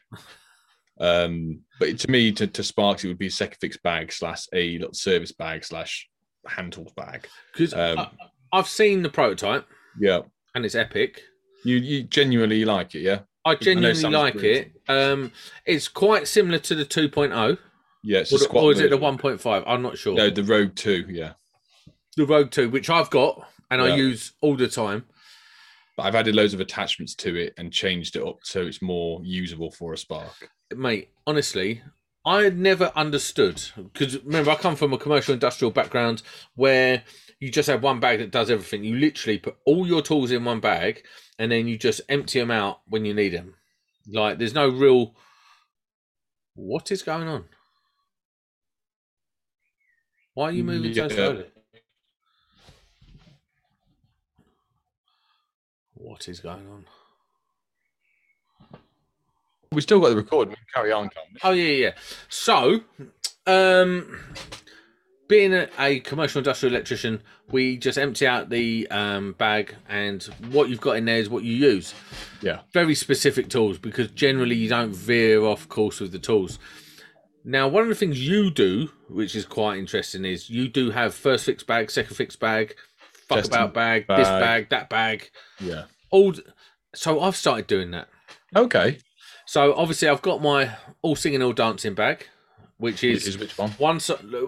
um, 1.01 1.61
but 1.79 1.99
to 1.99 2.11
me, 2.11 2.33
to, 2.33 2.47
to 2.47 2.63
Sparks, 2.63 3.05
it 3.05 3.09
would 3.09 3.19
be 3.19 3.27
a 3.27 3.31
second 3.31 3.59
fix 3.61 3.77
bag 3.77 4.13
slash 4.13 4.47
a 4.55 4.79
little 4.79 4.95
service 4.95 5.33
bag 5.33 5.65
slash 5.65 6.09
hand 6.47 6.73
tools 6.73 6.93
bag. 6.97 7.29
Because 7.53 7.75
um, 7.75 8.07
I've 8.53 8.69
seen 8.69 9.03
the 9.03 9.09
prototype 9.11 9.67
Yeah, 9.99 10.21
and 10.55 10.65
it's 10.65 10.75
epic. 10.75 11.23
You 11.65 11.77
you 11.77 12.03
genuinely 12.05 12.65
like 12.65 12.95
it, 12.95 13.01
yeah, 13.01 13.21
I 13.45 13.55
genuinely 13.55 14.01
Sam's 14.01 14.15
like 14.15 14.37
it. 14.37 14.73
Um, 14.89 15.33
it's 15.65 15.89
quite 15.89 16.29
similar 16.29 16.59
to 16.59 16.75
the 16.75 16.85
2.0, 16.85 17.59
yeah. 18.03 18.19
It's 18.19 18.33
or, 18.33 18.37
a 18.37 18.39
the- 18.39 18.45
squat 18.45 18.65
or 18.65 18.73
is 18.73 18.81
it 18.81 18.91
the 18.91 18.99
1.5? 18.99 19.65
I'm 19.67 19.83
not 19.83 19.99
sure. 19.99 20.15
No, 20.15 20.31
the 20.31 20.45
Rogue 20.45 20.75
Two, 20.75 21.07
yeah. 21.09 21.33
the 22.17 22.27
Rogue 22.27 22.51
2, 22.51 22.71
which 22.71 22.91
I've 22.91 23.11
got 23.11 23.47
and 23.71 23.81
I 23.81 23.95
use 23.95 24.33
all 24.41 24.57
the 24.57 24.69
time. 24.69 25.05
But 25.97 26.05
I've 26.05 26.15
added 26.15 26.35
loads 26.35 26.55
of 26.55 26.61
attachments 26.61 27.15
to 27.17 27.37
it 27.37 27.55
and 27.59 27.73
changed 27.73 28.17
it 28.17 28.23
up 28.23 28.39
so 28.43 28.63
it's 28.63 28.81
more 28.81 29.21
usable 29.23 29.71
for 29.71 29.93
a 29.93 29.99
Spark. 29.99 30.51
Mate, 30.75 31.11
honestly, 31.27 31.83
I 32.25 32.43
had 32.43 32.59
never 32.59 32.93
understood 32.97 33.63
because 33.77 34.23
remember, 34.25 34.51
I 34.51 34.57
come 34.57 34.77
from 34.77 34.93
a 34.93 34.99
commercial 34.99 35.35
industrial 35.35 35.73
background 35.73 36.23
where 36.55 37.03
you 37.39 37.51
just 37.51 37.69
have 37.69 37.83
one 37.83 38.01
bag 38.01 38.19
that 38.19 38.31
does 38.31 38.51
everything. 38.51 38.85
You 38.85 38.97
literally 38.97 39.39
put 39.39 39.57
all 39.67 39.87
your 39.87 40.03
tools 40.03 40.31
in 40.31 40.45
one 40.45 40.61
bag 40.61 41.03
and 41.41 41.51
then 41.51 41.67
you 41.67 41.79
just 41.79 42.03
empty 42.11 42.39
them 42.39 42.51
out 42.51 42.83
when 42.87 43.07
you 43.07 43.15
need 43.15 43.31
them. 43.31 43.55
Like, 44.07 44.39
there's 44.39 44.53
no 44.53 44.69
real. 44.69 45.15
What 46.55 46.93
is 46.93 47.03
going 47.03 47.27
on? 47.27 47.47
Why 50.35 50.51
are 50.51 50.53
you 50.53 50.63
moving 50.63 50.95
so 50.95 51.09
slowly? 51.09 51.47
What 55.95 56.29
is 56.29 56.41
going 56.41 56.67
on? 56.69 56.85
We 59.73 59.81
still 59.81 60.01
got 60.01 60.11
the 60.11 60.17
record. 60.17 60.51
We 60.51 60.57
can 60.57 60.65
carry 60.75 60.93
on, 60.93 61.09
can't 61.09 61.27
we? 61.33 61.41
Oh 61.43 61.53
yeah, 61.53 61.87
yeah. 61.87 61.93
So, 62.29 62.83
um, 63.47 64.21
being 65.31 65.55
a, 65.79 66.01
commercial 66.01 66.41
industrial 66.41 66.75
electrician, 66.75 67.23
we 67.53 67.77
just 67.77 67.97
empty 67.97 68.27
out 68.27 68.51
the 68.51 68.89
um, 68.91 69.33
bag, 69.39 69.77
and 69.89 70.25
what 70.51 70.69
you've 70.69 70.81
got 70.81 70.97
in 70.97 71.05
there 71.05 71.19
is 71.19 71.31
what 71.31 71.45
you 71.45 71.55
use. 71.55 71.95
Yeah. 72.43 72.63
Very 72.73 72.97
specific 72.97 73.49
tools 73.49 73.79
because 73.79 74.09
generally 74.09 74.57
you 74.57 74.69
don't 74.69 74.93
veer 74.93 75.45
off 75.45 75.69
course 75.69 76.01
with 76.01 76.11
the 76.11 76.19
tools. 76.19 76.59
Now, 77.45 77.69
one 77.69 77.85
of 77.85 77.89
the 77.89 77.95
things 77.95 78.21
you 78.21 78.51
do, 78.51 78.91
which 79.09 79.37
is 79.37 79.47
quite 79.47 79.79
interesting, 79.79 80.25
is 80.25 80.51
you 80.51 80.69
do 80.69 80.91
have 80.91 81.15
first 81.15 81.47
fix 81.47 81.63
bag, 81.63 81.93
second 81.93 82.17
fix 82.17 82.35
bag, 82.35 82.75
fuck 83.29 83.39
Testing 83.39 83.55
about 83.55 83.73
bag, 83.73 84.07
this 84.09 84.29
bag. 84.29 84.41
bag, 84.41 84.71
that 84.71 84.91
bag. 84.91 85.31
Yeah. 85.61 85.85
All. 86.11 86.35
So 86.93 87.21
I've 87.21 87.37
started 87.37 87.69
doing 87.69 87.93
that. 87.93 88.09
Okay. 88.55 88.99
So 89.47 89.75
obviously 89.75 90.09
I've 90.09 90.23
got 90.23 90.43
my 90.43 90.73
all 91.03 91.15
singing, 91.15 91.41
all 91.41 91.53
dancing 91.53 91.95
bag, 91.95 92.27
which 92.81 93.05
Is, 93.05 93.27
is 93.27 93.39
which 93.39 93.57
one? 93.57 93.71
one, 93.73 94.01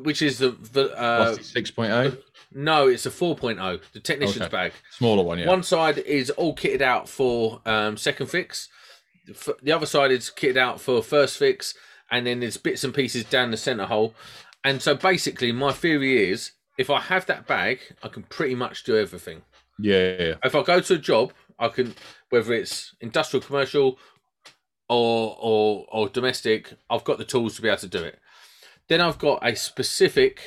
which 0.03 0.23
is 0.23 0.39
the, 0.39 0.51
the 0.73 0.91
uh, 1.01 1.35
What's 1.37 1.53
the 1.53 1.63
6.0? 1.63 2.19
no, 2.55 2.89
it's 2.89 3.07
a 3.07 3.11
4.0, 3.11 3.81
the 3.93 4.01
technician's 4.01 4.43
Okay. 4.47 4.51
bag. 4.51 4.73
Smaller 4.91 5.23
one, 5.23 5.39
yeah. 5.39 5.47
One 5.47 5.63
side 5.63 5.99
is 5.99 6.31
all 6.31 6.55
kitted 6.57 6.81
out 6.83 7.09
for 7.09 7.61
um, 7.67 7.97
second 7.97 8.27
fix. 8.27 8.69
The 9.27 9.57
The 9.63 9.73
other 9.73 9.87
side 9.87 10.11
is 10.11 10.31
kitted 10.35 10.57
out 10.57 10.81
for 10.81 11.03
first 11.03 11.37
fix, 11.39 11.75
and 12.11 12.27
then 12.27 12.41
there's 12.41 12.57
bits 12.57 12.83
and 12.85 12.93
pieces 12.95 13.25
down 13.25 13.51
the 13.53 13.57
center 13.57 13.85
hole. 13.87 14.15
And 14.65 14.81
so 14.83 14.95
basically, 14.95 15.53
my 15.53 15.73
theory 15.73 16.31
is 16.31 16.53
if 16.79 16.89
I 16.91 17.01
have 17.01 17.27
that 17.27 17.47
bag, 17.47 17.81
I 18.03 18.09
can 18.09 18.23
pretty 18.25 18.55
much 18.55 18.85
do 18.85 18.97
everything. 18.97 19.43
Yeah, 19.79 19.99
yeah, 19.99 20.23
yeah. 20.29 20.35
If 20.45 20.55
I 20.55 20.63
go 20.63 20.81
to 20.81 20.95
a 20.95 20.99
job, 20.99 21.33
I 21.59 21.69
can 21.69 21.95
whether 22.31 22.53
it's 22.55 22.95
industrial, 23.01 23.43
commercial, 23.45 23.99
or 24.89 25.37
or 25.41 25.87
or 25.91 26.09
domestic. 26.09 26.75
I've 26.91 27.05
got 27.05 27.19
the 27.19 27.25
tools 27.25 27.57
to 27.57 27.63
be 27.63 27.69
able 27.69 27.79
to 27.79 27.89
do 27.89 28.03
it. 28.05 28.19
Then 28.89 29.01
I've 29.01 29.19
got 29.19 29.47
a 29.47 29.55
specific 29.57 30.41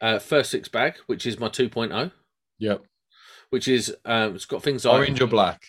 uh, 0.00 0.18
first 0.18 0.52
fix 0.52 0.68
bag, 0.68 0.94
which 1.06 1.26
is 1.26 1.38
my 1.40 1.48
2.0, 1.48 2.12
Yep. 2.58 2.84
which 3.50 3.66
is 3.68 3.94
um, 4.04 4.34
it's 4.36 4.44
got 4.44 4.62
things 4.62 4.84
like 4.84 4.94
Orange 4.94 5.20
or 5.20 5.26
black? 5.26 5.62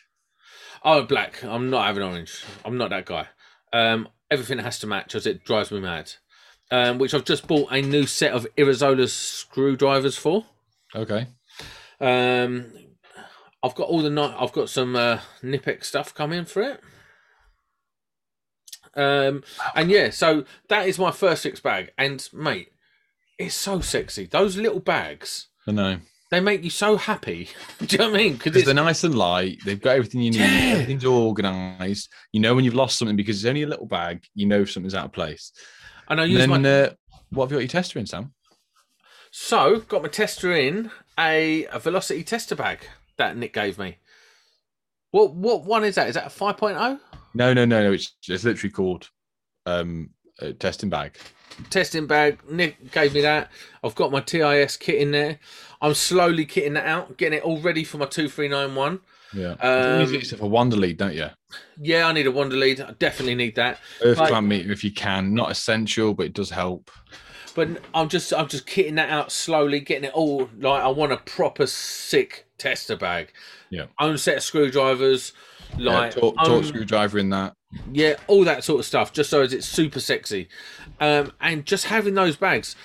Oh, 0.84 1.04
black. 1.04 1.44
I'm 1.44 1.70
not 1.70 1.88
having 1.88 2.04
orange. 2.04 2.44
I'm 2.64 2.78
not 2.78 2.90
that 2.92 3.06
guy. 3.06 3.28
Um, 3.74 4.08
everything 4.32 4.60
has 4.60 4.80
to 4.80 4.88
match, 4.88 5.14
as 5.16 5.26
it 5.28 5.44
drives 5.44 5.72
me 5.72 5.80
mad. 5.82 6.14
Um, 6.72 7.00
which 7.00 7.14
I've 7.14 7.26
just 7.26 7.48
bought 7.48 7.72
a 7.72 7.82
new 7.82 8.06
set 8.06 8.32
of 8.32 8.48
Irizola 8.56 9.10
screwdrivers 9.10 10.16
for. 10.16 10.46
Okay. 10.96 11.28
Um, 12.00 12.72
I've 13.64 13.76
got 13.76 13.90
all 13.90 14.02
the 14.02 14.10
night. 14.10 14.36
I've 14.40 14.54
got 14.54 14.70
some 14.70 14.96
uh, 14.96 15.20
Knipex 15.44 15.86
stuff 15.86 16.14
coming 16.14 16.46
for 16.46 16.62
it. 16.62 16.80
Um, 18.96 19.44
and 19.76 19.90
yeah, 19.90 20.10
so 20.10 20.46
that 20.68 20.88
is 20.88 20.98
my 21.00 21.12
first 21.12 21.44
fix 21.44 21.60
bag, 21.60 21.92
and 21.98 22.28
mate, 22.34 22.72
it's 23.38 23.56
so 23.56 23.80
sexy. 23.82 24.26
Those 24.26 24.58
little 24.58 24.80
bags, 24.80 25.48
I 25.68 25.72
know. 25.72 25.98
they 26.32 26.40
make 26.40 26.64
you 26.64 26.70
so 26.70 26.98
happy. 26.98 27.50
Do 27.80 27.86
you 27.90 27.98
know 28.00 28.12
what 28.12 28.20
I 28.20 28.24
mean? 28.24 28.34
Because 28.38 28.66
they're 28.66 28.74
nice 28.74 29.04
and 29.04 29.16
light. 29.16 29.60
They've 29.66 29.82
got 29.82 29.96
everything 29.96 30.22
you 30.22 30.32
need. 30.32 30.40
Yeah. 30.40 30.72
Everything's 30.74 31.06
organized. 31.06 32.10
You 32.34 32.42
know 32.42 32.56
when 32.56 32.66
you've 32.66 32.74
lost 32.76 32.98
something 33.00 33.16
because 33.16 33.38
it's 33.38 33.46
only 33.50 33.64
a 33.64 33.68
little 33.68 33.86
bag. 33.88 34.24
You 34.36 34.46
know 34.48 34.62
if 34.62 34.72
something's 34.72 34.96
out 34.96 35.06
of 35.06 35.14
place. 35.14 35.52
and 36.10 36.20
I 36.20 36.24
And 36.24 36.32
use 36.34 36.40
then, 36.42 36.50
my 36.62 36.70
uh, 36.70 36.90
what 37.30 37.46
have 37.46 37.52
you 37.52 37.58
got 37.58 37.62
your 37.62 37.68
tester 37.70 38.00
in, 38.00 38.06
Sam? 38.08 38.34
So, 39.32 39.82
got 39.82 40.02
my 40.02 40.10
tester 40.10 40.52
in 40.52 40.90
a, 41.20 41.66
a 41.68 41.78
velocity 41.80 42.24
tester 42.24 42.56
bag 42.56 42.80
that 43.18 43.38
Nick 43.38 43.54
gave 43.54 43.78
me. 43.78 43.98
What 45.12 45.34
what 45.34 45.64
one 45.66 45.84
is 45.84 45.96
that? 45.96 46.08
Is 46.08 46.16
that 46.16 46.24
a 46.26 46.44
oh? 46.44 46.54
5.0 46.54 47.00
No, 47.34 47.54
no, 47.54 47.66
no, 47.66 47.84
no. 47.84 47.92
It's, 47.94 48.16
it's 48.28 48.44
literally 48.44 48.72
called 48.72 49.10
um, 49.66 50.10
a 50.40 50.54
testing 50.54 50.90
bag. 50.90 51.16
testing 51.70 52.08
bag? 52.08 52.40
Nick 52.50 52.92
gave 52.92 53.14
me 53.14 53.22
that. 53.22 53.52
I've 53.84 53.96
got 53.96 54.12
my 54.12 54.22
TIS 54.22 54.78
kit 54.78 54.96
in 54.96 55.12
there. 55.12 55.40
I'm 55.82 55.94
slowly 55.94 56.46
kitting 56.46 56.74
that 56.74 56.86
out, 56.86 57.18
getting 57.18 57.38
it 57.40 57.44
all 57.44 57.60
ready 57.60 57.84
for 57.84 57.98
my 57.98 58.06
2391. 58.06 59.00
Yeah. 59.34 59.52
Um, 59.62 60.02
you 60.02 60.06
need 60.08 60.14
yourself 60.22 60.42
a 60.42 60.48
wander 60.48 60.76
lead, 60.76 60.98
don't 60.98 61.14
you? 61.14 61.28
Yeah, 61.80 62.08
I 62.08 62.14
need 62.14 62.26
a 62.28 62.32
wander 62.32 62.56
lead. 62.56 62.82
I 62.82 62.92
definitely 62.92 63.36
need 63.36 63.56
that. 63.56 63.80
Earth 64.02 64.18
Like- 64.18 64.30
clamp 64.30 64.48
meter 64.48 64.72
if 64.72 64.84
you 64.84 64.92
can. 64.92 65.34
Not 65.34 65.52
essential, 65.52 66.14
but 66.14 66.26
it 66.26 66.34
does 66.34 66.50
help. 66.50 66.90
But 67.56 67.82
I'm 67.94 68.10
just 68.10 68.32
I'm 68.34 68.48
just 68.48 68.68
kitting 68.68 68.96
that 68.96 69.10
out 69.10 69.32
slowly, 69.32 69.80
getting 69.80 70.06
it 70.06 70.14
all 70.14 70.50
like 70.60 70.82
I 70.82 70.88
want 70.88 71.12
a 71.12 71.18
proper 71.18 71.66
sick 71.68 72.48
tester 72.58 72.96
bag. 72.96 73.34
Yeah. 73.70 73.86
Own 74.00 74.18
set 74.18 74.38
of 74.38 74.44
screwdrivers, 74.44 75.34
like 75.78 76.16
yeah, 76.16 76.22
torque, 76.22 76.36
torque 76.46 76.66
screwdriver 76.66 77.20
in 77.20 77.30
that. 77.30 77.54
Yeah, 77.92 78.16
all 78.28 78.44
that 78.46 78.64
sort 78.64 78.80
of 78.80 78.86
stuff, 78.86 79.14
just 79.14 79.30
so 79.30 79.42
as 79.42 79.54
it's 79.54 79.68
super 79.68 80.00
sexy. 80.00 80.50
Um, 81.00 81.32
and 81.40 81.66
just 81.66 81.86
having 81.86 82.16
those 82.16 82.36
bags, 82.36 82.76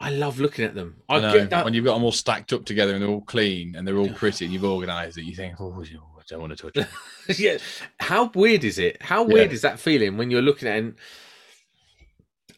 I 0.00 0.10
love 0.10 0.40
looking 0.40 0.64
at 0.64 0.74
them. 0.74 0.96
I, 1.08 1.16
I 1.16 1.20
know. 1.20 1.32
get 1.34 1.50
that. 1.50 1.64
When 1.64 1.74
you've 1.74 1.84
got 1.84 1.94
them 1.94 2.04
all 2.04 2.12
stacked 2.12 2.52
up 2.52 2.64
together 2.64 2.94
and 2.94 3.02
they're 3.02 3.10
all 3.10 3.20
clean 3.20 3.76
and 3.76 3.86
they're 3.86 3.98
all 3.98 4.08
pretty 4.08 4.46
and 4.46 4.54
you've 4.54 4.64
organised 4.64 5.18
it, 5.18 5.24
you 5.24 5.34
think, 5.34 5.60
oh, 5.60 5.82
I 5.82 6.22
don't 6.26 6.40
want 6.40 6.56
to 6.56 6.70
touch 6.70 6.88
it. 7.28 7.38
yeah. 7.38 7.58
How 7.98 8.30
weird 8.34 8.64
is 8.64 8.78
it? 8.78 9.02
How 9.02 9.26
Yeah. 9.26 9.34
weird 9.34 9.52
is 9.52 9.62
that 9.62 9.78
feeling 9.78 10.16
when 10.16 10.30
you're 10.30 10.42
looking 10.42 10.68
at 10.68 10.76
it? 10.76 10.78
And. 10.78 10.94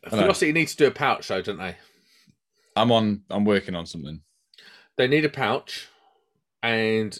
Velocity 0.09 0.53
needs 0.53 0.73
to 0.75 0.85
do 0.85 0.87
a 0.88 0.90
pouch, 0.92 1.29
though, 1.29 1.42
don't 1.42 1.59
they? 1.59 1.77
I'm 2.77 2.90
on. 2.90 3.23
I'm 3.31 3.45
working 3.45 3.75
on 3.75 3.87
something. 3.87 4.21
They 4.97 5.07
need 5.09 5.25
a 5.25 5.29
pouch, 5.29 5.88
and 6.62 7.16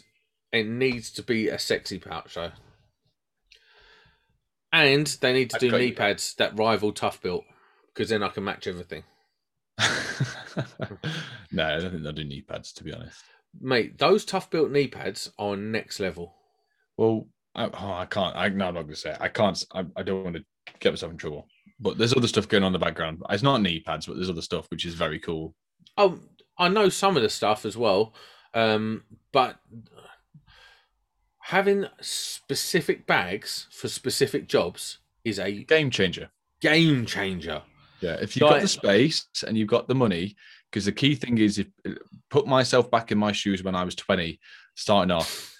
it 0.53 0.67
needs 0.67 1.11
to 1.11 1.23
be 1.23 1.49
a 1.49 1.57
sexy 1.57 1.97
pouch, 1.97 2.35
though. 2.35 2.51
And 4.71 5.07
they 5.07 5.33
need 5.33 5.49
to 5.49 5.59
do 5.59 5.71
knee 5.71 5.91
pads 5.91 6.35
that 6.35 6.57
rival 6.57 6.93
ToughBuilt, 6.93 7.43
because 7.87 8.09
then 8.09 8.23
I 8.23 8.29
can 8.29 8.43
match 8.43 8.67
everything. 8.67 9.03
no, 9.79 11.65
I 11.65 11.79
don't 11.79 11.91
think 11.91 12.03
they'll 12.03 12.11
do 12.11 12.23
knee 12.23 12.41
pads. 12.41 12.71
To 12.73 12.83
be 12.83 12.93
honest. 12.93 13.23
Mate, 13.59 13.97
those 13.97 14.25
ToughBuilt 14.25 14.71
knee 14.71 14.87
pads 14.87 15.31
are 15.37 15.57
next 15.57 15.99
level. 15.99 16.33
Well, 16.97 17.27
I, 17.55 17.65
oh, 17.65 17.93
I 17.93 18.05
can't. 18.05 18.35
I, 18.35 18.49
no, 18.49 18.67
I'm 18.67 18.75
not 18.75 18.83
going 18.83 18.93
to 18.93 18.95
say. 18.95 19.11
It. 19.11 19.17
I 19.19 19.27
can't. 19.27 19.63
I, 19.73 19.85
I 19.95 20.03
don't 20.03 20.23
want 20.23 20.35
to 20.35 20.43
get 20.79 20.91
myself 20.91 21.11
in 21.11 21.17
trouble. 21.17 21.47
But 21.79 21.97
there's 21.97 22.15
other 22.15 22.27
stuff 22.27 22.47
going 22.47 22.63
on 22.63 22.67
in 22.67 22.73
the 22.73 22.79
background. 22.79 23.23
It's 23.29 23.43
not 23.43 23.61
knee 23.61 23.79
pads, 23.79 24.05
but 24.05 24.15
there's 24.15 24.29
other 24.29 24.41
stuff 24.41 24.67
which 24.69 24.85
is 24.85 24.93
very 24.93 25.19
cool. 25.19 25.55
Oh, 25.97 26.19
I 26.57 26.69
know 26.69 26.89
some 26.89 27.17
of 27.17 27.23
the 27.23 27.29
stuff 27.29 27.65
as 27.65 27.75
well, 27.75 28.13
um, 28.53 29.03
but 29.31 29.59
having 31.43 31.85
specific 31.99 33.05
bags 33.05 33.67
for 33.69 33.89
specific 33.89 34.47
jobs 34.47 34.99
is 35.25 35.39
a 35.39 35.63
Game 35.65 35.91
changer. 35.91 36.29
game 36.61 37.05
changer. 37.05 37.61
Yeah, 37.99 38.17
if 38.21 38.35
you've 38.35 38.49
got 38.49 38.61
the 38.61 38.67
space 38.67 39.27
and 39.47 39.57
you've 39.57 39.69
got 39.69 39.87
the 39.87 39.95
money, 39.95 40.35
because 40.71 40.85
the 40.85 40.91
key 40.91 41.15
thing 41.15 41.37
is, 41.37 41.59
if 41.59 41.67
put 42.29 42.47
myself 42.47 42.89
back 42.89 43.11
in 43.11 43.17
my 43.17 43.31
shoes 43.31 43.63
when 43.63 43.75
I 43.75 43.83
was 43.83 43.95
20, 43.95 44.39
starting 44.75 45.11
off, 45.11 45.53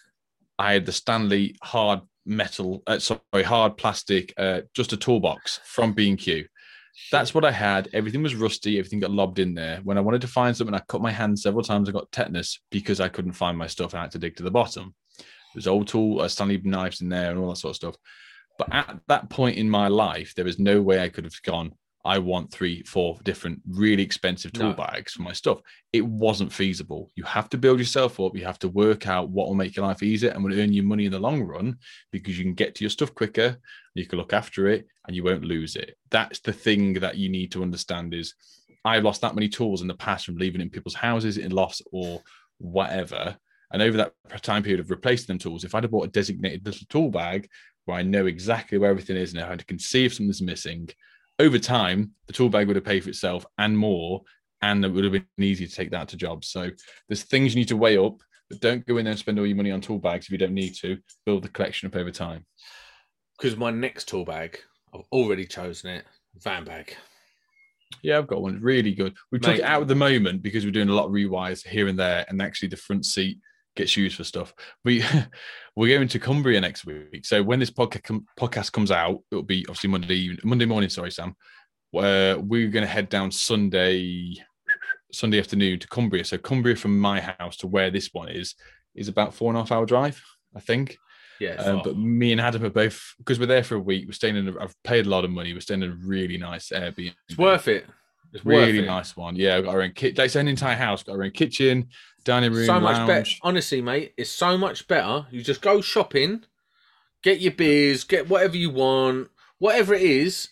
I 0.57 0.73
had 0.73 0.85
the 0.85 0.91
Stanley 0.91 1.55
hard 1.61 2.01
metal, 2.25 2.81
uh, 2.87 2.99
sorry, 2.99 3.43
hard 3.43 3.77
plastic, 3.77 4.33
uh, 4.37 4.61
just 4.73 4.93
a 4.93 4.97
toolbox 4.97 5.59
from 5.65 5.93
B&Q. 5.93 6.45
That's 7.11 7.33
what 7.33 7.43
I 7.45 7.51
had. 7.51 7.89
Everything 7.93 8.23
was 8.23 8.35
rusty. 8.35 8.79
Everything 8.79 8.99
got 8.99 9.11
lobbed 9.11 9.39
in 9.39 9.53
there. 9.53 9.79
When 9.83 9.97
I 9.97 10.01
wanted 10.01 10.21
to 10.21 10.27
find 10.27 10.55
something, 10.55 10.75
I 10.75 10.81
cut 10.87 11.01
my 11.01 11.11
hand 11.11 11.37
several 11.39 11.63
times. 11.63 11.89
I 11.89 11.91
got 11.91 12.11
tetanus 12.11 12.59
because 12.71 12.99
I 12.99 13.09
couldn't 13.09 13.33
find 13.33 13.57
my 13.57 13.67
stuff 13.67 13.93
and 13.93 13.99
I 13.99 14.03
had 14.03 14.11
to 14.11 14.19
dig 14.19 14.35
to 14.37 14.43
the 14.43 14.51
bottom. 14.51 14.93
There's 15.53 15.67
old 15.67 15.87
tool, 15.87 16.21
uh, 16.21 16.27
Stanley 16.27 16.59
knives 16.63 17.01
in 17.01 17.09
there 17.09 17.31
and 17.31 17.39
all 17.39 17.49
that 17.49 17.57
sort 17.57 17.71
of 17.71 17.75
stuff. 17.75 17.95
But 18.57 18.73
at 18.73 18.99
that 19.07 19.29
point 19.29 19.57
in 19.57 19.69
my 19.69 19.87
life, 19.87 20.33
there 20.35 20.45
was 20.45 20.59
no 20.59 20.81
way 20.81 21.01
I 21.01 21.09
could 21.09 21.23
have 21.23 21.41
gone, 21.43 21.73
I 22.05 22.19
want 22.19 22.51
three, 22.51 22.83
four 22.83 23.17
different 23.23 23.61
really 23.67 24.03
expensive 24.03 24.51
tool 24.51 24.69
No. 24.69 24.73
bags 24.73 25.13
for 25.13 25.21
my 25.21 25.31
stuff. 25.31 25.61
It 25.93 26.05
wasn't 26.05 26.51
feasible. 26.51 27.11
You 27.15 27.23
have 27.23 27.49
to 27.49 27.57
build 27.57 27.79
yourself 27.79 28.19
up. 28.19 28.35
You 28.35 28.43
have 28.43 28.59
to 28.59 28.67
work 28.67 29.07
out 29.07 29.29
what 29.29 29.47
will 29.47 29.55
make 29.55 29.75
your 29.77 29.85
life 29.87 30.03
easier 30.03 30.31
and 30.31 30.43
will 30.43 30.59
earn 30.59 30.73
you 30.73 30.83
money 30.83 31.05
in 31.05 31.13
the 31.13 31.19
long 31.19 31.41
run 31.41 31.77
because 32.11 32.37
you 32.37 32.43
can 32.43 32.55
get 32.55 32.75
to 32.75 32.83
your 32.83 32.89
stuff 32.89 33.15
quicker, 33.15 33.57
you 33.95 34.05
can 34.05 34.19
look 34.19 34.33
after 34.33 34.67
it, 34.67 34.85
and 35.07 35.15
you 35.15 35.23
won't 35.23 35.45
lose 35.45 35.77
it. 35.77 35.95
That's 36.11 36.39
the 36.41 36.51
thing 36.53 36.95
that 36.95 37.17
you 37.17 37.29
need 37.29 37.53
to 37.53 37.61
understand 37.63 38.13
is 38.13 38.35
I've 38.83 39.03
lost 39.03 39.21
that 39.21 39.35
many 39.35 39.47
tools 39.47 39.81
in 39.81 39.87
the 39.87 39.95
past 39.95 40.25
from 40.25 40.35
leaving 40.35 40.59
in 40.59 40.69
people's 40.69 40.95
houses 40.95 41.37
in 41.37 41.51
loss 41.51 41.81
or 41.93 42.21
whatever. 42.57 43.37
And 43.73 43.81
over 43.81 43.97
that 43.97 44.13
time 44.43 44.63
period 44.63 44.79
of 44.79 44.91
replacing 44.91 45.27
them 45.27 45.39
tools, 45.39 45.63
if 45.63 45.73
I'd 45.73 45.83
have 45.83 45.91
bought 45.91 46.07
a 46.07 46.11
designated 46.11 46.65
little 46.65 46.85
tool 46.89 47.09
bag 47.09 47.49
where 47.85 47.97
I 47.97 48.03
know 48.03 48.27
exactly 48.27 48.77
where 48.77 48.91
everything 48.91 49.17
is 49.17 49.33
and 49.33 49.43
I 49.43 49.57
can 49.57 49.79
see 49.79 50.05
if 50.05 50.13
something's 50.13 50.41
missing, 50.41 50.89
over 51.39 51.57
time, 51.57 52.11
the 52.27 52.33
tool 52.33 52.49
bag 52.49 52.67
would 52.67 52.75
have 52.75 52.85
paid 52.85 53.03
for 53.03 53.09
itself 53.09 53.45
and 53.57 53.77
more, 53.77 54.21
and 54.61 54.85
it 54.85 54.89
would 54.89 55.03
have 55.03 55.13
been 55.13 55.25
easy 55.39 55.67
to 55.67 55.75
take 55.75 55.91
that 55.91 56.07
to 56.09 56.17
jobs. 56.17 56.49
So 56.49 56.69
there's 57.09 57.23
things 57.23 57.53
you 57.53 57.61
need 57.61 57.67
to 57.69 57.77
weigh 57.77 57.97
up, 57.97 58.21
but 58.49 58.61
don't 58.61 58.85
go 58.85 58.97
in 58.97 59.05
there 59.05 59.11
and 59.11 59.19
spend 59.19 59.39
all 59.39 59.47
your 59.47 59.57
money 59.57 59.71
on 59.71 59.81
tool 59.81 59.97
bags 59.97 60.27
if 60.27 60.31
you 60.31 60.37
don't 60.37 60.53
need 60.53 60.75
to. 60.75 60.99
Build 61.25 61.43
the 61.43 61.49
collection 61.49 61.87
up 61.87 61.95
over 61.95 62.11
time. 62.11 62.45
Because 63.37 63.57
my 63.57 63.71
next 63.71 64.07
tool 64.07 64.23
bag, 64.23 64.59
I've 64.93 65.01
already 65.11 65.45
chosen 65.45 65.89
it. 65.89 66.05
Van 66.35 66.63
bag. 66.63 66.95
Yeah, 68.03 68.19
I've 68.19 68.27
got 68.27 68.41
one. 68.41 68.61
Really 68.61 68.93
good. 68.93 69.15
We 69.31 69.39
took 69.39 69.57
it 69.57 69.63
out 69.63 69.81
at 69.81 69.87
the 69.87 69.95
moment 69.95 70.43
because 70.43 70.65
we're 70.65 70.71
doing 70.71 70.89
a 70.89 70.93
lot 70.93 71.05
of 71.05 71.11
rewires 71.11 71.65
here 71.65 71.87
and 71.87 71.97
there, 71.97 72.25
and 72.29 72.41
actually 72.41 72.69
the 72.69 72.77
front 72.77 73.05
seat 73.05 73.39
get 73.75 73.89
shoes 73.89 74.15
for 74.15 74.23
stuff. 74.23 74.53
We 74.83 75.03
we're 75.75 75.97
going 75.97 76.07
to 76.09 76.19
Cumbria 76.19 76.61
next 76.61 76.85
week. 76.85 77.25
So 77.25 77.43
when 77.43 77.59
this 77.59 77.71
podcast 77.71 78.23
podcast 78.39 78.71
comes 78.71 78.91
out, 78.91 79.19
it'll 79.31 79.43
be 79.43 79.65
obviously 79.67 79.89
Monday 79.89 80.37
Monday 80.43 80.65
morning. 80.65 80.89
Sorry, 80.89 81.11
Sam. 81.11 81.35
Where 81.91 82.39
we're 82.39 82.69
going 82.69 82.85
to 82.85 82.91
head 82.91 83.09
down 83.09 83.31
Sunday 83.31 84.35
Sunday 85.11 85.39
afternoon 85.39 85.79
to 85.79 85.87
Cumbria. 85.87 86.25
So 86.25 86.37
Cumbria 86.37 86.75
from 86.75 86.99
my 86.99 87.21
house 87.21 87.57
to 87.57 87.67
where 87.67 87.91
this 87.91 88.09
one 88.13 88.29
is 88.29 88.55
is 88.95 89.07
about 89.07 89.33
four 89.33 89.49
and 89.49 89.57
a 89.57 89.61
half 89.61 89.71
hour 89.71 89.85
drive, 89.85 90.21
I 90.55 90.59
think. 90.59 90.97
Yeah. 91.39 91.55
Um, 91.55 91.81
but 91.83 91.97
me 91.97 92.31
and 92.31 92.39
Adam 92.39 92.63
are 92.63 92.69
both 92.69 93.15
because 93.17 93.39
we're 93.39 93.47
there 93.47 93.63
for 93.63 93.75
a 93.75 93.79
week. 93.79 94.05
We're 94.07 94.13
staying 94.13 94.37
in. 94.37 94.47
A, 94.47 94.63
I've 94.63 94.75
paid 94.83 95.05
a 95.05 95.09
lot 95.09 95.25
of 95.25 95.31
money. 95.31 95.53
We're 95.53 95.61
staying 95.61 95.83
in 95.83 95.91
a 95.91 95.95
really 95.95 96.37
nice 96.37 96.69
Airbnb. 96.69 97.13
it's 97.29 97.37
worth 97.37 97.67
it. 97.67 97.85
It's 98.33 98.45
really 98.45 98.81
nice 98.81 99.15
one. 99.15 99.35
Yeah, 99.35 99.55
we've 99.57 99.65
got 99.65 99.75
our 99.75 99.81
own 99.81 99.91
kitchen. 99.91 100.15
Like, 100.17 100.25
it's 100.25 100.35
an 100.35 100.47
entire 100.47 100.75
house. 100.75 101.03
Got 101.03 101.13
our 101.17 101.23
own 101.23 101.31
kitchen, 101.31 101.89
dining 102.23 102.51
room, 102.53 102.65
so 102.65 102.79
much 102.79 102.97
lounge. 102.97 103.07
better. 103.07 103.29
Honestly, 103.43 103.81
mate, 103.81 104.13
it's 104.17 104.31
so 104.31 104.57
much 104.57 104.87
better. 104.87 105.27
You 105.31 105.41
just 105.43 105.61
go 105.61 105.81
shopping, 105.81 106.43
get 107.23 107.39
your 107.41 107.53
beers, 107.53 108.03
get 108.03 108.29
whatever 108.29 108.57
you 108.57 108.69
want, 108.71 109.29
whatever 109.59 109.93
it 109.93 110.01
is, 110.01 110.49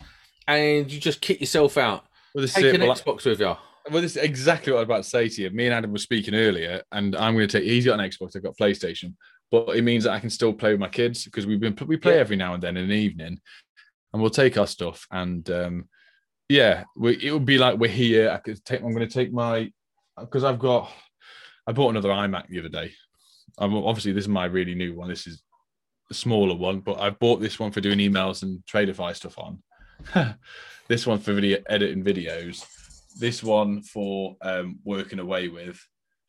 and 0.48 0.92
you 0.92 1.00
just 1.00 1.22
kit 1.22 1.40
yourself 1.40 1.78
out. 1.78 2.06
Well, 2.36 2.44
this 2.44 2.54
Take 2.54 2.66
it. 2.66 2.76
an 2.76 2.82
Well, 2.82 2.96
Xbox 2.96 3.26
with 3.26 3.40
you. 3.40 3.56
Well, 3.90 4.02
this 4.02 4.16
is 4.16 4.24
exactly 4.24 4.72
what 4.72 4.78
I 4.78 4.82
was 4.82 4.88
about 4.88 5.04
to 5.04 5.10
say 5.10 5.28
to 5.28 5.42
you. 5.42 5.50
Me 5.50 5.66
and 5.66 5.74
Adam 5.74 5.92
were 5.92 5.98
speaking 5.98 6.36
earlier, 6.36 6.84
and 6.92 7.16
I'm 7.16 7.34
going 7.34 7.48
to 7.48 7.60
take. 7.60 7.68
He's 7.68 7.86
got 7.86 8.00
an 8.00 8.08
Xbox. 8.10 8.36
I've 8.36 8.44
got 8.44 8.56
PlayStation, 8.56 9.16
but 9.50 9.70
it 9.76 9.82
means 9.82 10.04
that 10.04 10.12
I 10.14 10.20
can 10.20 10.30
still 10.30 10.54
play 10.54 10.72
with 10.72 10.80
my 10.80 10.88
kids 10.88 11.26
because 11.26 11.48
we've 11.48 11.60
been 11.60 11.76
we 11.88 11.98
play 11.98 12.14
Yeah. 12.14 12.20
every 12.20 12.36
now 12.36 12.54
and 12.54 12.62
then 12.62 12.78
in 12.78 12.88
the 12.90 12.96
evening, 12.96 13.40
and 14.14 14.22
we'll 14.22 14.30
take 14.30 14.56
our 14.58 14.68
stuff 14.68 15.08
and 15.12 15.50
um, 15.50 15.90
yeah, 16.52 16.84
we, 16.96 17.18
it 17.22 17.32
would 17.32 17.46
be 17.46 17.58
like 17.58 17.78
we're 17.78 17.90
here. 17.90 18.30
I 18.30 18.38
could 18.38 18.64
take. 18.64 18.82
I'm 18.82 18.94
going 18.94 19.08
to 19.08 19.14
take 19.14 19.34
my 19.34 19.72
because 20.20 20.44
I've 20.44 20.60
got. 20.60 20.92
I 21.68 21.72
bought 21.72 21.90
another 21.90 22.10
iMac 22.10 22.48
the 22.48 22.60
other 22.60 22.70
day. 22.70 22.92
I'm 23.58 23.76
obviously 23.76 24.14
this 24.14 24.24
is 24.24 24.30
my 24.30 24.46
really 24.46 24.76
new 24.76 24.96
one. 24.96 25.10
This 25.10 25.28
is 25.28 25.44
a 26.10 26.14
smaller 26.14 26.56
one, 26.56 26.80
but 26.80 27.00
I 27.00 27.12
bought 27.12 27.40
this 27.40 27.60
one 27.60 27.72
for 27.72 27.82
doing 27.82 28.00
emails 28.00 28.44
and 28.44 28.64
Tradify 28.66 29.16
stuff 29.16 29.38
on. 29.38 29.62
this 30.88 31.06
one 31.06 31.20
for 31.20 31.34
video 31.34 31.60
editing 31.70 32.04
videos 32.04 32.66
this 33.18 33.44
one 33.44 33.82
for 33.82 34.36
um, 34.42 34.80
working 34.84 35.20
away 35.20 35.48
with 35.48 35.80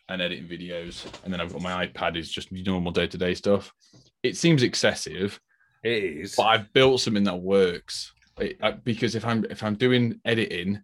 and 0.08 0.20
editing 0.20 0.46
videos, 0.46 1.06
and 1.24 1.32
then 1.32 1.40
I've 1.40 1.52
got 1.52 1.62
my 1.62 1.86
iPad 1.86 2.16
is 2.16 2.30
just 2.30 2.52
normal 2.52 2.92
day 2.92 3.06
to 3.06 3.18
day 3.18 3.34
stuff. 3.34 3.72
It 4.22 4.36
seems 4.36 4.62
excessive, 4.62 5.40
It 5.82 6.04
is. 6.04 6.36
but 6.36 6.44
I've 6.44 6.72
built 6.72 7.00
something 7.00 7.24
that 7.24 7.36
works. 7.40 8.12
I, 8.38 8.72
because 8.72 9.14
if 9.14 9.24
I'm 9.24 9.44
if 9.50 9.62
I'm 9.62 9.74
doing 9.74 10.20
editing 10.24 10.80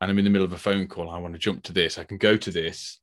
and 0.00 0.10
I'm 0.10 0.18
in 0.18 0.24
the 0.24 0.30
middle 0.30 0.44
of 0.44 0.52
a 0.52 0.58
phone 0.58 0.86
call, 0.86 1.10
I 1.10 1.18
want 1.18 1.34
to 1.34 1.38
jump 1.38 1.62
to 1.64 1.72
this. 1.72 1.98
I 1.98 2.04
can 2.04 2.18
go 2.18 2.36
to 2.36 2.50
this 2.50 3.00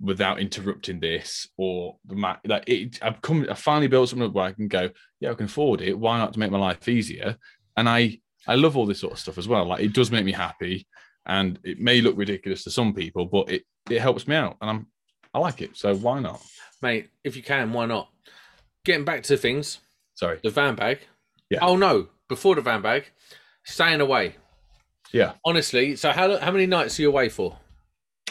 without 0.00 0.38
interrupting 0.40 1.00
this 1.00 1.48
or 1.56 1.96
the 2.04 2.14
Mac. 2.14 2.40
Like 2.46 2.64
it, 2.68 2.98
I've 3.02 3.20
come. 3.22 3.46
I 3.50 3.54
finally 3.54 3.88
built 3.88 4.08
something 4.08 4.32
where 4.32 4.46
I 4.46 4.52
can 4.52 4.68
go. 4.68 4.90
Yeah, 5.20 5.30
I 5.30 5.34
can 5.34 5.46
afford 5.46 5.80
it. 5.80 5.98
Why 5.98 6.18
not 6.18 6.32
to 6.34 6.38
make 6.38 6.50
my 6.50 6.58
life 6.58 6.88
easier? 6.88 7.36
And 7.76 7.88
I 7.88 8.20
I 8.46 8.54
love 8.54 8.76
all 8.76 8.86
this 8.86 9.00
sort 9.00 9.12
of 9.12 9.18
stuff 9.18 9.38
as 9.38 9.48
well. 9.48 9.66
Like 9.66 9.82
it 9.82 9.92
does 9.92 10.10
make 10.10 10.24
me 10.24 10.32
happy, 10.32 10.86
and 11.26 11.58
it 11.64 11.78
may 11.80 12.00
look 12.00 12.16
ridiculous 12.16 12.64
to 12.64 12.70
some 12.70 12.94
people, 12.94 13.26
but 13.26 13.50
it 13.50 13.64
it 13.90 14.00
helps 14.00 14.26
me 14.26 14.36
out, 14.36 14.56
and 14.60 14.70
I'm 14.70 14.86
I 15.34 15.38
like 15.38 15.60
it. 15.62 15.76
So 15.76 15.94
why 15.94 16.20
not? 16.20 16.42
mate, 16.82 17.08
if 17.24 17.36
you 17.36 17.42
can, 17.42 17.72
why 17.72 17.86
not? 17.86 18.10
Getting 18.84 19.04
back 19.04 19.22
to 19.24 19.36
things, 19.36 19.78
Sorry. 20.14 20.38
the 20.42 20.50
van 20.50 20.74
bag. 20.74 21.00
Yeah. 21.50 21.60
Oh 21.62 21.76
no, 21.76 22.08
before 22.28 22.54
the 22.54 22.60
van 22.60 22.82
bag, 22.82 23.04
staying 23.66 24.00
away. 24.00 24.36
Yeah, 25.12 25.32
Honestly, 25.44 25.94
so 25.96 26.10
how 26.10 26.36
how 26.38 26.50
many 26.50 26.66
nights 26.66 26.98
are 26.98 27.02
you 27.02 27.08
away 27.08 27.28
for? 27.28 27.58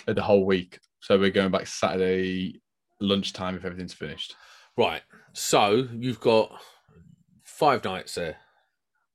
the 0.08 0.22
whole 0.22 0.46
week. 0.46 0.80
So 1.00 1.18
we're 1.18 1.30
going 1.32 1.52
back 1.52 1.68
Saturday 1.68 2.62
lunchtime 3.02 3.56
if 3.56 3.64
everything's 3.66 3.94
finished. 3.94 4.36
Right. 4.78 5.02
So 5.34 5.88
you've 5.94 6.20
got 6.20 6.52
five 7.44 7.84
nights 7.84 8.16
there, 8.16 8.38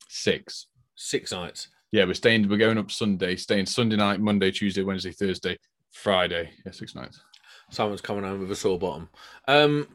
Six. 0.08 0.66
six 0.96 1.32
nights. 1.32 1.68
Yeah, 1.92 2.04
we're 2.06 2.14
staying. 2.14 2.48
We're 2.48 2.56
going 2.58 2.78
up 2.78 2.90
Sunday. 2.90 3.36
Staying 3.36 3.66
Sunday 3.66 3.96
night, 3.96 4.20
Monday, 4.20 4.50
Tuesday, 4.50 4.82
Wednesday, 4.82 5.12
Thursday, 5.12 5.56
Friday. 5.92 6.50
Yeah, 6.64 6.72
six 6.72 6.94
nights. 6.94 7.20
Someone's 7.70 8.00
coming 8.00 8.24
home 8.24 8.40
with 8.40 8.50
a 8.50 8.56
sore 8.56 8.78
bottom. 8.78 9.08
Um, 9.48 9.86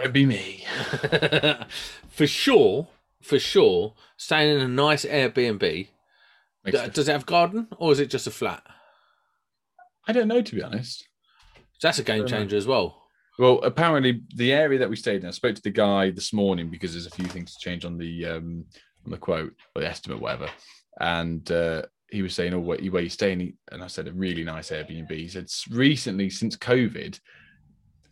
It'd 0.00 0.12
be 0.12 0.26
me. 0.26 0.64
for 2.08 2.26
sure, 2.26 2.88
for 3.22 3.38
sure, 3.38 3.94
staying 4.16 4.56
in 4.56 4.62
a 4.62 4.68
nice 4.68 5.04
Airbnb. 5.04 5.60
Makes 5.60 5.88
d- 6.64 6.76
sense. 6.76 6.94
Does 6.94 7.08
it 7.08 7.12
have 7.12 7.26
garden 7.26 7.68
or 7.78 7.92
is 7.92 8.00
it 8.00 8.10
just 8.10 8.26
a 8.26 8.30
flat? 8.30 8.62
I 10.06 10.12
don't 10.12 10.28
know 10.28 10.42
to 10.42 10.54
be 10.54 10.62
honest. 10.62 11.06
That's 11.82 11.98
a 11.98 12.02
game 12.02 12.18
Don't 12.20 12.30
know. 12.30 12.36
changer 12.38 12.56
as 12.56 12.66
well. 12.66 13.02
Well, 13.38 13.60
apparently 13.62 14.22
the 14.36 14.52
area 14.52 14.78
that 14.80 14.90
we 14.90 14.96
stayed 14.96 15.22
in. 15.22 15.28
I 15.28 15.30
spoke 15.30 15.54
to 15.56 15.62
the 15.62 15.70
guy 15.70 16.10
this 16.10 16.32
morning 16.32 16.68
because 16.70 16.92
there's 16.92 17.06
a 17.06 17.10
few 17.10 17.24
things 17.26 17.54
to 17.54 17.58
change 17.60 17.84
on 17.84 17.96
the 17.96 18.26
um 18.26 18.64
on 19.06 19.12
the 19.12 19.16
quote 19.18 19.54
or 19.74 19.80
the 19.82 19.88
estimate, 19.88 20.20
whatever. 20.20 20.48
And 21.00 21.50
uh, 21.50 21.82
he 22.10 22.20
was 22.20 22.34
saying, 22.34 22.52
"Oh, 22.52 22.58
where, 22.60 22.78
where 22.78 23.02
you 23.02 23.08
staying?" 23.08 23.56
And 23.72 23.82
I 23.82 23.86
said, 23.86 24.08
"A 24.08 24.12
really 24.12 24.44
nice 24.44 24.70
Airbnb." 24.70 25.10
He 25.10 25.28
said, 25.28 25.46
"Recently, 25.70 26.28
since 26.28 26.54
COVID, 26.56 27.18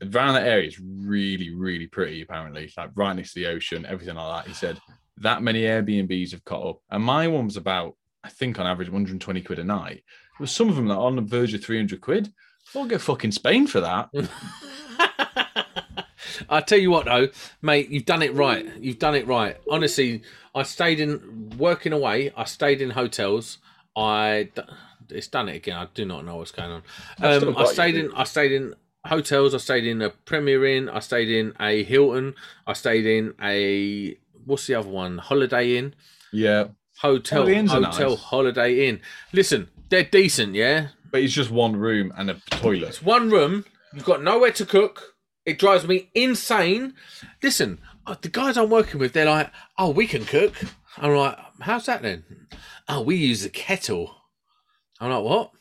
around 0.02 0.34
that 0.34 0.46
area 0.46 0.68
is 0.68 0.80
really, 0.80 1.50
really 1.54 1.86
pretty. 1.86 2.22
Apparently, 2.22 2.72
like 2.76 2.90
right 2.94 3.14
next 3.14 3.32
to 3.34 3.40
the 3.40 3.46
ocean, 3.46 3.86
everything 3.86 4.16
like 4.16 4.44
that." 4.44 4.48
He 4.48 4.54
said 4.54 4.80
that 5.18 5.42
many 5.42 5.62
Airbnbs 5.62 6.32
have 6.32 6.44
caught 6.44 6.68
up, 6.68 6.80
and 6.90 7.02
my 7.02 7.28
one 7.28 7.46
was 7.46 7.56
about, 7.56 7.96
I 8.22 8.28
think, 8.28 8.58
on 8.58 8.66
average, 8.66 8.88
120 8.88 9.40
quid 9.42 9.58
a 9.58 9.64
night. 9.64 10.02
There 10.38 10.44
was 10.44 10.52
some 10.52 10.68
of 10.68 10.76
them 10.76 10.88
that 10.88 10.94
are 10.94 11.06
on 11.06 11.16
the 11.16 11.22
verge 11.22 11.54
of 11.54 11.64
300 11.64 12.00
quid. 12.00 12.32
I'll 12.74 12.86
go 12.86 12.98
fucking 12.98 13.32
Spain 13.32 13.66
for 13.66 13.80
that. 13.80 14.10
I 16.48 16.60
tell 16.60 16.78
you 16.78 16.90
what, 16.90 17.06
though, 17.06 17.28
mate, 17.62 17.88
you've 17.90 18.04
done 18.04 18.22
it 18.22 18.34
right. 18.34 18.66
You've 18.78 18.98
done 18.98 19.14
it 19.14 19.26
right. 19.26 19.56
Honestly, 19.70 20.22
I 20.54 20.62
stayed 20.62 21.00
in 21.00 21.52
working 21.58 21.92
away. 21.92 22.32
I 22.36 22.44
stayed 22.44 22.80
in 22.80 22.90
hotels. 22.90 23.58
I 23.96 24.50
it's 25.10 25.28
done 25.28 25.48
it 25.48 25.56
again. 25.56 25.76
I 25.76 25.88
do 25.94 26.04
not 26.04 26.24
know 26.24 26.36
what's 26.36 26.52
going 26.52 26.70
on. 26.70 26.82
Um, 27.20 27.56
I 27.56 27.64
stayed 27.64 27.94
you. 27.94 28.10
in. 28.10 28.14
I 28.14 28.24
stayed 28.24 28.52
in 28.52 28.74
hotels. 29.08 29.54
I 29.54 29.58
stayed 29.58 29.84
in 29.86 30.00
a 30.02 30.10
Premier 30.10 30.64
Inn. 30.64 30.88
I 30.88 31.00
stayed 31.00 31.28
in 31.30 31.54
a 31.60 31.82
Hilton. 31.82 32.34
I 32.66 32.72
stayed 32.74 33.06
in 33.06 33.34
a 33.42 34.16
what's 34.44 34.66
the 34.66 34.74
other 34.76 34.88
one? 34.88 35.18
Holiday 35.18 35.76
Inn. 35.76 35.94
Yeah, 36.32 36.68
Hotel. 37.00 37.40
Holiday 37.42 37.58
Inns 37.58 37.72
are 37.72 37.82
Hotel. 37.82 38.10
nice. 38.10 38.18
Holiday 38.20 38.88
Inn. 38.88 39.00
Listen, 39.32 39.68
they're 39.88 40.04
decent. 40.04 40.54
Yeah, 40.54 40.88
but 41.10 41.22
it's 41.22 41.34
just 41.34 41.50
one 41.50 41.76
room 41.76 42.12
and 42.16 42.30
a 42.30 42.34
toilet. 42.50 42.88
It's 42.88 43.02
one 43.02 43.30
room. 43.30 43.64
You've 43.94 44.04
got 44.04 44.22
nowhere 44.22 44.52
to 44.52 44.66
cook. 44.66 45.14
It 45.46 45.58
drives 45.58 45.86
me 45.86 46.10
insane. 46.14 46.94
Listen, 47.42 47.80
uh, 48.06 48.16
the 48.20 48.28
guys 48.28 48.58
I'm 48.58 48.68
working 48.68 49.00
with, 49.00 49.12
they're 49.14 49.24
like, 49.24 49.50
"Oh, 49.78 49.90
we 49.90 50.06
can 50.06 50.24
cook." 50.26 50.54
I'm 50.98 51.14
like, 51.14 51.38
"How's 51.60 51.86
that 51.86 52.02
then?" 52.02 52.24
Oh, 52.88 53.00
we 53.02 53.16
use 53.16 53.44
a 53.44 53.50
kettle. 53.50 54.14
I'm 55.00 55.10
like, 55.10 55.22
"What?" 55.22 55.52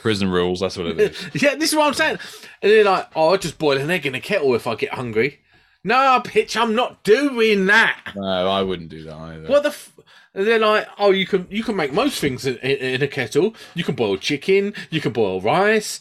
Prison 0.00 0.28
rules. 0.30 0.60
That's 0.60 0.76
what 0.76 0.86
it 0.86 1.00
is. 1.00 1.30
yeah, 1.42 1.54
this 1.54 1.70
is 1.72 1.76
what 1.76 1.86
I'm 1.88 1.94
saying. 1.94 2.18
And 2.62 2.70
they're 2.72 2.84
like, 2.84 3.08
"Oh, 3.14 3.34
I 3.34 3.36
just 3.36 3.58
boil 3.58 3.76
an 3.78 3.90
egg 3.90 4.06
in 4.06 4.14
a 4.14 4.20
kettle 4.20 4.54
if 4.54 4.66
I 4.66 4.74
get 4.74 4.94
hungry." 4.94 5.40
No, 5.84 6.20
bitch, 6.24 6.56
I'm 6.60 6.74
not 6.76 7.02
doing 7.02 7.66
that. 7.66 8.12
no, 8.14 8.48
I 8.48 8.62
wouldn't 8.62 8.88
do 8.88 9.02
that 9.04 9.14
either. 9.14 9.48
What 9.48 9.64
the? 9.64 9.70
F-? 9.70 9.92
And 10.34 10.46
they're 10.46 10.58
like, 10.58 10.86
"Oh, 10.98 11.10
you 11.10 11.26
can 11.26 11.46
you 11.50 11.62
can 11.64 11.76
make 11.76 11.92
most 11.92 12.20
things 12.20 12.46
in, 12.46 12.56
in, 12.58 12.76
in 12.94 13.02
a 13.02 13.08
kettle. 13.08 13.54
You 13.74 13.84
can 13.84 13.94
boil 13.94 14.16
chicken. 14.16 14.74
You 14.90 15.00
can 15.00 15.12
boil 15.12 15.40
rice." 15.40 16.00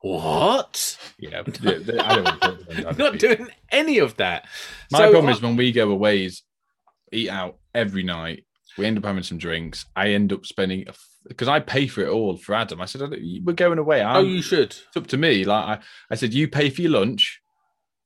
What? 0.00 0.96
Yeah, 1.18 1.42
they- 1.42 1.98
I 1.98 2.14
don't 2.14 2.24
want 2.24 2.40
to 2.40 2.82
talk 2.82 2.96
to 2.96 2.98
not 2.98 3.18
doing 3.18 3.48
any 3.70 3.98
of 3.98 4.16
that. 4.18 4.46
My 4.92 4.98
So, 4.98 5.10
problem 5.10 5.32
is 5.32 5.42
when 5.42 5.56
we 5.56 5.72
go 5.72 5.90
away 5.90 6.24
is 6.24 6.42
eat 7.12 7.28
out 7.28 7.56
every 7.74 8.02
night. 8.04 8.44
We 8.76 8.86
end 8.86 8.96
up 8.98 9.04
having 9.04 9.24
some 9.24 9.38
drinks. 9.38 9.86
I 9.96 10.10
end 10.10 10.32
up 10.32 10.46
spending 10.46 10.86
because 11.28 11.48
I 11.48 11.60
pay 11.60 11.86
for 11.86 12.00
it 12.02 12.08
all 12.08 12.36
for 12.36 12.54
Adam. 12.54 12.80
I 12.80 12.86
said 12.86 13.02
we're 13.44 13.52
going 13.54 13.78
away. 13.78 14.02
oh, 14.02 14.06
I'm, 14.06 14.26
you 14.26 14.42
should. 14.42 14.70
it's 14.70 14.96
up 14.96 15.06
to 15.08 15.16
me. 15.16 15.44
Like 15.44 15.64
I, 15.64 15.84
I 16.10 16.14
said, 16.14 16.32
you 16.34 16.48
pay 16.48 16.70
for 16.70 16.82
your 16.82 16.92
lunch, 16.92 17.40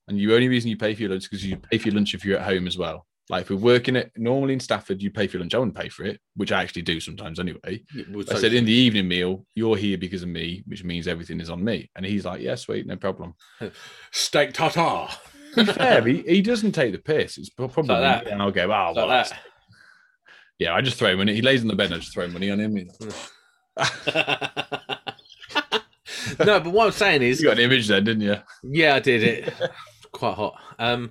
and 0.09 0.19
the 0.19 0.35
only 0.35 0.49
reason 0.49 0.71
you 0.71 0.77
pay 0.77 0.95
for 0.95 1.03
your 1.03 1.11
lunch 1.11 1.25
is 1.25 1.29
because 1.29 1.47
you 1.47 1.57
pay 1.57 1.79
for 1.79 1.89
your 1.89 1.95
lunch 1.97 2.15
if 2.15 2.25
you're 2.25 2.39
at 2.39 2.45
home 2.45 2.67
as 2.67 2.77
well. 2.77 3.07
Like 3.31 3.43
if 3.43 3.51
we're 3.51 3.57
working 3.57 3.95
it 3.97 4.11
normally 4.17 4.53
in 4.55 4.61
Stafford, 4.61 5.01
you 5.01 5.11
pay 5.11 5.27
for 5.27 5.37
your 5.37 5.43
lunch. 5.43 5.55
I 5.55 5.59
wouldn't 5.59 5.77
pay 5.77 5.89
for 5.89 6.05
it, 6.05 6.21
which 6.35 6.51
I 6.53 6.61
actually 6.63 6.83
do 6.83 6.99
sometimes 7.01 7.39
anyway. 7.39 7.83
I 8.31 8.35
said 8.35 8.53
in 8.53 8.65
the 8.65 8.73
evening 8.73 9.07
meal, 9.09 9.47
you're 9.55 9.77
here 9.77 9.97
because 9.97 10.23
of 10.25 10.29
me, 10.29 10.65
which 10.67 10.83
means 10.85 11.07
everything 11.07 11.41
is 11.41 11.49
on 11.49 11.63
me. 11.65 11.89
And 11.95 12.05
he's 12.05 12.25
like, 12.25 12.43
yeah, 12.43 12.57
sweet, 12.57 12.87
no 12.87 12.97
problem. 12.97 13.35
steak 14.11 14.53
tartare. 14.53 15.09
Fair, 15.55 16.03
he, 16.05 16.23
he 16.27 16.43
doesn't 16.43 16.73
take 16.73 16.93
the 16.93 16.99
piss. 16.99 17.39
It's 17.39 17.49
probably 17.51 17.95
Like 17.95 18.25
that. 18.25 18.27
and 18.27 18.43
I'll 18.43 18.51
go, 18.51 18.65
oh, 18.65 18.93
Like 18.93 18.97
well. 18.97 19.29
Yeah. 20.59 20.75
I 20.75 20.81
just 20.81 20.99
throw 20.99 21.17
money. 21.17 21.35
He 21.35 21.43
lays 21.43 21.63
on 21.63 21.69
the 21.69 21.77
bed, 21.77 21.87
and 21.87 21.95
I 21.95 21.99
just 21.99 22.13
throw 22.13 22.29
money 22.29 22.51
on 22.51 22.61
him. 22.61 22.77
You 22.77 22.87
no, 26.39 26.61
but 26.61 26.67
what 26.67 26.87
I'm 26.87 26.93
saying 26.93 27.23
is, 27.23 27.41
you 27.41 27.49
got 27.49 27.59
an 27.59 27.65
image 27.65 27.89
there, 27.89 28.01
didn't 28.01 28.23
you? 28.23 28.37
yeah, 28.63 28.95
I 28.95 29.01
did 29.01 29.23
it. 29.23 29.55
Quite 30.13 30.35
hot. 30.35 30.61
Um, 30.79 31.11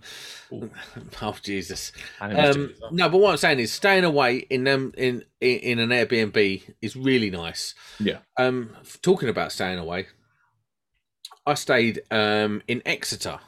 oh 1.22 1.36
Jesus. 1.42 1.92
Um, 2.20 2.74
no, 2.92 3.10
but 3.10 3.18
what 3.18 3.32
I'm 3.32 3.38
saying 3.38 3.60
is, 3.60 3.74
staying 3.74 4.04
away 4.04 4.38
in 4.38 4.64
them 4.64 4.94
in, 4.96 5.24
in 5.40 5.58
in 5.60 5.80
an 5.80 5.90
Airbnb 5.90 6.64
is 6.82 6.96
really 6.96 7.32
nice. 7.32 7.74
Yeah. 8.00 8.20
Um, 8.38 8.76
talking 9.02 9.30
about 9.30 9.52
staying 9.52 9.80
away, 9.80 10.08
I 11.46 11.56
stayed 11.56 12.02
um 12.12 12.62
in 12.68 12.82
Exeter 12.86 13.40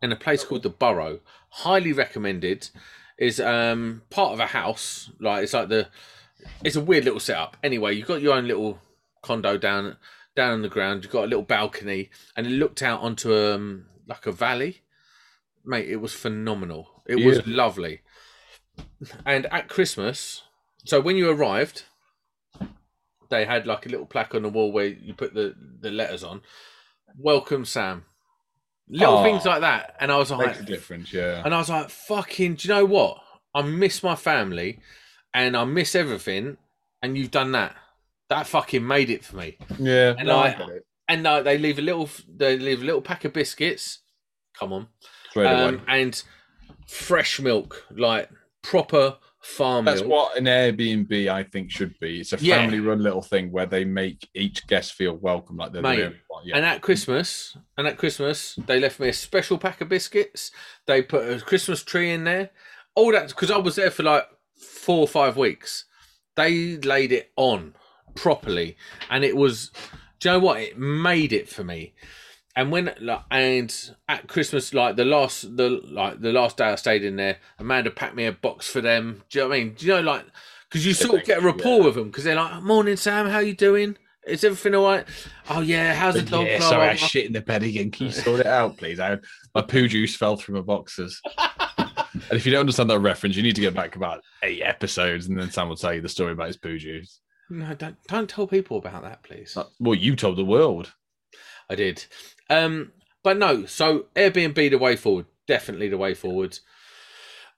in 0.00 0.12
a 0.12 0.16
place 0.16 0.44
called 0.44 0.62
the 0.62 0.70
Borough. 0.70 1.20
Highly 1.50 1.92
recommended. 1.92 2.70
Is 3.22 3.38
um 3.38 4.02
part 4.10 4.32
of 4.32 4.40
a 4.40 4.46
house. 4.46 5.10
Like 5.20 5.44
it's 5.44 5.52
like 5.52 5.68
the 5.68 5.88
it's 6.64 6.74
a 6.74 6.80
weird 6.80 7.04
little 7.04 7.20
setup. 7.20 7.56
Anyway, 7.62 7.94
you've 7.94 8.08
got 8.08 8.20
your 8.20 8.34
own 8.34 8.48
little 8.48 8.80
condo 9.22 9.56
down 9.56 9.96
down 10.34 10.54
on 10.54 10.62
the 10.62 10.68
ground. 10.68 11.04
You've 11.04 11.12
got 11.12 11.24
a 11.24 11.28
little 11.28 11.44
balcony, 11.44 12.10
and 12.36 12.48
it 12.48 12.50
looked 12.50 12.82
out 12.82 13.00
onto 13.00 13.32
um 13.32 13.86
like 14.08 14.26
a 14.26 14.32
valley. 14.32 14.82
Mate, 15.64 15.88
it 15.88 16.00
was 16.00 16.12
phenomenal. 16.12 17.02
It 17.06 17.24
was 17.24 17.46
lovely. 17.46 18.00
And 19.24 19.46
at 19.46 19.68
Christmas, 19.68 20.42
so 20.84 21.00
when 21.00 21.16
you 21.16 21.30
arrived, 21.30 21.84
they 23.30 23.44
had 23.44 23.68
like 23.68 23.86
a 23.86 23.88
little 23.88 24.06
plaque 24.06 24.34
on 24.34 24.42
the 24.42 24.48
wall 24.48 24.72
where 24.72 24.86
you 24.86 25.14
put 25.14 25.32
the 25.32 25.54
the 25.80 25.92
letters 25.92 26.24
on. 26.24 26.42
Welcome, 27.16 27.66
Sam. 27.66 28.04
Little 28.94 29.16
Aw. 29.16 29.22
things 29.24 29.44
like 29.46 29.62
that, 29.62 29.96
and 30.00 30.12
I 30.12 30.16
was 30.18 30.30
like, 30.30 30.46
Makes 30.48 30.60
a 30.60 30.64
difference, 30.64 31.12
yeah. 31.12 31.42
and 31.44 31.54
I 31.54 31.58
was 31.58 31.70
like, 31.70 31.88
fucking, 31.90 32.54
do 32.56 32.68
you 32.68 32.74
know 32.74 32.84
what? 32.84 33.18
I 33.54 33.62
miss 33.62 34.02
my 34.02 34.14
family 34.14 34.78
and 35.34 35.56
I 35.56 35.64
miss 35.64 35.94
everything. 35.94 36.56
And 37.02 37.16
you've 37.18 37.30
done 37.32 37.52
that. 37.52 37.74
That 38.28 38.46
fucking 38.46 38.86
made 38.86 39.10
it 39.10 39.24
for 39.24 39.36
me. 39.36 39.56
Yeah, 39.78 40.14
And 40.18 40.28
no, 40.28 40.36
I- 40.38 40.48
I. 40.50 40.68
And 41.08 41.26
uh, 41.26 41.42
they 41.42 41.58
leave 41.58 41.78
a 41.78 41.82
little, 41.82 42.08
they 42.28 42.56
leave 42.58 42.80
a 42.80 42.84
little 42.84 43.02
pack 43.02 43.24
of 43.24 43.32
biscuits. 43.32 43.98
Come 44.58 44.72
on. 44.72 44.86
Um, 45.36 45.82
and 45.88 46.22
fresh 46.86 47.40
milk, 47.40 47.84
like 47.90 48.30
proper 48.62 49.16
farm 49.42 49.84
That's 49.84 50.00
milk. 50.00 50.12
what 50.12 50.36
an 50.38 50.44
Airbnb 50.44 51.28
I 51.28 51.42
think 51.42 51.70
should 51.70 51.98
be. 51.98 52.20
It's 52.20 52.32
a 52.32 52.36
Yeah. 52.38 52.56
family-run 52.56 53.02
little 53.02 53.22
thing 53.22 53.50
where 53.50 53.66
they 53.66 53.84
make 53.84 54.28
each 54.34 54.66
guest 54.68 54.94
feel 54.94 55.16
welcome, 55.16 55.56
like 55.56 55.72
they're 55.72 55.82
Mate, 55.82 55.96
the 55.96 56.14
one. 56.28 56.46
Yeah. 56.46 56.56
And 56.56 56.64
at 56.64 56.80
Christmas, 56.80 57.56
and 57.76 57.86
at 57.86 57.98
Christmas, 57.98 58.54
they 58.66 58.78
left 58.78 59.00
me 59.00 59.08
a 59.08 59.12
special 59.12 59.58
pack 59.58 59.80
of 59.80 59.88
biscuits. 59.88 60.52
They 60.86 61.02
put 61.02 61.28
a 61.28 61.40
Christmas 61.44 61.82
tree 61.82 62.12
in 62.12 62.24
there. 62.24 62.50
All 62.94 63.10
that 63.12 63.28
because 63.28 63.50
I 63.50 63.56
was 63.58 63.74
there 63.76 63.90
for 63.90 64.02
like 64.04 64.26
four 64.56 65.00
or 65.00 65.08
five 65.08 65.36
weeks. 65.36 65.86
They 66.36 66.76
laid 66.76 67.10
it 67.12 67.32
on 67.36 67.74
properly, 68.14 68.76
and 69.10 69.24
it 69.24 69.36
was. 69.36 69.70
Do 70.20 70.28
you 70.28 70.34
know 70.34 70.38
what? 70.38 70.60
It 70.60 70.78
made 70.78 71.32
it 71.32 71.48
for 71.48 71.64
me. 71.64 71.94
And 72.54 72.70
when 72.70 72.92
like, 73.00 73.22
and 73.30 73.74
at 74.08 74.28
Christmas, 74.28 74.74
like 74.74 74.96
the 74.96 75.04
last 75.06 75.56
the 75.56 75.70
like 75.70 76.20
the 76.20 76.32
last 76.32 76.58
day 76.58 76.64
I 76.66 76.74
stayed 76.74 77.02
in 77.04 77.16
there, 77.16 77.38
Amanda 77.58 77.90
packed 77.90 78.14
me 78.14 78.26
a 78.26 78.32
box 78.32 78.68
for 78.68 78.80
them. 78.82 79.22
Do 79.30 79.38
you 79.38 79.44
know 79.44 79.48
what 79.48 79.54
I 79.56 79.58
mean? 79.64 79.74
Do 79.74 79.86
you 79.86 79.92
know 79.94 80.00
like 80.02 80.24
because 80.68 80.84
you 80.86 80.92
sort 80.94 81.20
of 81.20 81.26
get 81.26 81.38
a 81.38 81.40
rapport 81.40 81.78
Yeah. 81.80 81.84
with 81.86 81.94
them 81.94 82.08
because 82.08 82.24
they're 82.24 82.34
like, 82.36 82.62
"Morning, 82.62 82.96
Sam. 82.96 83.26
How 83.28 83.38
you 83.38 83.54
doing? 83.54 83.96
Is 84.26 84.44
everything 84.44 84.74
all 84.74 84.84
right? 84.84 85.06
Oh 85.48 85.60
yeah. 85.62 85.94
How's 85.94 86.14
the 86.14 86.22
dog? 86.22 86.46
yeah, 86.46 86.60
sorry, 86.60 86.88
I 86.88 86.96
blah." 86.96 87.06
shit 87.06 87.24
in 87.26 87.32
the 87.32 87.40
bed 87.40 87.62
again. 87.62 87.90
Can 87.90 88.06
you 88.06 88.12
sort 88.12 88.40
it 88.40 88.46
out, 88.46 88.76
please? 88.76 89.00
I, 89.00 89.16
my 89.54 89.62
poo 89.62 89.88
juice 89.88 90.14
fell 90.14 90.36
through 90.36 90.56
my 90.56 90.60
boxes. 90.60 91.20
and 91.78 92.32
if 92.32 92.44
you 92.44 92.52
don't 92.52 92.60
understand 92.60 92.90
that 92.90 92.98
reference, 93.00 93.34
you 93.34 93.42
need 93.42 93.54
to 93.56 93.62
get 93.62 93.72
back 93.74 93.96
about 93.96 94.22
eight 94.42 94.60
episodes, 94.62 95.26
and 95.26 95.38
then 95.40 95.50
Sam 95.50 95.70
will 95.70 95.76
tell 95.76 95.94
you 95.94 96.02
the 96.02 96.08
story 96.08 96.32
about 96.32 96.48
his 96.48 96.58
poo 96.58 96.78
juice. 96.78 97.20
No, 97.48 97.74
don't 97.74 97.96
don't 98.08 98.28
tell 98.28 98.46
people 98.46 98.76
about 98.76 99.02
that, 99.04 99.22
please. 99.22 99.56
Uh, 99.56 99.64
Well, 99.80 99.94
you 99.94 100.16
told 100.16 100.36
the 100.36 100.44
world. 100.44 100.92
I 101.70 101.74
did. 101.74 102.04
Um, 102.52 102.92
but 103.22 103.38
no. 103.38 103.66
So 103.66 104.06
Airbnb 104.14 104.54
the 104.70 104.76
way 104.78 104.96
forward. 104.96 105.26
Definitely 105.46 105.88
the 105.88 105.98
way 105.98 106.14
forward. 106.14 106.58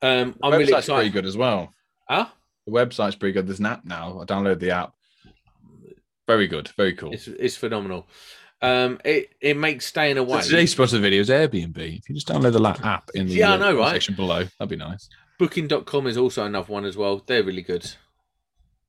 Um, 0.03 0.33
The 0.33 0.47
I'm 0.47 0.53
really 0.53 0.73
website's 0.73 0.87
pretty 0.87 1.11
good 1.11 1.27
as 1.27 1.37
well. 1.37 1.73
Huh? 2.09 2.27
The 2.67 2.73
website's 2.73 3.17
pretty 3.17 3.33
good. 3.33 3.47
There's 3.47 3.61
an 3.61 3.67
app 3.67 3.85
now. 3.85 4.21
I 4.21 4.25
downloaded 4.25 4.61
the 4.61 4.71
app. 4.71 4.93
Very 6.27 6.47
good. 6.47 6.69
Very 6.77 6.95
cool. 6.95 7.13
It's 7.13 7.29
it's 7.29 7.57
phenomenal. 7.57 8.07
Um, 8.63 8.99
it 9.05 9.35
it 9.41 9.57
makes 9.59 9.85
staying 9.85 10.17
away. 10.17 10.41
So 10.41 10.51
today's 10.51 10.73
sponsor 10.73 10.99
video 10.99 11.21
is 11.21 11.29
Airbnb. 11.29 11.77
If 11.77 12.09
you 12.09 12.15
just 12.15 12.29
download 12.29 12.53
the 12.53 12.87
app 12.87 13.11
in 13.15 13.27
the 13.27 13.35
Yeah, 13.35 13.53
I 13.53 13.55
uh, 13.55 13.59
know, 13.59 13.79
right? 13.79 13.93
section 13.93 14.15
below, 14.15 14.45
that'd 14.59 14.71
be 14.71 14.77
nice. 14.77 15.09
Booking.com 15.39 16.07
is 16.07 16.17
also 16.17 16.45
another 16.47 16.73
one 16.73 16.87
as 16.87 16.97
well. 16.97 17.23
They're 17.27 17.43
really 17.43 17.63
good. 17.63 17.91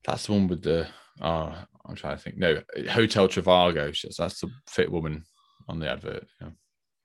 That's 0.06 0.28
the 0.28 0.32
one 0.34 0.48
with 0.48 0.62
the. 0.62 0.88
Oh, 1.20 1.54
I'm 1.86 1.96
trying 1.96 2.16
to 2.16 2.24
think. 2.24 2.38
No, 2.38 2.62
Hotel 2.90 3.28
Trivago. 3.28 4.16
That's 4.18 4.40
the 4.40 4.50
fit 4.68 4.90
woman 4.90 5.26
on 5.68 5.80
the 5.80 5.90
advert. 5.90 6.28
Yeah. 6.42 6.50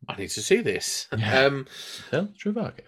I 0.08 0.16
need 0.16 0.30
to 0.30 0.42
see 0.42 0.60
this. 0.62 1.06
Yeah. 1.16 1.44
Um, 1.44 1.66
Trivago. 2.12 2.80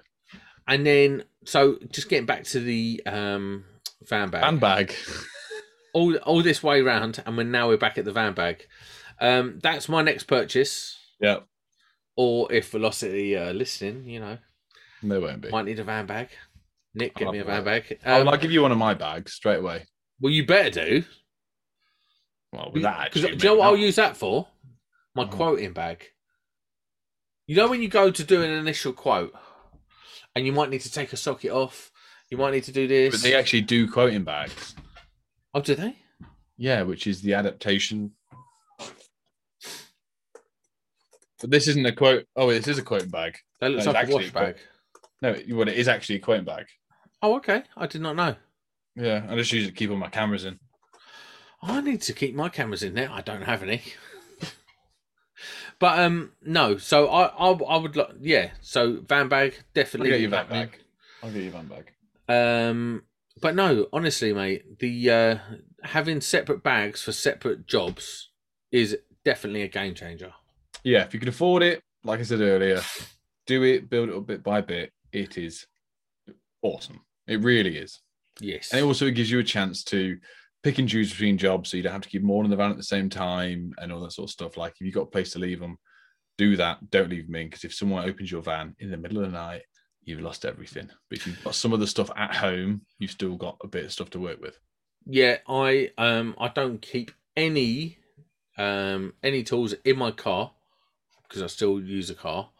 and 0.66 0.86
then 0.86 1.24
so 1.44 1.78
just 1.90 2.08
getting 2.08 2.26
back 2.26 2.44
to 2.44 2.60
the 2.60 3.02
um 3.06 3.64
van 4.08 4.30
bag. 4.30 4.44
Handbag. 4.44 4.94
all 5.94 6.16
all 6.18 6.42
this 6.42 6.62
way 6.62 6.80
round, 6.80 7.22
and 7.26 7.36
we're 7.36 7.44
now 7.44 7.68
we're 7.68 7.76
back 7.76 7.98
at 7.98 8.04
the 8.04 8.12
van 8.12 8.32
bag. 8.34 8.66
Um, 9.20 9.60
that's 9.62 9.88
my 9.88 10.02
next 10.02 10.24
purchase. 10.24 10.98
yeah. 11.20 11.40
Or 12.16 12.52
if 12.52 12.70
Velocity 12.70 13.36
uh, 13.36 13.52
listening, 13.52 14.04
you 14.06 14.20
know, 14.20 14.36
There 15.02 15.20
won't 15.20 15.40
be. 15.40 15.48
might 15.50 15.64
need 15.64 15.78
a 15.78 15.84
van 15.84 16.04
bag. 16.06 16.28
Nick, 16.94 17.14
get 17.14 17.26
I'll 17.26 17.32
me 17.32 17.38
a 17.38 17.44
van 17.44 17.64
bag. 17.64 17.98
I'll, 18.04 18.20
Um, 18.22 18.28
I'll 18.28 18.36
give 18.36 18.52
you 18.52 18.60
one 18.60 18.70
of 18.72 18.76
my 18.78 18.92
bags 18.92 19.32
straight 19.32 19.60
away. 19.60 19.84
well, 20.20 20.30
you 20.30 20.44
better 20.44 20.68
do. 20.70 21.04
Well, 22.52 22.70
with 22.74 22.82
that, 22.82 23.04
Because 23.06 23.24
actually, 23.24 23.38
do 23.38 23.46
you 23.46 23.52
know 23.54 23.60
what 23.60 23.66
I'll 23.68 23.76
use 23.78 23.96
that 23.96 24.14
for? 24.16 24.46
My 25.14 25.24
Oh. 25.24 25.28
quoting 25.28 25.72
bag. 25.72 26.06
You 27.46 27.56
know 27.56 27.68
when 27.68 27.82
you 27.82 27.88
go 27.88 28.10
to 28.10 28.24
do 28.24 28.42
an 28.42 28.50
initial 28.50 28.92
quote, 28.92 29.34
and 30.34 30.46
you 30.46 30.52
might 30.52 30.70
need 30.70 30.80
to 30.82 30.92
take 30.92 31.12
a 31.12 31.16
socket 31.16 31.50
off. 31.50 31.90
You 32.30 32.38
might 32.38 32.52
need 32.52 32.64
to 32.64 32.72
do 32.72 32.86
this. 32.88 33.14
But 33.14 33.22
they 33.22 33.34
actually 33.34 33.62
do 33.62 33.90
quoting 33.90 34.24
bags. 34.24 34.74
oh, 35.54 35.60
do 35.60 35.74
they? 35.74 35.96
Yeah, 36.56 36.82
which 36.82 37.06
is 37.06 37.20
the 37.20 37.34
adaptation. 37.34 38.12
But 38.78 38.90
this 41.50 41.68
isn't 41.68 41.84
a 41.84 41.92
quote. 41.92 42.26
Oh, 42.36 42.50
this 42.50 42.68
is 42.68 42.78
a 42.78 42.82
quoting 42.82 43.10
bag. 43.10 43.36
That 43.60 43.70
looks 43.72 43.84
No, 43.84 43.92
like 43.92 44.08
a 44.08 44.12
wash 44.12 44.28
a 44.28 44.32
quote. 44.32 44.56
bag. 45.20 45.46
No, 45.48 45.56
what 45.56 45.68
it 45.68 45.76
is 45.76 45.88
actually 45.88 46.16
a 46.16 46.20
quoting 46.20 46.44
bag. 46.44 46.66
Oh, 47.20 47.36
okay. 47.36 47.64
I 47.76 47.86
did 47.86 48.00
not 48.00 48.16
know. 48.16 48.36
Yeah, 48.96 49.26
I 49.28 49.34
just 49.36 49.52
use 49.52 49.64
it 49.64 49.68
to 49.68 49.72
keep 49.74 49.90
all 49.90 49.96
my 49.96 50.08
cameras 50.08 50.44
in. 50.44 50.58
I 51.62 51.80
need 51.80 52.02
to 52.02 52.12
keep 52.12 52.34
my 52.34 52.48
cameras 52.48 52.82
in 52.82 52.94
there. 52.94 53.10
I 53.10 53.20
don't 53.20 53.42
have 53.42 53.62
any. 53.62 53.82
But 55.82 55.98
um, 55.98 56.30
no. 56.44 56.76
So 56.76 57.08
I 57.08 57.24
I, 57.24 57.50
I 57.50 57.76
would 57.76 57.96
like 57.96 58.10
yeah. 58.20 58.52
So 58.60 59.00
van 59.04 59.26
bag 59.28 59.56
definitely. 59.74 60.12
I'll 60.12 60.18
get 60.18 60.22
you 60.22 60.28
van 60.28 60.48
bag. 60.48 60.78
I'll 61.24 61.32
get 61.32 61.42
you 61.42 61.50
van 61.50 61.66
bag. 61.66 61.90
Um, 62.28 63.02
but 63.40 63.56
no, 63.56 63.88
honestly, 63.92 64.32
mate, 64.32 64.78
the 64.78 65.10
uh, 65.10 65.38
having 65.82 66.20
separate 66.20 66.62
bags 66.62 67.02
for 67.02 67.10
separate 67.10 67.66
jobs 67.66 68.30
is 68.70 68.96
definitely 69.24 69.62
a 69.62 69.68
game 69.68 69.96
changer. 69.96 70.32
Yeah, 70.84 71.02
if 71.02 71.14
you 71.14 71.18
can 71.18 71.28
afford 71.28 71.64
it, 71.64 71.80
like 72.04 72.20
I 72.20 72.22
said 72.22 72.40
earlier, 72.40 72.80
do 73.48 73.64
it, 73.64 73.90
build 73.90 74.08
it 74.08 74.14
up 74.14 74.24
bit 74.24 74.44
by 74.44 74.60
bit. 74.60 74.92
It 75.10 75.36
is 75.36 75.66
awesome. 76.62 77.00
It 77.26 77.40
really 77.40 77.76
is. 77.76 77.98
Yes. 78.40 78.70
And 78.70 78.80
it 78.80 78.84
also 78.84 79.10
gives 79.10 79.32
you 79.32 79.40
a 79.40 79.44
chance 79.44 79.82
to 79.86 80.16
pick 80.62 80.78
and 80.78 80.88
choose 80.88 81.10
between 81.10 81.38
jobs 81.38 81.70
so 81.70 81.76
you 81.76 81.82
don't 81.82 81.92
have 81.92 82.02
to 82.02 82.08
keep 82.08 82.22
more 82.22 82.44
in 82.44 82.50
the 82.50 82.56
van 82.56 82.70
at 82.70 82.76
the 82.76 82.82
same 82.82 83.08
time 83.08 83.72
and 83.78 83.92
all 83.92 84.00
that 84.00 84.12
sort 84.12 84.28
of 84.28 84.32
stuff. 84.32 84.56
Like 84.56 84.74
if 84.74 84.86
you've 84.86 84.94
got 84.94 85.02
a 85.02 85.06
place 85.06 85.32
to 85.32 85.38
leave 85.38 85.60
them, 85.60 85.76
do 86.38 86.56
that. 86.56 86.90
Don't 86.90 87.10
leave 87.10 87.26
them 87.26 87.36
in 87.36 87.48
because 87.48 87.64
if 87.64 87.74
someone 87.74 88.08
opens 88.08 88.30
your 88.30 88.42
van 88.42 88.74
in 88.78 88.90
the 88.90 88.96
middle 88.96 89.18
of 89.18 89.30
the 89.30 89.36
night, 89.36 89.62
you've 90.04 90.20
lost 90.20 90.44
everything. 90.44 90.88
But 91.08 91.18
if 91.18 91.26
you've 91.26 91.42
got 91.44 91.54
some 91.54 91.72
of 91.72 91.80
the 91.80 91.86
stuff 91.86 92.10
at 92.16 92.34
home, 92.34 92.82
you've 92.98 93.10
still 93.10 93.36
got 93.36 93.56
a 93.62 93.68
bit 93.68 93.84
of 93.84 93.92
stuff 93.92 94.10
to 94.10 94.20
work 94.20 94.40
with. 94.40 94.58
Yeah, 95.04 95.38
I 95.48 95.90
um 95.98 96.34
I 96.38 96.48
don't 96.48 96.80
keep 96.80 97.10
any 97.36 97.98
um 98.56 99.14
any 99.22 99.42
tools 99.42 99.74
in 99.84 99.98
my 99.98 100.10
car 100.12 100.52
because 101.32 101.42
I 101.42 101.46
still 101.46 101.80
use 101.80 102.10
a 102.10 102.14
car. 102.14 102.50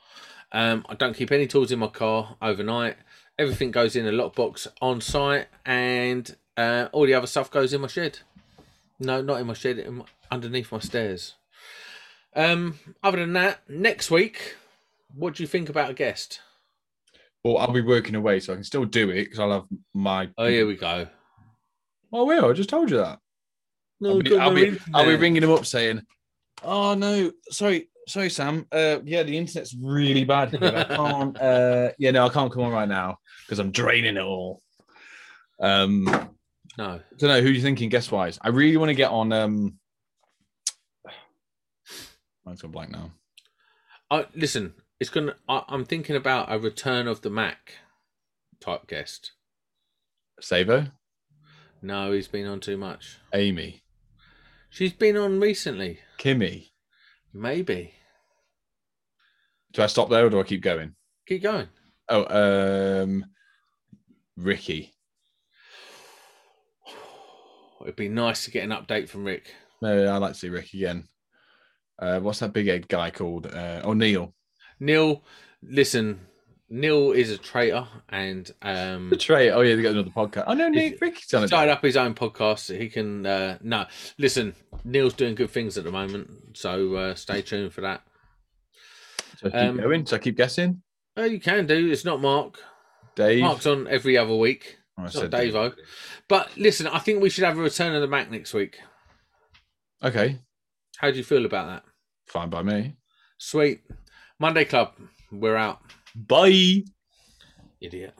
Um, 0.53 0.84
I 0.88 0.94
don't 0.94 1.16
keep 1.16 1.32
any 1.32 1.46
tools 1.46 1.72
in 1.72 1.78
my 1.78 1.88
car 1.88 2.36
overnight. 2.42 2.96
Everything 3.38 3.70
goes 3.70 3.96
in 3.96 4.07
a 4.07 4.11
lockbox 4.11 4.66
on 4.80 5.00
site, 5.00 5.48
and 5.64 6.36
uh, 6.57 6.88
all 6.92 7.07
the 7.07 7.14
other 7.14 7.26
stuff 7.26 7.50
goes 7.50 7.72
in 7.72 7.80
my 7.80 7.86
shed. 7.88 8.18
No, 8.98 9.20
not 9.22 9.40
in 9.40 9.46
my 9.46 9.55
shed, 9.55 9.78
in 9.78 9.94
my, 9.96 10.05
underneath 10.30 10.70
my 10.70 10.78
stairs. 10.78 11.34
Um, 12.34 12.78
other 13.03 13.18
than 13.18 13.32
that, 13.34 13.68
next 13.68 14.11
week, 14.11 14.57
what 15.14 15.34
do 15.34 15.42
you 15.42 15.46
think 15.46 15.68
about 15.68 15.90
a 15.90 15.94
guest? 15.94 16.40
Well, 17.44 17.59
I'll 17.59 17.72
be 17.72 17.80
working 17.80 18.14
away, 18.14 18.40
so 18.40 18.53
I 18.53 18.57
can 18.57 18.64
still 18.64 18.84
do 18.84 19.11
it 19.11 19.24
because 19.24 19.38
I'll 19.38 19.53
have 19.53 19.64
my. 19.92 20.30
Oh, 20.38 20.46
here 20.46 20.66
we 20.66 20.76
go. 20.76 21.09
Oh, 22.12 22.24
will 22.24 22.50
I 22.50 22.53
just 22.53 22.68
told 22.68 22.90
you 22.90 22.98
that. 22.98 23.18
No, 24.00 24.11
I'll 24.11 24.20
be, 24.20 24.38
I'll, 24.38 24.55
be. 24.55 24.78
I'll 24.94 25.07
be 25.07 25.16
ringing 25.16 25.42
him 25.42 25.50
up 25.50 25.66
saying, 25.66 26.03
"Oh 26.62 26.94
no, 26.94 27.32
sorry, 27.50 27.88
sorry, 28.07 28.30
Sam. 28.30 28.66
Uh, 28.70 28.98
yeah, 29.05 29.24
the 29.24 29.36
internet's 29.36 29.74
really 29.74 30.24
bad 30.24 30.50
here. 30.50 30.72
I 30.74 30.84
can't. 30.96 31.40
Uh, 31.40 31.90
yeah, 31.98 32.12
no, 32.12 32.26
I 32.26 32.28
can't 32.28 32.53
come 32.53 32.62
on 32.62 32.72
right 32.72 32.88
now 32.88 33.18
because 33.44 33.59
I'm 33.59 33.72
draining 33.72 34.16
it 34.16 34.22
all." 34.22 34.62
Um, 35.61 36.30
No, 36.79 36.85
I 36.85 37.01
don't 37.18 37.29
know 37.29 37.41
who 37.43 37.51
you 37.51 37.61
thinking 37.61 37.89
guest 37.89 38.11
wise. 38.11 38.39
I 38.41 38.49
really 38.49 38.77
want 38.77 38.89
to 38.89 38.95
get 38.95 39.11
on. 39.11 39.33
Um, 39.33 39.79
mine's 42.47 42.62
gone 42.62 42.70
blank 42.70 42.91
now. 42.91 43.12
I 44.11 44.27
listen. 44.35 44.75
It's 44.99 45.11
gonna. 45.11 45.35
I, 45.49 45.62
I'm 45.68 45.85
thinking 45.85 46.16
about 46.16 46.53
a 46.53 46.59
return 46.59 47.07
of 47.07 47.20
the 47.20 47.31
Mac 47.31 47.73
type 48.61 48.87
guest. 48.87 49.33
Savo, 50.41 50.87
No, 51.83 52.11
he's 52.12 52.27
been 52.27 52.47
on 52.47 52.59
too 52.59 52.77
much. 52.77 53.18
Amy, 53.33 53.83
She's 54.70 54.93
been 54.93 55.16
on 55.16 55.39
recently. 55.39 56.01
Kimmy. 56.18 56.70
Maybe. 57.33 57.95
Do 59.73 59.83
I 59.83 59.87
stop 59.87 60.09
there 60.09 60.27
or 60.27 60.31
do 60.31 60.41
I 60.41 60.45
keep 60.45 60.62
going? 60.62 60.95
Keep 61.27 61.43
going. 61.43 61.68
Oh, 62.09 63.03
um, 63.03 63.27
Ricky. 64.37 64.95
It'd 67.83 67.97
be 67.97 68.09
nice 68.09 68.45
to 68.45 68.51
get 68.51 68.64
an 68.64 68.70
update 68.70 69.09
from 69.09 69.24
Rick. 69.24 69.55
No, 69.80 70.07
I 70.07 70.16
like 70.18 70.35
to 70.35 70.39
see 70.39 70.49
Rick 70.49 70.74
again. 70.74 71.09
Uh, 71.99 72.20
what's 72.20 72.41
that 72.41 72.53
big 72.53 72.66
head 72.66 72.89
guy 72.89 73.11
called? 73.11 73.47
Uh, 73.47 73.80
oh, 73.85 73.93
Neil. 73.93 74.35
Neil, 74.80 75.22
listen, 75.62 76.20
Neil 76.72 77.12
is 77.12 77.30
a 77.30 77.37
traitor 77.37 77.87
and 78.09 78.51
um 78.62 79.11
The 79.11 79.16
tray. 79.18 79.51
Oh 79.51 79.61
yeah, 79.61 79.76
they 79.76 79.83
got 79.83 79.93
another 79.93 80.11
podcast. 80.11 80.45
Oh 80.47 80.55
no, 80.55 80.68
Nick 80.70 80.99
Ricky's 81.03 81.33
on 81.35 81.45
it. 81.45 81.49
started 81.49 81.70
up 81.70 81.83
his 81.83 81.99
own 81.99 82.14
podcast. 82.14 82.61
So 82.61 82.74
He 82.74 82.89
can 82.89 83.26
uh 83.26 83.59
no 83.62 83.85
listen, 84.16 84.55
Neil's 84.83 85.12
doing 85.12 85.35
good 85.35 85.51
things 85.51 85.76
at 85.76 85.85
the 85.85 85.93
moment, 85.93 86.57
so 86.57 86.95
uh 86.95 87.14
stay 87.14 87.43
tuned 87.43 87.74
for 87.74 87.83
that. 87.83 88.03
So 89.37 89.51
keep 89.51 89.55
um, 89.55 89.76
going. 89.76 90.07
So 90.07 90.16
I 90.16 90.18
keep 90.18 90.37
guessing. 90.39 90.83
Oh, 91.14 91.24
you 91.24 91.41
can 91.41 91.66
do. 91.66 91.91
It's 91.91 92.07
not 92.07 92.22
Mark. 92.22 92.59
Dave. 93.16 93.43
Mark's 93.43 93.66
on 93.66 93.87
every 93.87 94.16
other 94.16 94.35
week. 94.35 94.78
I 95.03 95.07
It's 95.07 95.14
not 95.14 95.20
said 95.22 95.30
Dave-O. 95.30 95.72
But 96.28 96.57
listen, 96.57 96.86
I 96.86 96.98
think 96.98 97.20
we 97.22 97.30
should 97.30 97.44
have 97.44 97.59
a 97.59 97.62
return 97.62 97.94
of 97.94 98.00
the 98.00 98.09
Mac 98.09 98.30
next 98.30 98.55
week. 98.55 98.78
Okay, 100.03 100.38
How 100.98 101.11
do 101.11 101.16
you 101.16 101.24
feel 101.24 101.44
about 101.46 101.66
that? 101.68 101.84
fine 102.26 102.48
by 102.50 102.62
me. 102.62 102.96
Sweet. 103.38 103.82
Monday 104.38 104.64
Club. 104.64 104.94
We're 105.30 105.57
out. 105.57 105.80
Bye. 106.14 106.82
Idiot. 107.80 108.14